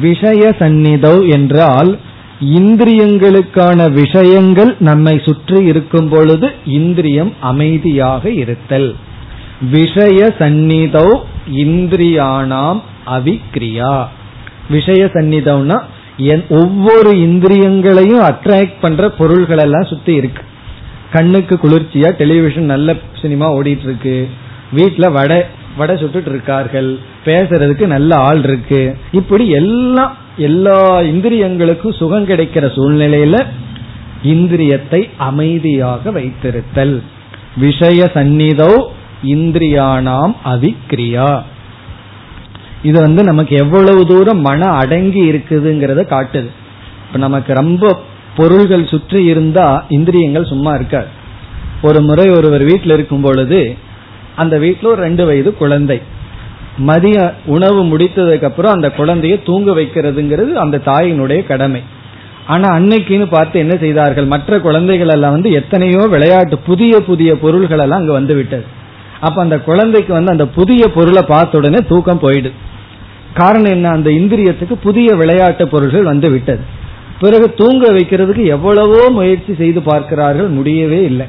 விஷய 0.00 0.54
சந்நிதவ் 0.58 1.30
என்றால் 1.30 1.98
இந்திரியங்களுக்கான 2.40 3.92
விஷயங்கள் 3.92 4.76
நம்மை 4.78 5.20
சுற்றி 5.24 5.64
இருக்கும் 5.64 6.08
பொழுது 6.08 6.50
இந்திரியம் 6.64 7.32
அமைதியாக 7.40 8.30
இருத்தல். 8.30 8.96
விஷய 9.70 10.34
சந்நிதோ 10.38 11.20
இந்திரியானாம் 11.50 12.80
அவிக்ரியா. 13.06 14.06
விஷய 14.70 15.04
சந்நிதம்னா 15.04 15.80
ஒவ்வொரு 16.48 17.10
இந்திரியங்களையும் 17.10 18.20
அட்ராக்ட் 18.20 18.80
பண்ற 18.80 19.08
பொருள்கள் 19.08 19.58
எல்லாம் 19.58 19.84
சுத்தி 19.84 20.14
இருக்கு. 20.14 20.42
கண்ணுக்கு 21.12 21.58
குளிர்ச்சியா 21.62 22.10
டெலிவிஷன் 22.16 22.64
நல்ல 22.64 22.94
சினிமா 23.22 23.52
ஓடிட்டு 23.52 23.84
இருக்கு 23.84 24.28
வீட்டுல 24.76 25.12
வடை 25.12 25.42
வடை 25.76 26.02
சுட்டுட்டு 26.02 26.28
இருக்கார்கள் 26.28 26.98
பேசுறதுக்கு 27.24 27.86
நல்ல 27.86 28.16
ஆள் 28.16 28.42
இருக்கு. 28.42 28.96
இப்படி 29.12 29.48
எல்லாம் 29.48 30.16
எல்லா 30.36 31.00
இந்திரியங்களுக்கும் 31.00 31.96
சுகம் 31.96 32.28
கிடைக்கிற 32.28 32.64
சூழ்நிலையில 32.76 33.46
இந்திரியத்தை 34.24 35.10
அமைதியாக 35.16 36.10
வைத்திருத்தல். 36.10 37.02
விஷய 37.56 38.10
சந்நிதோ 38.14 38.86
இந்திரியானாம் 39.24 40.34
அவிக்ரியா. 40.44 41.42
இது 42.82 42.98
வந்து 43.00 43.22
நமக்கு 43.24 43.54
எவ்வளவு 43.56 44.06
தூரம் 44.06 44.40
மன 44.40 44.68
அடங்கி 44.68 45.22
இருக்குதுங்கிறத 45.32 46.02
காட்டுது. 46.14 46.48
இப்ப 47.06 47.18
நமக்கு 47.18 47.52
ரொம்ப 47.54 48.00
பொருள்கள் 48.36 48.84
சுற்றி 48.86 49.24
இருந்தா 49.24 49.84
இந்திரியங்கள் 49.88 50.50
சும்மா 50.52 50.72
இருக்காது. 50.74 51.06
ஒரு 51.82 52.00
முறை 52.00 52.26
ஒருவர் 52.30 52.64
வீட்டில் 52.64 52.90
இருக்கும் 52.90 53.20
பொழுது 53.20 53.60
அந்த 54.36 54.58
வீட்டில் 54.58 54.90
ஒரு 54.90 55.00
ரெண்டு 55.02 55.24
வயது 55.26 55.50
குழந்தை. 55.54 55.98
மதிய 56.76 57.16
உணவு 57.46 57.80
முடித்ததுக்கு 57.84 58.44
அப்புறம் 58.44 58.72
அந்த 58.72 58.88
குழந்தைய 58.98 59.42
தூங்க 59.42 59.70
வைக்கிறதுங்கிறது 59.72 60.52
அந்த 60.52 60.82
தாயினுடைய 60.84 61.46
கடமை. 61.46 61.82
ஆனா 62.46 62.68
அன்னைக்குன்னு 62.78 63.26
பார்த்து 63.30 63.56
என்ன 63.58 63.74
செய்தார்கள்? 63.76 64.26
மற்ற 64.26 64.60
குழந்தைகள் 64.60 65.08
எல்லாம் 65.08 65.30
வந்து 65.30 65.50
எத்தனையோ 65.52 66.02
விளையாட்டு 66.06 66.58
புதிய 66.58 67.00
புதிய 67.00 67.34
பொருள்கள் 67.34 67.78
எல்லாம் 67.78 67.98
அங்க 67.98 68.12
வந்து 68.12 68.34
விட்டது. 68.34 68.66
அப்ப 69.20 69.42
அந்த 69.42 69.58
குழந்தைக்கு 69.58 70.12
வந்து 70.12 70.30
அந்த 70.30 70.46
புதிய 70.46 70.88
பொருளை 70.88 71.22
பார்த்த 71.22 71.58
உடனே 71.58 71.80
தூக்கம் 71.88 72.22
போயிடுது. 72.22 72.58
காரணம் 73.34 73.72
என்ன? 73.72 73.90
அந்த 73.90 74.10
இந்திரியத்துக்கு 74.10 74.74
புதிய 74.82 75.14
விளையாட்டு 75.14 75.68
பொருள்கள் 75.68 76.02
வந்து 76.02 76.30
விட்டது. 76.30 76.62
பிறகு 77.20 77.54
தூங்க 77.54 77.84
வைக்கிறதுக்கு 77.92 78.44
எவ்வளவோ 78.46 79.10
முயற்சி 79.10 79.54
செய்து 79.54 79.82
பார்க்கிறார்கள் 79.82 80.48
முடியவே 80.48 81.00
இல்லை. 81.02 81.26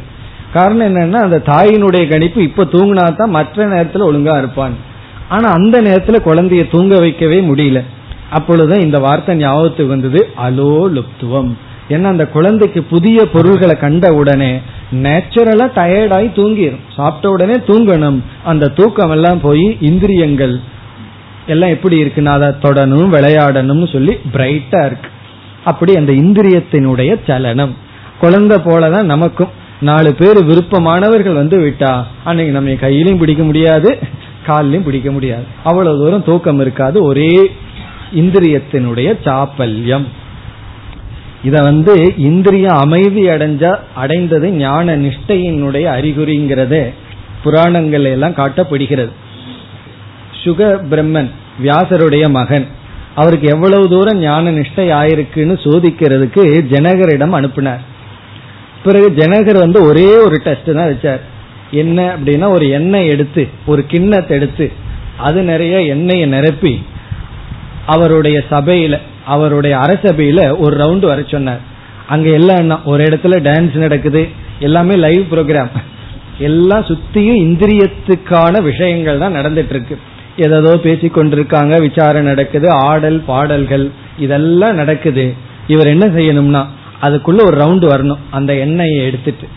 காரணம் 0.54 0.88
என்னன்னா 0.88 1.20
அந்த 1.28 1.42
தாயினுடைய 1.46 2.04
கணிப்பு 2.08 2.40
இப்ப 2.44 2.64
தூங்கினா 2.64 3.16
தான் 3.16 3.30
மற்ற 3.30 3.66
நேரத்துல 3.66 4.08
ஒழுங்கா 4.10 4.38
இருப்பான். 4.38 4.76
ஆனா 5.30 5.50
அந்த 5.50 5.76
நேரத்துல 5.82 6.18
குழந்தைய 6.30 6.64
தூங்க 6.70 6.96
வைக்கவே 7.00 7.40
முடியல. 7.42 7.82
அப்பொழுது 8.30 8.76
இந்த 8.82 9.00
வார்த்தை 9.00 9.36
ஞாபகத்துக்கு 9.36 9.96
வந்தது 9.96 10.20
அலோ 10.46 10.74
லுப்துவம். 10.96 11.52
ஏன்னா 11.90 12.08
அந்த 12.16 12.26
குழந்தைக்கு 12.28 12.82
புதிய 12.84 13.26
பொருள்களை 13.26 13.76
கண்ட 13.78 14.14
உடனே 14.14 14.52
நேச்சுரலா 15.06 15.68
டயர்டாகி 15.80 16.30
தூங்கிடும் 16.40 16.86
சாப்பிட்ட 16.96 17.30
உடனே 17.30 17.58
தூங்கணும். 17.70 18.20
அந்த 18.44 18.72
தூக்கம் 18.80 19.10
எல்லாம் 19.10 19.42
போய் 19.42 19.66
இந்திரியங்கள் 19.90 20.56
எல்லாம் 21.48 21.70
எப்படி 21.70 22.04
இருக்குன்னா 22.04 22.26
அதை 22.26 22.50
தொடணும் 22.50 23.14
விளையாடணும்னு 23.14 23.92
சொல்லி 23.92 24.18
பிரைட்டா 24.34 24.86
இருக்கு. 24.86 25.10
அப்படி 25.64 25.96
அந்த 25.96 26.14
இந்திரியத்தினுடைய 26.14 27.20
சலனம். 27.28 27.76
குழந்தை 28.20 28.58
போலதான் 28.58 29.04
நமக்கும். 29.04 29.62
நாலு 29.82 30.16
பேர் 30.16 30.46
விருப்பமானவர்கள் 30.46 31.34
வந்து 31.34 31.60
விட்டா 31.60 32.04
அன்னைக்கு 32.24 32.54
நம்ம 32.54 32.70
கையிலையும் 32.70 33.18
பிடிக்க 33.18 33.44
முடியாது 33.44 34.00
காலிலையும் 34.48 34.84
பிடிக்க 34.84 35.12
முடியாது. 35.12 35.44
அவ்வளவு 35.64 35.98
தூரம் 35.98 36.24
தூக்கம் 36.24 36.60
இருக்காது 36.60 37.04
ஒரே 37.04 37.52
இந்திரியத்தினுடைய 38.16 39.14
சாப்பல்யம். 39.24 40.06
இத 41.44 41.62
வந்து 41.62 42.14
இந்திரிய 42.18 42.70
அமைதி 42.70 43.28
அடைஞ்ச 43.28 43.76
அடைந்தது 43.96 44.52
ஞான 44.52 44.98
நிஷ்டையினுடைய 44.98 45.86
அறிகுறிங்கிறத. 46.00 46.94
புராணங்கள் 47.44 48.04
எல்லாம் 48.04 48.34
காட்டப்படுகிறது. 48.34 49.10
சுக 50.44 50.70
பிரம்மன் 50.92 51.30
வியாசருடைய 51.64 52.26
மகன். 52.38 52.66
அவருக்கு 53.22 53.48
எவ்வளவு 53.54 53.86
தூரம் 53.94 54.22
ஞான 54.26 54.52
நிஷ்டை 54.58 54.86
ஆயிருக்குன்னு 55.00 55.56
சோதிக்கிறதுக்கு 55.66 56.44
ஜனகரிடம் 56.72 57.36
அனுப்பினார். 57.40 57.84
பிறகு 58.86 59.10
ஜனகர் 59.20 59.60
வந்து 59.66 59.80
ஒரே 59.90 60.08
ஒரு 60.26 60.38
டெஸ்ட் 60.46 60.72
தான் 60.78 60.90
வச்சார். 60.92 61.22
என்ன 61.82 62.00
அப்படின்னா 62.16 62.48
ஒரு 62.56 62.66
எண்ணெய் 62.78 63.12
எடுத்து 63.14 63.44
ஒரு 63.72 63.82
கிண்ணத்தை 63.92 64.34
எடுத்து 64.38 64.66
அது 65.28 65.40
நிறைய 65.52 65.76
எண்ணெயை 65.94 66.26
நிரப்பி 66.34 66.74
அவருடைய 67.94 68.38
சபையில 68.52 68.98
அவருடைய 69.34 69.74
அரசபையில 69.86 70.42
ஒரு 70.64 70.74
ரவுண்டு 70.82 71.06
வர 71.12 71.22
சொன்னார். 71.34 71.62
அங்க 72.14 72.28
எல்லாம் 72.40 72.62
என்ன 72.64 72.78
ஒரு 72.92 73.02
இடத்துல 73.04 73.38
டான்ஸ் 73.48 73.76
நடக்குது 73.86 74.22
எல்லாமே 74.68 74.96
லைவ் 75.06 75.24
ப்ரோக்ராம் 75.34 75.72
எல்லாம் 76.48 76.88
சுத்தியும் 76.90 77.44
இந்திரியத்துக்கான 77.46 78.62
விஷயங்கள் 78.70 79.22
தான் 79.24 79.38
நடந்துட்டு 79.40 79.74
இருக்கு. 79.76 79.96
ஏதோ 80.38 80.76
பேசிக்கொண்டிருக்காங்க 80.84 81.80
விசாரணை 81.82 82.26
நடக்குது 82.26 82.72
ஆடல் 82.72 83.24
பாடல்கள் 83.28 83.92
இதெல்லாம் 84.18 84.76
நடக்குது. 84.76 85.34
இவர் 85.68 85.88
என்ன 85.88 86.06
செய்யணும்னா 86.06 86.66
அதுக்குள்ள 87.02 87.42
ஒரு 87.46 87.58
ரவுண்டு 87.58 87.86
வரணும். 87.94 88.24
அந்த 88.30 88.54
எண்ணெயை 88.54 89.06
எடுத்துட்டு 89.06 89.48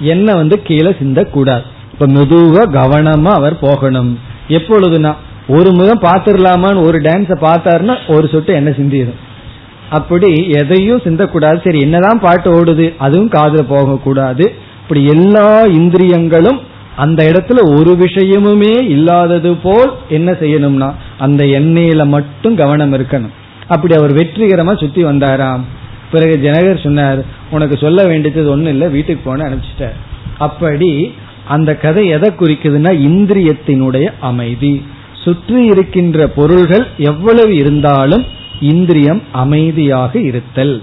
எண்ணெய் 0.00 0.34
வந்து 0.34 0.62
கீழே 0.62 0.90
சிந்தக்கூடாது. 0.90 1.62
இப்ப 1.92 2.06
மெதுவா 2.06 2.62
கவனமா 2.80 3.32
அவர் 3.40 3.58
போகணும். 3.58 4.18
எப்பொழுதுனா 4.48 5.12
ஒரு 5.48 5.70
முகம் 5.70 6.02
பார்த்துடலாமான்னு 6.02 6.84
ஒரு 6.86 6.98
டான்ஸ 7.00 7.32
பார்த்தாருன்னா 7.40 7.96
ஒரு 8.16 8.28
சொட்டு 8.28 8.54
எண்ணெய் 8.54 8.78
சிந்திடும் 8.78 9.20
அப்படி 9.90 10.48
எதையும் 10.50 11.02
சிந்தக்கூடாது. 11.04 11.64
சரி 11.64 11.80
என்னதான் 11.80 12.20
பாட்டு 12.20 12.60
ஓடுது 12.60 12.94
அதுவும் 12.98 13.28
காதுல 13.28 13.62
போகக்கூடாது. 13.68 14.52
இப்படி 14.82 15.04
எல்லா 15.06 15.64
இந்திரியங்களும் 15.64 16.60
அந்த 16.96 17.20
இடத்துல 17.24 17.78
ஒரு 17.78 17.96
விஷயமுமே 18.00 18.80
இல்லாதது 18.88 19.54
போல் 19.56 19.92
என்ன 20.08 20.32
செய்யணும்னா 20.32 20.92
அந்த 21.18 21.44
எண்ணெயில 21.44 22.06
மட்டும் 22.06 22.56
கவனம் 22.56 22.92
இருக்கணும். 22.92 23.34
அப்படி 23.66 23.94
அவர் 23.94 24.12
வெற்றிகரமா 24.12 24.78
சுத்தி 24.78 25.04
வந்தாராம். 25.04 25.60
பிறகு 26.10 26.34
ஜனகர் 26.42 26.82
சொன்னார் 26.82 27.24
உனக்கு 27.50 27.76
சொல்ல 27.76 28.04
வேண்டியது 28.04 28.50
ஒன்றும் 28.50 28.72
இல்லை 28.72 28.88
வீட்டுக்கு 28.88 29.30
போன 29.30 29.48
அனுப்பிச்சிட்டார். 29.48 29.96
அப்படி 30.38 31.14
அந்த 31.44 31.76
கதை 31.76 32.06
எதை 32.06 32.30
குறிக்குதுன்னா 32.30 32.92
இந்திரியத்தினுடைய 33.08 34.06
அமைதி. 34.20 34.82
சுற்றி 35.24 35.64
இருக்கின்ற 35.64 36.26
பொருள்கள் 36.26 36.86
எவ்வளவு 36.98 37.56
இருந்தாலும் 37.56 38.24
இந்திரியம் 38.60 39.22
அமைதியாக 39.32 40.18
இருத்தல். 40.18 40.82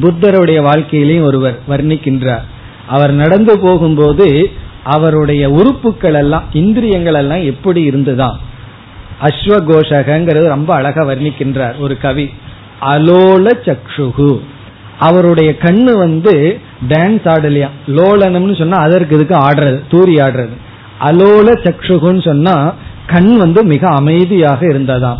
புத்தருடைய 0.00 0.62
வாழ்க்கையிலையும் 0.62 1.22
ஒருவர் 1.22 1.58
வர்ணிக்கின்றார். 1.68 2.46
அவர் 2.86 3.12
நடந்து 3.12 3.60
போகும்போது 3.60 4.50
அவருடைய 4.88 5.50
உறுப்புகள் 5.50 6.14
எல்லாம் 6.14 6.44
இந்திரியங்கள் 6.52 7.14
எல்லாம் 7.14 7.42
எப்படி 7.42 7.82
இருந்துதான் 7.82 8.38
அஸ்வகோஷகங்கிறது 9.22 10.44
ரொம்ப 10.44 10.74
அழகா 10.74 11.02
வர்ணிக்கின்றார் 11.04 11.78
ஒரு 11.78 11.98
கவி. 11.98 12.30
அலோல 12.80 13.46
சக்ஷுகு. 13.66 14.40
அவருடைய 14.98 15.50
கண்ணு 15.58 15.92
வந்து 15.98 16.60
டான்ஸ் 16.88 17.26
ஆடலையா 17.26 17.68
லோலனம்னு 17.88 18.58
சொன்னா 18.58 18.76
அதற்கு 18.76 19.14
இதுக்கு 19.14 19.36
ஆடுறது 19.36 19.80
தூரி 19.90 20.14
ஆடுறது. 20.26 20.56
அலோல 21.00 21.48
சக்ஷுகுன்னு 21.64 22.22
சொன்னா 22.24 22.74
கண் 23.06 23.36
வந்து 23.36 23.64
மிக 23.64 23.88
அமைதியாக 23.88 24.66
இருந்ததாம். 24.66 25.18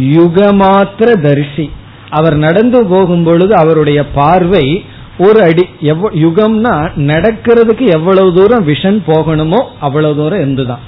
யுகமாத்திர 0.00 1.12
தரிசி. 1.22 1.70
அவர் 2.10 2.36
நடந்து 2.36 2.86
போகும் 2.86 3.24
பொழுது 3.24 3.54
அவருடைய 3.54 4.08
பார்வை 4.08 4.84
ஒரு 5.24 5.38
அடி 5.48 5.64
எவ்வ 5.92 6.08
யுகம்னா 6.24 6.72
நடக்கிறதுக்கு 7.10 7.84
எவ்வளவு 7.96 8.30
தூரம் 8.38 8.66
விஷன் 8.68 8.98
போகணுமோ 9.10 9.60
அவ்வளவு 9.86 10.16
தூரம் 10.20 10.42
இருந்துதான். 10.42 10.82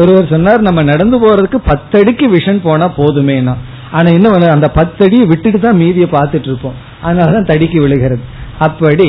ஒருவர் 0.00 0.30
சொன்னார் 0.32 0.66
நம்ம 0.68 0.80
நடந்து 0.92 1.16
போறதுக்கு 1.22 1.58
பத்தடிக்கு 1.70 2.26
விஷன் 2.36 2.60
போனா 2.66 2.86
போதுமேனா. 3.00 3.54
ஆனா 3.96 4.08
என்ன 4.16 4.50
அந்த 4.56 4.68
பத்தடியை 4.78 5.24
விட்டுட்டு 5.30 5.60
தான் 5.60 5.80
மீதியை 5.82 6.08
பார்த்துட்டு 6.16 6.48
இருப்போம் 6.50 6.76
அதனாலதான் 7.04 7.48
தடிக்கு 7.52 7.78
விழுகிறது. 7.84 8.22
அப்படி 8.66 9.08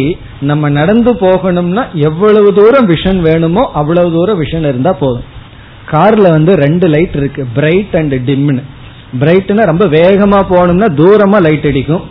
நம்ம 0.50 0.70
நடந்து 0.80 1.12
போகணும்னா 1.26 1.84
எவ்வளவு 2.10 2.50
தூரம் 2.60 2.90
விஷன் 2.94 3.20
வேணுமோ 3.28 3.64
அவ்வளவு 3.80 4.10
தூரம் 4.18 4.42
விஷன் 4.42 4.68
இருந்தா 4.72 4.94
போதும். 5.04 5.28
கார்ல 5.92 6.28
வந்து 6.38 6.52
ரெண்டு 6.66 6.88
லைட் 6.94 7.16
இருக்கு 7.22 7.42
பிரைட் 7.58 7.96
அண்ட் 8.02 8.16
டிம்னு. 8.30 8.64
பிரைட்னா 9.22 9.64
ரொம்ப 9.72 9.86
வேகமா 9.98 10.40
போகணும்னா 10.52 10.90
தூரமா 11.02 11.40
லைட் 11.48 11.70
அடிக்கும். 11.72 12.04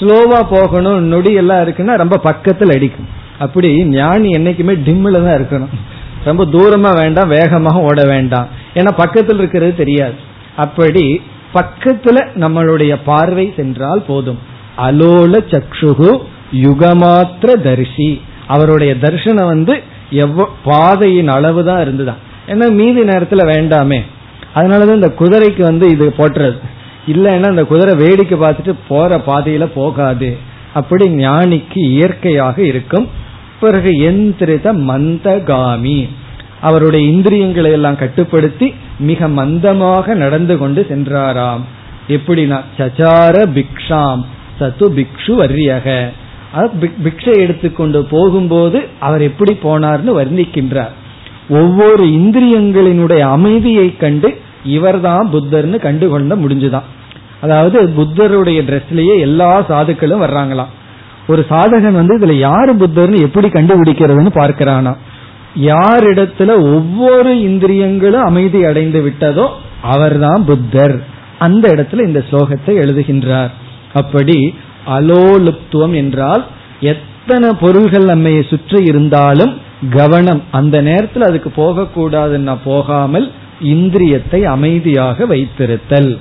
ஸ்லோவா 0.00 0.40
போகணும் 0.50 1.02
நொடி 1.02 1.32
எல்லாம் 1.32 1.66
இருக்குன்னா 1.66 1.94
ரொம்ப 1.96 2.16
பக்கத்தில் 2.16 2.70
அடிக்கும். 2.70 3.08
அப்படி 3.38 3.84
ஞானி 3.84 4.28
என்னைக்குமே 4.30 4.74
டிம்மில் 4.86 5.26
தான் 5.26 5.38
இருக்கணும். 5.40 5.74
ரொம்ப 6.24 6.44
தூரமா 6.44 6.96
வேண்டாம் 6.96 7.28
வேகமாக 7.28 7.80
ஓட 7.80 8.04
வேண்டாம். 8.04 8.48
ஏன்னா 8.74 8.92
பக்கத்தில் 8.96 9.38
இருக்கிறது 9.38 9.74
தெரியாது. 9.76 10.14
அப்படி 10.56 11.22
பக்கத்துல 11.54 12.16
நம்மளுடைய 12.34 12.96
பார்வை 13.04 13.52
சென்றால் 13.56 14.02
போதும். 14.06 14.38
அலோல 14.78 15.34
சக்ஷுகு 15.52 16.10
யுகமாத்திர 16.52 17.62
தரிசி. 17.62 18.22
அவருடைய 18.46 18.98
தரிசனம் 18.98 19.46
வந்து 19.46 19.82
எவ்வ 20.10 20.46
பாதையின் 20.64 21.28
அளவு 21.28 21.64
தான் 21.64 21.80
இருந்துதான். 21.80 22.22
ஏன்னா 22.46 22.70
மீதி 22.70 23.00
நேரத்துல 23.00 23.42
வேண்டாமே. 23.54 24.00
அதனாலதான் 24.54 25.00
இந்த 25.00 25.12
குதிரைக்கு 25.18 25.60
வந்து 25.60 25.88
இது 25.88 26.14
போட்டுறது. 26.16 26.58
இல்லைன்னா 27.12 27.46
அந்த 27.46 27.64
குதிரை 27.64 27.94
வேடிக்கை 27.94 28.38
பார்த்துட்டு 28.38 28.74
போற 28.88 29.22
பாதையில 29.26 29.64
போகாது. 29.74 30.36
அப்படி 30.74 31.08
ஞானிக்கு 31.08 31.80
இயற்கையாக 31.88 32.62
இருக்கும். 32.62 33.08
பிறகு 33.60 33.90
எந்திரித 33.90 34.72
மந்தகாமி. 34.90 36.08
அவருடைய 36.60 37.10
இந்திரியங்களை 37.10 37.70
எல்லாம் 37.70 37.96
கட்டுப்படுத்தி 37.96 38.74
மிக 38.98 39.28
மந்தமாக 39.28 40.14
நடந்து 40.14 40.58
கொண்டு 40.58 40.86
சென்றாராம். 40.90 41.60
எப்படின்னா 42.08 42.60
சச்சார 42.76 43.36
பிக்ஷாம் 43.56 44.22
சத்து 44.58 44.90
பிக்ஷு 44.90 45.34
வரியக. 45.42 46.08
பிக்ஷை 47.04 47.38
எடுத்துக்கொண்டு 47.38 48.04
போகும்போது 48.04 48.78
அவர் 48.98 49.22
எப்படி 49.22 49.52
போனார்னு 49.62 50.12
வர்ணிக்கின்றார். 50.20 50.94
ஒவ்வொரு 51.48 52.04
இந்திரியங்களினுடைய 52.06 53.18
அமைதியை 53.18 53.96
கண்டு 53.96 54.40
இவர்தான் 54.64 55.30
புத்தர்னு 55.32 55.78
கண்டுகொள்ள 55.78 56.36
முடிஞ்சுதான். 56.36 56.88
அதாவது 57.40 57.78
புத்தருடைய 57.88 58.60
ட்ரெஸ்லயே 58.62 59.18
எல்லா 59.18 59.60
சாதுக்களும் 59.60 60.24
வர்றாங்களாம். 60.24 60.72
ஒரு 61.26 61.46
சாதகன் 61.50 61.98
வந்து 62.00 62.18
இதுல 62.18 62.32
யாரு 62.32 62.74
புத்தர்னு 62.74 63.18
எப்படி 63.20 63.48
கண்டுபிடிக்கிறதுன்னு 63.48 64.32
பார்க்கிறானா? 64.34 64.96
யாரிடத்துல 65.60 66.50
ஒவ்வொரு 66.74 67.40
இந்திரியங்களும் 67.40 68.22
அமைதி 68.22 68.64
அடைந்து 68.64 69.00
விட்டதோ 69.00 69.46
அவர்தான் 69.82 70.44
புத்தர். 70.44 70.96
அந்த 71.38 71.64
இடத்துல 71.68 72.06
இந்த 72.06 72.24
ஸ்லோகத்தை 72.30 72.72
எழுதுகின்றார். 72.82 73.50
அப்படி 73.92 74.54
அலோலுப்துவம் 74.86 75.94
என்றால் 75.94 76.44
எத்தனை 76.80 77.48
பொருள்கள் 77.60 78.04
நம்மை 78.04 78.42
சுற்றி 78.42 78.84
இருந்தாலும் 78.84 79.52
கவனம். 79.90 80.42
அந்த 80.50 80.76
நேரத்தில் 80.80 81.22
அதுக்கு 81.22 81.50
போகக்கூடாதுன்னா 81.56 82.56
போகாமல் 82.64 83.32
இந்திரியத்தை 83.74 84.40
அமைதியாக 84.42 85.26
வைத்திருத்தல். 85.26 86.18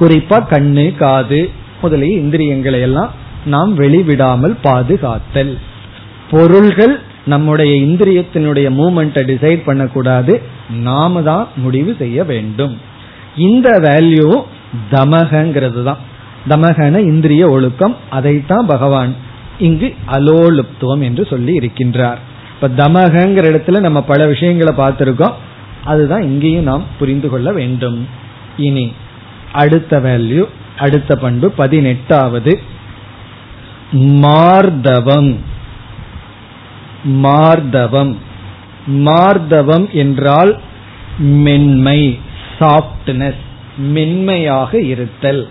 குறிப்பா 0.00 0.38
கண்ணு 0.50 0.96
காது 0.96 1.50
முதலிய 1.82 2.16
இந்திரியங்களை 2.16 2.80
எல்லாம் 2.80 3.10
நாம் 3.44 3.78
வெளிவிடாமல் 3.78 4.54
பாதுகாத்தல். 4.64 5.52
பொருள்கள் 6.30 7.00
நம்முடைய 7.24 7.72
இந்திரியத்தினுடைய 7.86 8.68
மூமெண்ட்டை 8.80 9.22
டிசைட் 9.32 9.62
பண்ணக்கூடாது. 9.64 10.42
நாம 10.70 11.22
தான் 11.22 11.48
முடிவு 11.56 11.96
செய்ய 11.98 12.24
வேண்டும். 12.24 12.78
இந்த 13.36 13.70
வேல்யூ 13.70 14.42
தமகங்கிறது 14.90 15.82
தான். 15.82 15.98
தமகன 16.48 16.98
இந்திரிய 16.98 17.48
ஒழுக்கம் 17.50 17.96
அதைத்தான் 18.10 18.66
பகவான் 18.66 19.14
இங்கு 19.58 19.94
அலோலுப்துவம் 20.10 21.00
என்று 21.00 21.26
சொல்லி 21.26 21.58
இருக்கின்றார். 21.58 22.20
இப்ப 22.54 22.68
தமகங்கிற 22.68 23.44
இடத்துல 23.50 23.80
நம்ம 23.80 24.02
பல 24.02 24.26
விஷயங்களை 24.26 24.74
பார்த்திருக்கோம். 24.76 25.36
அதுதான் 25.84 26.22
இங்கேயும் 26.22 26.62
நாம் 26.62 26.84
புரிந்து 26.98 27.28
கொள்ள 27.28 27.52
வேண்டும். 27.52 28.08
இனி 28.56 28.92
அடுத்த 29.52 29.98
வேல்யூ 29.98 30.44
அடுத்த 30.78 31.16
பண்பு 31.16 31.50
பதினெட்டாவது. 31.50 32.60
மார்தவம். 33.94 35.36
மார்தவம். 37.04 38.16
மார்தவம் 38.88 39.90
என்றால் 39.90 40.60
மென்மை 41.18 42.18
சாப்ட்னஸ் 42.58 43.42
மென்மையாக 43.76 44.80
இருத்தல் 44.80 45.48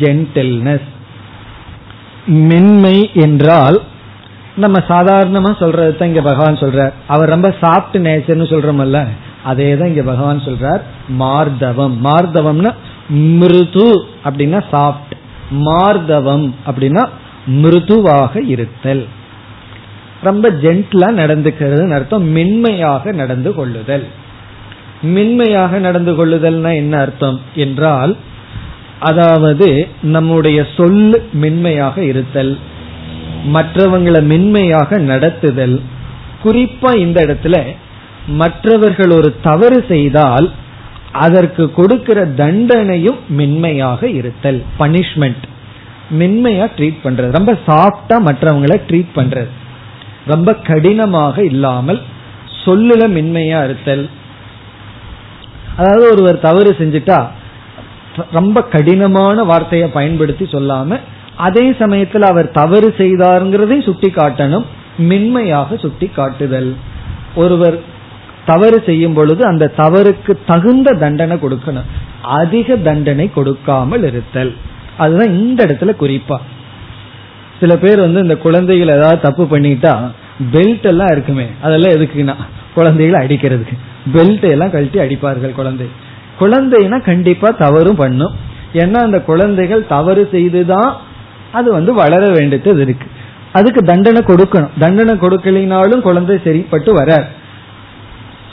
ஜென்டில்னஸ் 0.00 0.88
மென்மை 2.26 3.10
என்றால் 3.14 3.82
நம்ம 4.56 4.78
சாதாரணமா 4.88 5.58
சொல்றது 5.58 5.96
தான் 5.96 6.08
இங்க 6.08 6.20
பகவான் 6.20 6.56
சொல்றார். 6.56 6.92
அவர் 7.06 7.28
ரொம்ப 7.28 7.54
சாப்ட் 7.60 7.92
நேச்சர்னு 7.92 8.46
சொல்றோம்ல 8.52 9.06
அதே 9.44 9.76
தான் 9.76 9.88
இங்க 9.88 10.02
பகவான் 10.02 10.38
சொல்றார் 10.38 10.80
மார்தவம். 11.18 11.94
மார்தவம்னா 12.04 12.72
மிருது 13.08 14.06
அப்படின்னா 14.24 14.60
சாப்ட் 14.72 15.14
மார்தவம் 15.66 16.50
அப்படின்னா 16.66 17.08
மிருதுவாக 17.46 18.42
இருத்தல். 18.48 19.06
ரொம்ப 20.22 20.50
ஜென்டிலா 20.50 21.08
நடந்துக்கிறது 21.20 21.92
அர்த்தம் 21.92 22.24
மென்மையாக 22.24 23.12
நடந்து 23.12 23.54
கொள்ளுதல். 23.54 24.06
மென்மையாக 25.02 25.78
நடந்து 25.78 26.12
கொள்ளுதல்னா 26.12 26.74
என்ன 26.74 26.98
அர்த்தம் 26.98 27.40
என்றால் 27.54 28.16
அதாவது 28.98 29.88
நம்முடைய 30.02 30.66
சொல்லு 30.76 31.28
மென்மையாக 31.32 32.04
இருத்தல் 32.04 32.58
மற்றவங்களை 33.52 34.22
மென்மையாக 34.22 34.98
நடத்துதல். 34.98 35.80
குறிப்பா 36.44 36.96
இந்த 36.96 37.24
இடத்துல 37.26 37.64
மற்றவர்கள் 38.26 39.10
ஒரு 39.10 39.36
தவறு 39.42 39.84
செய்தால் 39.88 40.50
அதற்கு 41.12 41.72
கொடுக்கிற 41.72 42.18
தண்டனையும் 42.24 43.18
மென்மையாக 43.38 44.08
இருத்தல் 44.08 44.60
பனிஷ்மெண்ட் 44.78 45.44
மென்மையா 46.20 46.66
ட்ரீட் 46.76 47.02
பண்றது. 47.04 47.30
ரொம்ப 47.30 47.52
சாஃப்டா 47.66 48.16
மற்றவங்களை 48.28 48.76
ட்ரீட் 48.88 49.12
பண்றது. 49.14 49.50
ரொம்ப 50.26 50.54
கடினமாக 50.54 51.44
இல்லாமல் 51.44 52.00
சொல்லுல 52.64 53.02
மென்மையா 53.16 53.60
இருத்தல். 53.64 54.04
அதாவது 55.76 56.06
ஒருவர் 56.10 56.44
தவறு 56.48 56.70
செஞ்சுட்டா 56.80 57.20
ரொம்ப 58.30 58.62
கடினமான 58.62 59.42
வார்த்தையை 59.42 59.88
பயன்படுத்தி 59.88 60.44
சொல்லாம 60.44 60.98
அதே 61.36 61.72
சமயத்தில் 61.72 62.22
அவர் 62.22 62.50
தவறு 62.50 62.94
செய்தாருங்கிறதையும் 62.98 63.88
சுட்டி 63.88 64.08
காட்டணும் 64.08 64.66
மென்மையாக 65.10 65.76
சுட்டி 65.76 66.06
காட்டுதல் 66.08 66.76
ஒருவர் 67.34 67.78
தவறு 68.46 68.82
செய்யும் 68.86 69.14
பொழுது 69.14 69.46
அந்த 69.46 69.72
தவறுக்கு 69.76 70.32
தகுந்த 70.46 70.92
தண்டனை 70.92 71.36
கொடுக்கணும். 71.36 71.88
அதிக 72.22 72.76
தண்டனை 72.76 73.30
கொடுக்காமல் 73.34 74.02
இருத்தல். 74.02 74.54
அதுதான் 74.96 75.32
இந்த 75.32 75.66
இடத்துல 75.66 75.92
குறிப்பா. 76.00 76.36
சில 77.60 77.76
பேர் 77.76 78.00
வந்து 78.00 78.20
இந்த 78.20 78.36
குழந்தைகள் 78.36 78.96
ஏதாவது 78.96 79.20
தப்பு 79.20 79.44
பண்ணிட்டா 79.44 80.10
பெல்ட் 80.52 80.82
எல்லாம் 80.82 81.08
இருக்குமே 81.08 81.46
அதெல்லாம் 81.62 81.92
எதுக்குன்னா 81.92 82.34
குழந்தைகளை 82.74 83.18
அடிக்கிறதுக்கு. 83.26 83.76
பெல்ட் 84.12 84.50
எல்லாம் 84.50 84.70
கழட்டி 84.70 84.98
அடிப்பார்கள் 84.98 85.52
குழந்தை. 85.52 85.86
குழந்தைனா 86.40 87.04
கண்டிப்பா 87.04 87.48
தவறும் 87.48 87.96
பண்ணும். 87.96 88.34
ஏன்னா 88.72 88.94
அந்த 88.94 89.20
குழந்தைகள் 89.20 89.86
தவறு 89.86 90.28
செய்துதான் 90.30 90.96
அது 91.52 91.72
வந்து 91.72 91.94
வளர 91.94 92.28
வேண்டியது 92.28 92.82
இருக்கு. 92.82 93.06
அதுக்கு 93.52 93.80
தண்டனை 93.80 94.22
கொடுக்கணும். 94.26 94.70
தண்டனை 94.78 95.14
கொடுக்கலினாலும் 95.14 96.00
குழந்தை 96.00 96.40
சரிப்பட்டு 96.44 97.04
வரார் 97.04 97.26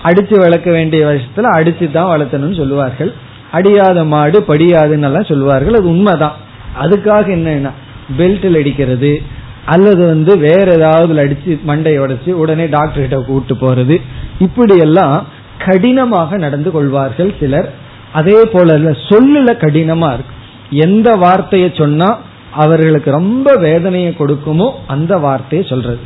அடிச்சு 0.04 0.40
வளர்க்க 0.40 0.72
வேண்டிய 0.72 1.06
வருஷத்துல 1.06 1.48
அடிச்சு 1.58 1.92
தான் 1.92 2.20
வளர்த்தணும்னு 2.20 2.58
சொல்லுவார்கள். 2.58 3.14
அடியாத 3.52 4.04
மாடு 4.04 4.44
படியாதுன்னு 4.48 5.02
எல்லாம் 5.02 5.24
சொல்லுவார்கள். 5.24 5.74
அது 5.74 5.88
உண்மைதான். 5.88 6.36
அதுக்காக 6.82 7.36
என்னன்னா 7.38 7.72
பெல்ட்டில் 8.18 8.60
அடிக்கிறது. 8.60 9.22
அல்லது 9.66 10.06
வந்து 10.06 10.38
வேற 10.38 10.74
ஏதாவது 10.74 11.14
அடிச்சு 11.14 11.60
மண்டையை 11.68 12.00
உடைச்சு 12.06 12.30
உடனே 12.30 12.68
டாக்டர் 12.68 13.08
கிட்ட 13.08 13.18
கூட்டு 13.20 13.56
போறது. 13.56 14.02
இப்படி 14.40 14.78
எல்லாம் 14.78 15.26
கடினமாக 15.66 16.38
நடந்து 16.38 16.72
கொள்வார்கள் 16.72 17.34
சிலர். 17.40 17.74
அதே 18.14 18.46
போல 18.52 18.78
சொல்லுல 18.78 19.52
கடினமா 19.64 20.14
இருக்கு. 20.14 20.36
எந்த 20.70 21.16
வார்த்தையை 21.16 21.72
சொன்னா 21.78 22.20
அவர்களுக்கு 22.52 23.12
ரொம்ப 23.12 23.56
வேதனையை 23.56 24.16
கொடுக்குமோ 24.20 24.72
அந்த 24.88 25.18
வார்த்தையை 25.18 25.68
சொல்றது. 25.68 26.00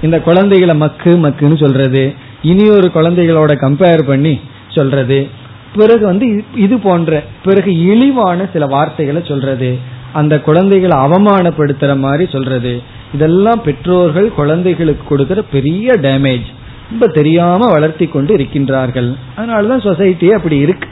இந்த 0.00 0.20
குழந்தைகளை 0.20 0.74
மக்கு 0.74 1.16
மக்குன்னு 1.16 1.64
சொல்றது. 1.64 2.14
இனி 2.42 2.68
ஒரு 2.68 2.90
குழந்தைகளோட 2.94 3.52
கம்பேர் 3.64 4.02
பண்ணி 4.02 4.40
சொல்றது. 4.68 5.28
பிறகு 5.76 6.06
வந்து 6.06 6.44
இது 6.54 6.78
போன்ற 6.78 7.22
பிறகு 7.44 7.70
இழிவான 7.86 8.46
சில 8.52 8.66
வார்த்தைகளை 8.66 9.22
சொல்றது. 9.24 9.78
அந்த 10.12 10.40
குழந்தைகளை 10.40 10.96
அவமானப்படுத்துற 10.98 11.98
மாதிரி 11.98 12.30
சொல்றது. 12.30 12.82
இதெல்லாம் 13.14 13.62
பெற்றோர்கள் 13.62 14.32
குழந்தைகளுக்கு 14.32 15.04
கொடுக்கிற 15.08 15.42
பெரிய 15.42 15.92
டேமேஜ் 15.92 16.48
ரொம்ப 16.90 17.06
தெரியாம 17.06 17.66
வளர்த்தி 17.70 18.06
கொண்டு 18.06 18.36
இருக்கின்றார்கள். 18.36 19.10
அதனாலதான் 19.36 19.86
சொசைட்டியே 19.88 20.30
அப்படி 20.30 20.56
இருக்கு. 20.56 20.88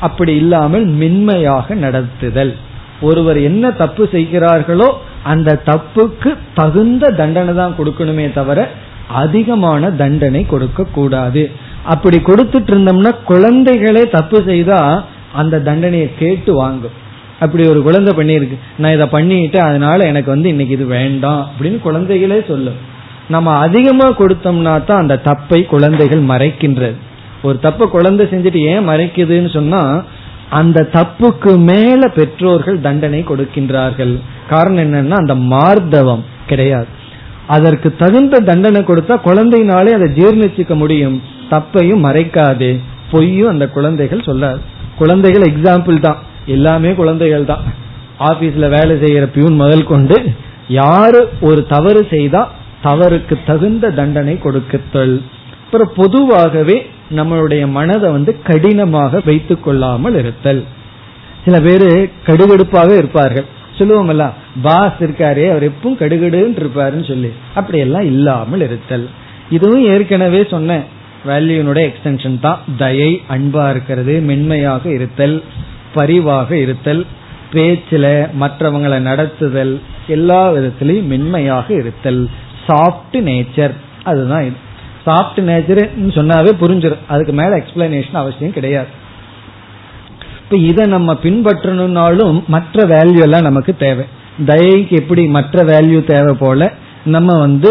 அப்படி 0.00 0.36
இல்லாமல் 0.36 0.84
மென்மையாக 0.84 1.74
நடத்துதல். 1.74 2.52
ஒருவர் 3.00 3.38
என்ன 3.40 3.70
தப்பு 3.70 4.08
செய்கிறார்களோ 4.12 4.88
அந்த 5.22 5.60
தப்புக்கு 5.66 6.36
தகுந்த 6.54 7.10
தண்டனை 7.10 7.54
தான் 7.54 7.76
கொடுக்கணுமே 7.78 8.32
தவிர 8.32 8.68
அதிகமான 9.22 9.90
தண்டனை 10.00 10.42
கொடுக்க 10.52 10.86
கூடாது. 10.96 11.42
அப்படி 11.92 12.18
கொடுத்துட்டு 12.28 12.70
இருந்தோம்னா 12.72 13.12
குழந்தைகளே 13.30 14.02
தப்பு 14.16 14.38
செய்தா 14.50 14.80
அந்த 15.40 15.60
தண்டனையை 15.68 16.08
கேட்டு 16.22 16.52
வாங்கும் 16.54 16.96
அப்படி 17.44 17.62
ஒரு 17.72 17.80
குழந்தை 17.82 18.12
பண்ணியிருக்கு. 18.16 18.56
நான் 18.76 18.94
இதை 18.96 19.06
பண்ணிட்டு 19.16 19.58
அதனால 19.66 20.06
எனக்கு 20.12 20.30
வந்து 20.34 20.48
இன்னைக்கு 20.48 20.74
இது 20.78 20.86
வேண்டாம் 20.86 21.42
அப்படின்னு 21.48 21.78
குழந்தைகளே 21.86 22.38
சொல்லும். 22.48 22.80
நம்ம 23.34 23.54
அதிகமா 23.66 24.06
கொடுத்தோம்னா 24.20 24.74
தான் 24.84 25.02
அந்த 25.02 25.16
தப்பை 25.28 25.60
குழந்தைகள் 25.74 26.22
மறைக்கின்றது. 26.32 26.96
ஒரு 27.42 27.56
தப்பை 27.62 27.84
குழந்தை 27.96 28.24
செஞ்சுட்டு 28.32 28.62
ஏன் 28.72 28.88
மறைக்குதுன்னு 28.88 29.50
சொன்னா 29.58 29.82
அந்த 30.58 30.88
தப்புக்கு 30.92 31.52
மேல 31.70 32.02
பெற்றோர்கள் 32.16 32.78
தண்டனை 32.86 33.20
கொடுக்கின்றார்கள். 33.28 34.14
காரணம் 34.52 34.84
என்னன்னா 34.86 35.18
அந்த 35.24 35.34
மார்தவம் 35.52 36.24
கிடையாது. 36.52 36.90
அதற்கு 37.54 37.88
தகுந்த 38.02 38.40
தண்டனை 38.48 38.80
கொடுத்தா 38.80 39.14
குழந்தைனாலே 39.24 39.92
அதை 39.96 40.08
ஜீர்ணிச்சுக்க 40.18 40.74
முடியும். 40.82 41.16
தப்பையும் 41.50 42.04
மறைக்காது. 42.04 42.70
பொய்யும் 43.12 43.52
அந்த 43.52 43.66
குழந்தைகள் 43.76 44.26
சொல்லாது. 44.28 44.60
குழந்தைகள் 44.98 45.46
எக்ஸாம்பிள் 45.50 45.98
தான். 46.00 46.20
எல்லாமே 46.46 46.90
குழந்தைகள் 47.00 47.50
தான். 47.50 47.64
ஆபீஸ்ல 48.28 48.68
வேலை 48.76 48.94
செய்யற 49.04 49.26
பியூன் 49.34 49.60
முதல் 49.62 49.90
கொண்டு 49.92 50.16
யாரு 50.68 51.20
ஒரு 51.40 51.60
தவறு 51.66 52.02
செய்தா 52.10 52.42
தவறுக்கு 52.84 53.36
தகுந்த 53.46 53.90
தண்டனை 54.00 54.34
கொடுக்கத்தல். 54.38 55.16
அப்புறம் 55.64 55.92
பொதுவாகவே 55.96 56.76
நம்மளுடைய 57.16 57.62
மனதை 57.78 58.08
வந்து 58.10 58.32
கடினமாக 58.48 59.20
வைத்துக் 59.24 59.64
கொள்ளாமல் 59.64 60.18
இருத்தல். 60.18 60.62
சில 61.44 61.56
பேரு 61.66 61.88
கடுகடுப்பாக 62.26 62.90
இருப்பார்கள். 62.96 63.48
சொல்லுவோம்ல 63.80 64.26
பாஸ் 64.62 64.98
இருக்காரே 65.00 65.44
அவர் 65.50 65.66
எப்பவும் 65.68 66.00
கடுகடுன்னு 66.02 66.60
இருப்பாருன்னு 66.62 67.08
சொல்லி. 67.08 67.32
அப்படியெல்லாம் 67.54 68.06
இல்லாமல் 68.12 68.60
இருத்தல். 68.60 69.08
இதுவும் 69.50 69.84
ஏற்கனவே 69.92 70.40
சொன்ன 70.50 70.80
வேல்யூனுடைய 71.28 71.86
எக்ஸ்டென்ஷன் 71.90 72.40
தான். 72.40 72.60
தயை 72.78 73.10
அன்பா 73.30 73.64
இருக்கிறது 73.70 74.20
மென்மையாக 74.20 74.84
இருத்தல் 74.90 75.42
பரிவாக 75.94 76.56
இருத்தல் 76.56 77.02
பேச்சில 77.52 78.06
மற்றவங்களை 78.40 78.98
நடத்துதல் 79.10 79.74
எல்லா 80.06 80.52
விதத்திலையும் 80.52 81.10
மென்மையாக 81.12 81.74
இருத்தல். 81.74 82.22
சாஃப்ட் 82.66 83.16
நேச்சர் 83.28 83.74
அதுதான் 84.04 84.48
சாஃப்ட் 85.06 85.40
நேச்சர் 85.50 85.82
சொன்னாவே 86.16 86.50
புரிஞ்சிடும் 86.62 87.04
அதுக்கு 87.08 87.32
மேல 87.32 87.52
எக்ஸ்பிளனேஷன் 87.56 88.20
அவசியம் 88.22 88.56
கிடையாது. 88.58 88.90
இப்ப 90.50 90.62
இதை 90.70 90.84
நம்ம 90.86 91.10
பின்பற்றணும்னாலும் 91.22 92.38
மற்ற 92.46 92.84
வேல்யூ 92.92 93.20
எல்லாம் 93.26 93.44
நமக்கு 93.46 93.72
தேவை. 93.82 94.04
தயைக்கு 94.48 94.94
எப்படி 95.00 95.22
மற்ற 95.36 95.62
வேல்யூ 95.64 95.98
தேவை 96.04 96.32
போல 96.40 96.70
நம்ம 97.04 97.36
வந்து 97.38 97.70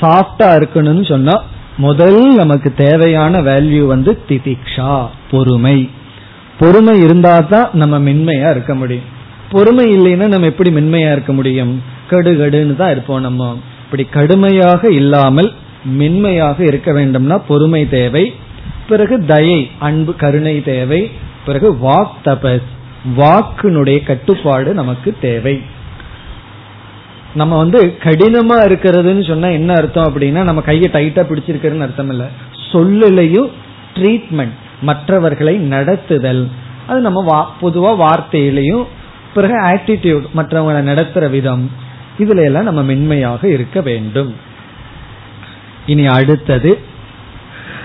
சாஃப்டா 0.00 0.48
இருக்கணும்னு 0.58 1.04
சொன்னா 1.12 1.36
முதல் 1.76 2.20
நமக்கு 2.34 2.72
தேவையான 2.74 3.40
வேல்யூ 3.40 3.86
வந்து 3.86 4.12
திதிக்ஷா 4.28 4.90
பொறுமை. 5.30 5.88
பொறுமை 6.58 6.96
இருந்தா 7.00 7.34
தான் 7.54 7.70
நம்ம 7.72 8.02
மென்மையா 8.10 8.50
இருக்க 8.50 8.74
முடியும். 8.74 9.08
பொறுமை 9.50 9.86
இல்லைன்னா 9.96 10.28
நம்ம 10.28 10.46
எப்படி 10.46 10.70
மென்மையா 10.70 11.10
இருக்க 11.12 11.32
முடியும்? 11.32 11.74
கடுகடுன்னு 12.10 12.76
தான் 12.76 12.90
இருப்போம் 12.90 13.20
நம்ம. 13.20 13.50
இப்படி 13.84 14.06
கடுமையாக 14.18 14.90
இல்லாமல் 15.00 15.52
மென்மையாக 15.84 16.64
இருக்க 16.64 16.92
வேண்டும்னா 16.92 17.38
பொறுமை 17.46 17.88
தேவை. 17.88 18.26
பிறகு 18.88 19.24
தயை 19.24 19.70
அன்பு 19.78 20.16
கருணை 20.16 20.62
தேவை. 20.62 21.10
பிறகு 21.46 21.72
வாக் 21.72 22.10
தபஸ். 22.24 22.62
வாக்குனுடைய 23.16 24.04
கட்டுப்பாடு 24.04 24.74
நமக்கு 24.74 25.16
தேவை. 25.20 25.62
நம்ம 27.34 27.56
வந்து 27.56 27.96
கடினமா 28.02 28.54
இருக்கிறதுன்னு 28.54 29.26
சொன்னா 29.26 29.48
என்ன 29.48 29.72
அர்த்தம் 29.72 30.04
அப்படின்னா 30.04 30.42
நம்ம 30.42 30.60
கையை 30.60 30.90
டைட்டா 30.92 31.18
பிடிச்சிருக்கிறதுன்னு 31.18 31.80
அர்த்தம் 31.80 32.10
இல்ல. 32.10 32.28
சொல்லிலையும் 32.72 33.50
ட்ரீட்மெண்ட் 33.94 34.52
மற்றவர்களை 34.82 35.58
நடத்துதல். 35.58 36.48
அது 36.86 37.00
நம்ம 37.00 37.50
பொதுவா 37.62 38.06
வார்த்தையிலையும் 38.06 38.86
பிறகு 39.34 39.62
ஆட்டிடியூட் 39.62 40.24
மற்றவங்களை 40.36 40.82
நடத்துற 40.82 41.30
விதம். 41.30 41.70
இதுல 42.18 42.44
எல்லாம் 42.44 42.64
நம்ம 42.64 42.82
மென்மையாக 42.82 43.48
இருக்க 43.48 43.80
வேண்டும். 43.80 44.34
இனி 45.86 46.06
அடுத்தது 46.06 46.78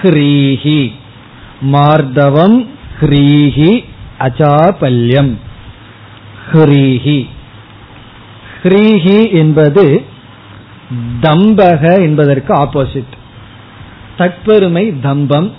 ஹ்ரீஹி. 0.01 0.91
மார்தவம் 1.61 2.65
ஹ்ரீஹி 3.01 3.83
அச்சாபல்யம். 4.19 5.33
ஹ்ரீஹி. 6.51 7.27
ஹ்ரீஹி 8.63 9.33
என்பது 9.33 10.05
தம்பக 11.21 12.01
என்பதற்கு 12.01 12.53
ஆப்போசிட் 12.53 13.17
தற்பெருமை 14.17 14.99
தம்பம். 14.99 15.53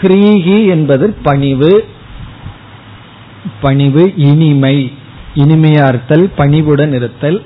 ஹ்ரீஹி 0.00 0.68
என்பது 0.68 1.16
பணிவு. 1.22 1.84
பணிவு 3.60 4.12
இனிமை. 4.16 4.92
இனிமையா 5.34 5.88
இருத்தல் 5.88 6.30
பணிவுடன் 6.36 6.92
இருத்தல். 6.92 7.42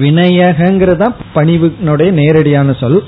வினயகங்கிறதா 0.00 1.14
பணிவுனுடைய 1.34 2.10
நேரடியான 2.10 2.72
சொல். 2.72 3.04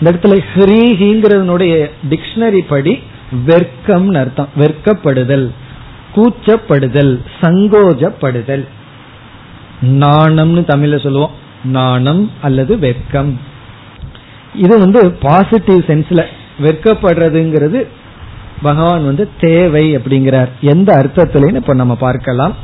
இந்த 0.00 0.18
இடத்துல 0.18 0.36
ஹ்ரீஹிங்கிறதுனுடைய 0.54 1.90
டிக்ஷனரி 2.10 2.60
படி 2.68 3.02
வெர்க்கம் 3.46 4.16
அர்த்தம். 4.16 4.48
வெர்க்கப்படுதல் 4.58 5.50
கூச்சப்படுதல் 6.14 7.18
சங்கோஜப்படுதல். 7.40 8.64
நாணம்னு 9.82 10.62
தமிழ்ல 10.72 11.02
சொல்லுவோம். 11.02 11.30
நாணம் 11.64 12.30
அல்லது 12.42 12.76
வெர்க்கம். 12.76 13.32
இது 14.54 14.78
வந்து 14.78 15.10
பாசிட்டிவ் 15.10 15.80
சென்ஸ்ல 15.80 16.24
வெட்கப்படுறதுங்கிறது 16.60 17.86
பகவான் 18.62 19.04
வந்து 19.04 19.28
தேவை 19.40 19.96
அப்படிங்கிறார். 19.96 20.48
எந்த 20.60 20.94
அர்த்தத்திலேன்னு 20.94 21.56
இப்ப 21.56 21.74
நம்ம 21.74 21.94
பார்க்கலாம். 21.94 22.54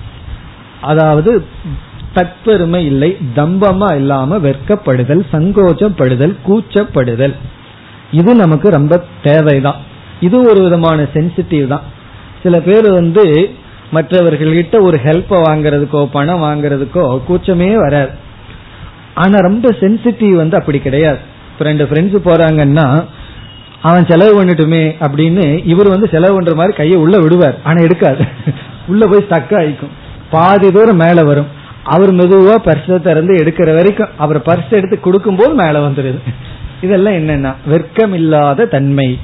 அதாவது 0.81 1.45
தற்பெருமை 2.17 2.77
இல்லை 2.77 3.17
தம்பமா 3.37 3.97
இல்லாம 3.97 4.39
வெட்கப்படுதல் 4.39 5.23
சங்கோச்சப்படுதல் 5.33 6.37
கூச்சப்படுதல். 6.49 7.35
இது 8.11 8.35
நமக்கு 8.35 8.69
ரொம்ப 8.69 9.05
தேவைதான். 9.23 9.77
இது 10.21 10.43
ஒரு 10.43 10.63
விதமான 10.63 11.07
சென்சிட்டிவ் 11.15 11.67
தான். 11.67 11.83
சில 12.43 12.61
பேர் 12.61 12.93
வந்து 12.93 13.51
மற்றவர்கள்கிட்ட 13.93 14.81
ஒரு 14.81 15.01
ஹெல்ப்பை 15.05 15.43
வாங்குறதுக்கோ 15.49 16.09
பணம் 16.13 16.43
வாங்குறதுக்கோ 16.43 17.21
கூச்சமே 17.29 17.75
வராது. 17.75 18.11
ஆனா 19.15 19.39
ரொம்ப 19.39 19.71
சென்சிட்டிவ் 19.71 20.33
வந்து 20.33 20.59
அப்படி 20.59 20.79
கிடையாது. 20.79 21.19
ரெண்டு 21.59 21.85
ஃப்ரெண்ட்ஸ் 21.85 22.27
போறாங்கன்னா 22.27 23.05
அவன் 23.83 24.07
செலவு 24.07 24.45
பண்ணட்டுமே 24.45 24.95
அப்படின்னு 25.01 25.67
இவர் 25.67 25.89
வந்து 25.89 26.09
செலவு 26.09 26.35
பண்ற 26.35 26.55
மாதிரி 26.55 26.77
கையை 26.77 27.01
உள்ள 27.01 27.19
விடுவார். 27.19 27.59
ஆனா 27.65 27.83
எடுக்காது. 27.83 28.25
உள்ள 28.89 29.07
போய் 29.07 29.27
ஸ்டக் 29.31 29.53
ஆயிக்கும். 29.53 29.91
பாதி 30.31 30.73
தூரம் 30.73 30.97
மேல 30.97 31.25
வரும். 31.25 31.47
அவர் 31.95 32.13
மெதுவா 32.15 32.55
பர்ஸை 32.67 32.97
திறந்து 33.01 33.35
எடுக்கிற 33.35 33.75
வரைக்கும் 33.75 34.15
அவர் 34.17 34.39
பர்ஸ் 34.39 34.71
எடுத்து 34.71 35.01
கொடுக்கும் 35.01 35.37
போது 35.37 35.55
மேல 35.55 35.79
வந்துருது. 35.87 36.21
இதெல்லாம் 36.81 37.19
என்னன்னா 37.21 37.53
வெர்க்கம் 37.73 38.15
இல்லாத 38.15 38.67
தன்மை. 38.67 39.19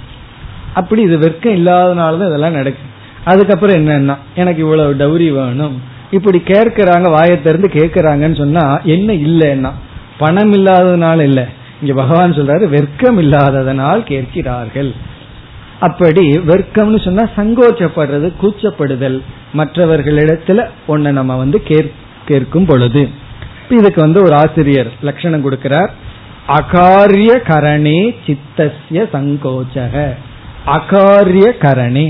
அப்படி 0.75 1.03
இது 1.03 1.17
வெர்க்கம் 1.19 1.57
இல்லாதனாலதான் 1.59 2.31
இதெல்லாம் 2.31 2.59
நடக்கும் 2.61 2.91
அதுக்கப்புறம் 3.25 3.77
என்னன்னா 3.77 4.17
எனக்கு 4.35 4.61
இவ்வளவு 4.61 4.95
டௌரி 4.95 5.33
வேணும். 5.33 5.75
இப்படி 6.11 6.39
கேட்கிறாங்க 6.47 7.11
வாயை 7.11 7.43
திறந்து 7.43 7.69
கேட்கிறாங்கன்னு 7.69 8.37
சொன்னா 8.37 8.81
என்ன 8.85 9.13
இல்லைன்னா 9.13 9.71
பணம் 10.19 10.53
இல்லாததுனால 10.53 11.21
இல்ல. 11.21 11.41
இங்க 11.83 11.95
பகவான் 11.95 12.33
சொல்றாரு 12.33 12.65
வெர்க்கம் 12.75 13.19
இல்லாததனால் 13.25 14.03
கேட்கிறார்கள். 14.03 14.91
அப்படி 15.81 16.25
வெர்க்கம்னு 16.51 17.01
சொன்னா 17.05 17.25
சங்கோச்சப்படுறது 17.37 18.29
கூச்சப்படுதல். 18.43 19.19
மற்றவர்களிடத்துல 19.57 20.67
ஒன்ன 20.89 21.11
நம்ம 21.11 21.37
வந்து 21.37 21.63
கேட்கும் 22.33 22.69
பொழுது 22.71 23.03
இதுக்கு 23.79 24.01
வந்து 24.01 24.21
ஒரு 24.25 24.35
ஆசிரியர் 24.35 24.91
லட்சணம் 25.09 25.45
கொடுக்கிறார். 25.45 25.91
அகாரிய 26.59 27.31
கரணே 27.51 28.01
சித்தசிய 28.27 29.01
சங்கோச்சக. 29.15 29.95
அகாரிய 30.77 31.47
கரணே 31.65 32.07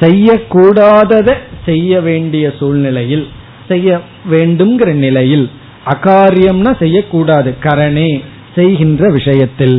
செய்யக்கூடாததை 0.00 1.34
செய்ய 1.66 2.00
வேண்டிய 2.08 2.46
சூழ்நிலையில் 2.58 3.26
செய்ய 3.68 3.88
வேண்டும்ங்கிற 4.32 4.90
நிலையில் 5.04 5.46
அகாரியம்னா 5.94 6.72
செய்யக்கூடாது. 6.78 7.50
கரணே 7.66 8.10
செய்கின்ற 8.54 9.02
விஷயத்தில் 9.18 9.78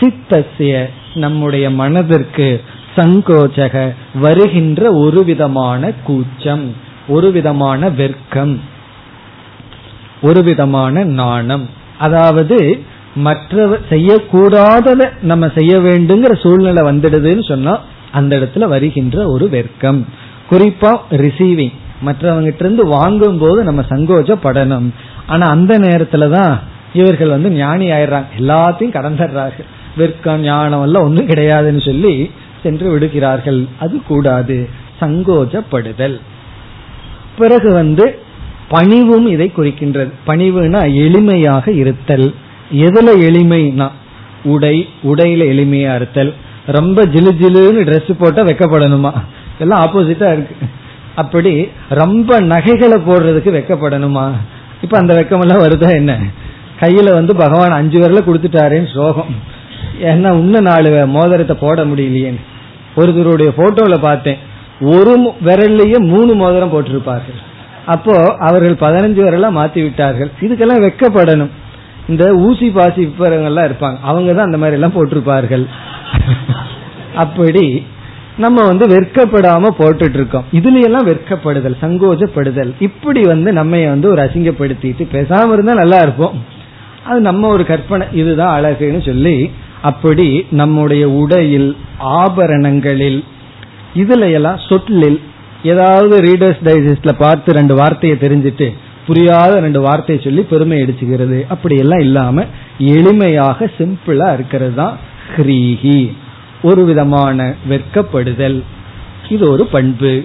சித்தசிய 0.00 0.72
நம்முடைய 1.14 1.66
மனதிற்கு 1.80 2.48
சங்கோச்சக 2.96 3.76
வருகின்ற 4.24 4.90
ஒரு 5.04 5.20
விதமான 5.30 5.90
கூச்சம் 6.06 6.66
ஒரு 7.08 7.28
விதமான 7.36 7.90
வெர்க்கம் 8.00 8.54
ஒரு 10.22 10.42
விதமான 10.42 11.04
நாணம். 11.04 11.68
அதாவது 11.98 12.80
மற்றவர் 13.14 13.80
செய்யக்கூடாதத 13.90 15.10
நம்ம 15.22 15.50
செய்ய 15.54 15.78
வேண்டுங்கிற 15.78 16.40
சூழ்நிலை 16.42 16.82
வந்துடுதுன்னு 16.90 17.48
சொன்னா 17.48 17.80
அந்த 18.12 18.36
இடத்துல 18.36 18.64
வருகின்ற 18.64 19.26
ஒரு 19.26 19.48
வெர்க்கம் 19.52 20.02
குறிப்பா 20.50 20.96
ரிசீவிங் 21.10 21.72
மற்றவங்கிட்ட 22.06 22.60
இருந்து 22.60 22.86
வாங்கும் 22.86 23.38
போது 23.38 23.64
நம்ம 23.64 23.82
சங்கோஜப்படணும். 23.88 24.88
ஆனா 25.26 25.46
அந்த 25.46 25.78
நேரத்துல 25.78 26.30
தான் 26.30 26.60
இவர்கள் 26.92 27.28
வந்து 27.28 27.50
ஞானி 27.50 27.90
ஆயிடுறாங்க. 27.90 28.24
எல்லாத்தையும் 28.38 28.94
கடந்துடுறார்கள் 28.96 29.68
வெர்க்கம் 29.98 30.36
ஞானம் 30.36 30.82
எல்லாம் 30.82 31.02
ஒன்றும் 31.02 31.26
கிடையாதுன்னு 31.26 31.84
சொல்லி 31.84 32.30
சென்று 32.62 32.90
விடுகிறார்கள். 32.90 33.66
அது 33.78 34.02
கூடாது. 34.08 34.68
சங்கோஜப்படுதல். 35.00 36.20
பிறகு 37.38 37.72
வந்து 37.72 38.18
பணிவும் 38.68 39.26
இதை 39.26 39.52
குறிக்கின்றது. 39.56 40.12
பணிவுனா 40.26 40.80
எளிமையாக 40.94 41.68
இருத்தல். 41.68 42.34
எதுல 42.72 43.08
எளிமைனா? 43.20 43.90
உடை 44.44 44.88
உடையில 45.04 45.42
எளிமையா 45.52 45.94
இருத்தல். 45.94 46.34
ரொம்ப 46.66 47.02
ஜிலு 47.02 47.32
ஜிலுன்னு 47.40 47.84
ட்ரெஸ் 47.84 48.12
போட்டா 48.18 48.42
வெக்கப்படணுமா? 48.42 49.12
எல்லாம் 49.58 49.80
ஆப்போசிட்டா 49.84 50.32
இருக்கு. 50.32 50.56
அப்படி 51.14 51.68
ரொம்ப 51.88 52.40
நகைகளை 52.40 53.02
போடுறதுக்கு 53.02 53.50
வெக்கப்படணுமா? 53.58 54.32
இப்ப 54.82 54.98
அந்த 54.98 55.14
வெக்கமெல்லாம் 55.14 55.62
வருதா 55.62 55.90
என்ன? 55.90 56.18
கையில 56.80 57.12
வந்து 57.12 57.36
பகவான் 57.36 57.70
அஞ்சு 57.70 58.00
விரல 58.00 58.26
கொடுத்துட்டாருன்னு 58.26 58.94
சோகம். 58.94 59.34
ஏன்னா 60.02 60.32
இன்னும் 60.32 60.64
நாலு 60.64 61.06
மோதிரத்தை 61.06 61.56
போட 61.60 61.84
முடியலையேன்னு. 61.84 62.40
ஒருத்தருடைய 62.96 63.48
போட்டோல 63.56 63.98
பார்த்தேன். 63.98 64.38
ஒரு 64.80 65.32
விரல்லையே 65.44 65.98
மூணு 65.98 66.34
மோதிரம் 66.34 66.72
போட்டிருப்பார்கள். 66.72 67.46
அப்போ 67.94 68.14
அவர்கள் 68.48 68.82
பதினஞ்சு 68.82 69.20
பேரெல்லாம் 69.20 69.58
மாத்தி 69.60 69.80
விட்டார்கள். 69.86 70.30
இதுக்கெல்லாம் 70.40 70.84
வெக்கப்படணும். 70.86 71.52
இந்த 72.08 72.24
ஊசி 72.46 72.66
பாசி 72.70 73.02
எல்லாம் 73.18 73.68
இருப்பாங்க. 73.70 73.98
அவங்க 74.10 74.30
தான் 74.32 74.48
அந்த 74.48 74.58
மாதிரி 74.62 74.76
எல்லாம் 74.80 74.96
போட்டிருப்பார்கள். 74.96 75.64
அப்படி 77.14 77.64
நம்ம 78.44 78.64
வந்து 78.66 78.84
வெட்கப்படாம 78.86 79.70
போட்டுட்டு 79.78 80.16
இருக்கோம் 80.18 80.44
இதுல 80.58 80.82
எல்லாம் 80.88 81.06
வெட்கப்படுதல் 81.06 81.76
சங்கோஜப்படுதல். 81.82 82.72
இப்படி 82.78 83.22
வந்து 83.22 83.52
நம்ம 83.52 83.80
வந்து 83.86 84.08
ஒரு 84.10 84.22
அசிங்கப்படுத்திட்டு 84.26 85.04
பேசாம 85.14 85.52
இருந்தா 85.52 85.74
நல்லா 85.74 85.98
இருப்போம். 86.06 86.36
அது 87.06 87.20
நம்ம 87.20 87.48
ஒரு 87.48 87.64
கற்பனை. 87.66 88.06
இதுதான் 88.12 88.54
அழகுன்னு 88.58 89.02
சொல்லி 89.06 89.36
அப்படி 89.82 90.28
நம்முடைய 90.60 91.04
உடையில் 91.22 91.70
ஆபரணங்களில் 92.20 93.20
இதுல 93.96 94.24
எல்லாம் 94.38 94.60
சொட்டில் 94.68 95.18
ஏதாவது 95.62 96.16
ரீடர்ஸ் 96.22 96.64
டைஜஸ்ட்ல 96.64 97.12
பார்த்து 97.18 97.52
ரெண்டு 97.52 97.74
வார்த்தையை 97.74 98.18
தெரிஞ்சுட்டு 98.18 98.76
புரியாத 99.06 99.60
ரெண்டு 99.60 99.80
வார்த்தையை 99.80 100.24
சொல்லி 100.24 100.42
பெருமை 100.42 100.82
அடிச்சுக்கிறது. 100.82 101.46
அப்படியெல்லாம் 101.48 101.98
இல்லாம 101.98 102.44
எளிமையாக 102.78 103.66
சிம்பிளா 103.78 104.32
இருக்கிறது 104.32 104.74
தான் 104.74 104.98
ஹ்ரீஹி. 105.36 106.12
ஒரு 106.62 106.84
விதமான 106.84 107.54
வெட்கப்படுதல். 107.68 108.62
இது 109.28 109.50
ஒரு 109.50 109.66
பண்பு. 109.66 110.24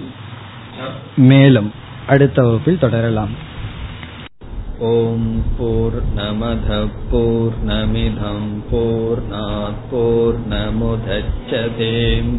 மேலும் 1.16 1.72
அடுத்த 2.06 2.42
வகுப்பில் 2.42 2.78
தொடரலாம். 2.78 3.52
ஓம் 4.78 5.42
போர் 5.58 6.02
நமத 6.16 6.88
போர் 7.10 7.52
நமிதம் 7.66 8.50
போர் 8.70 9.22
போர் 9.90 10.36
நமுதச்சதேம். 10.50 12.38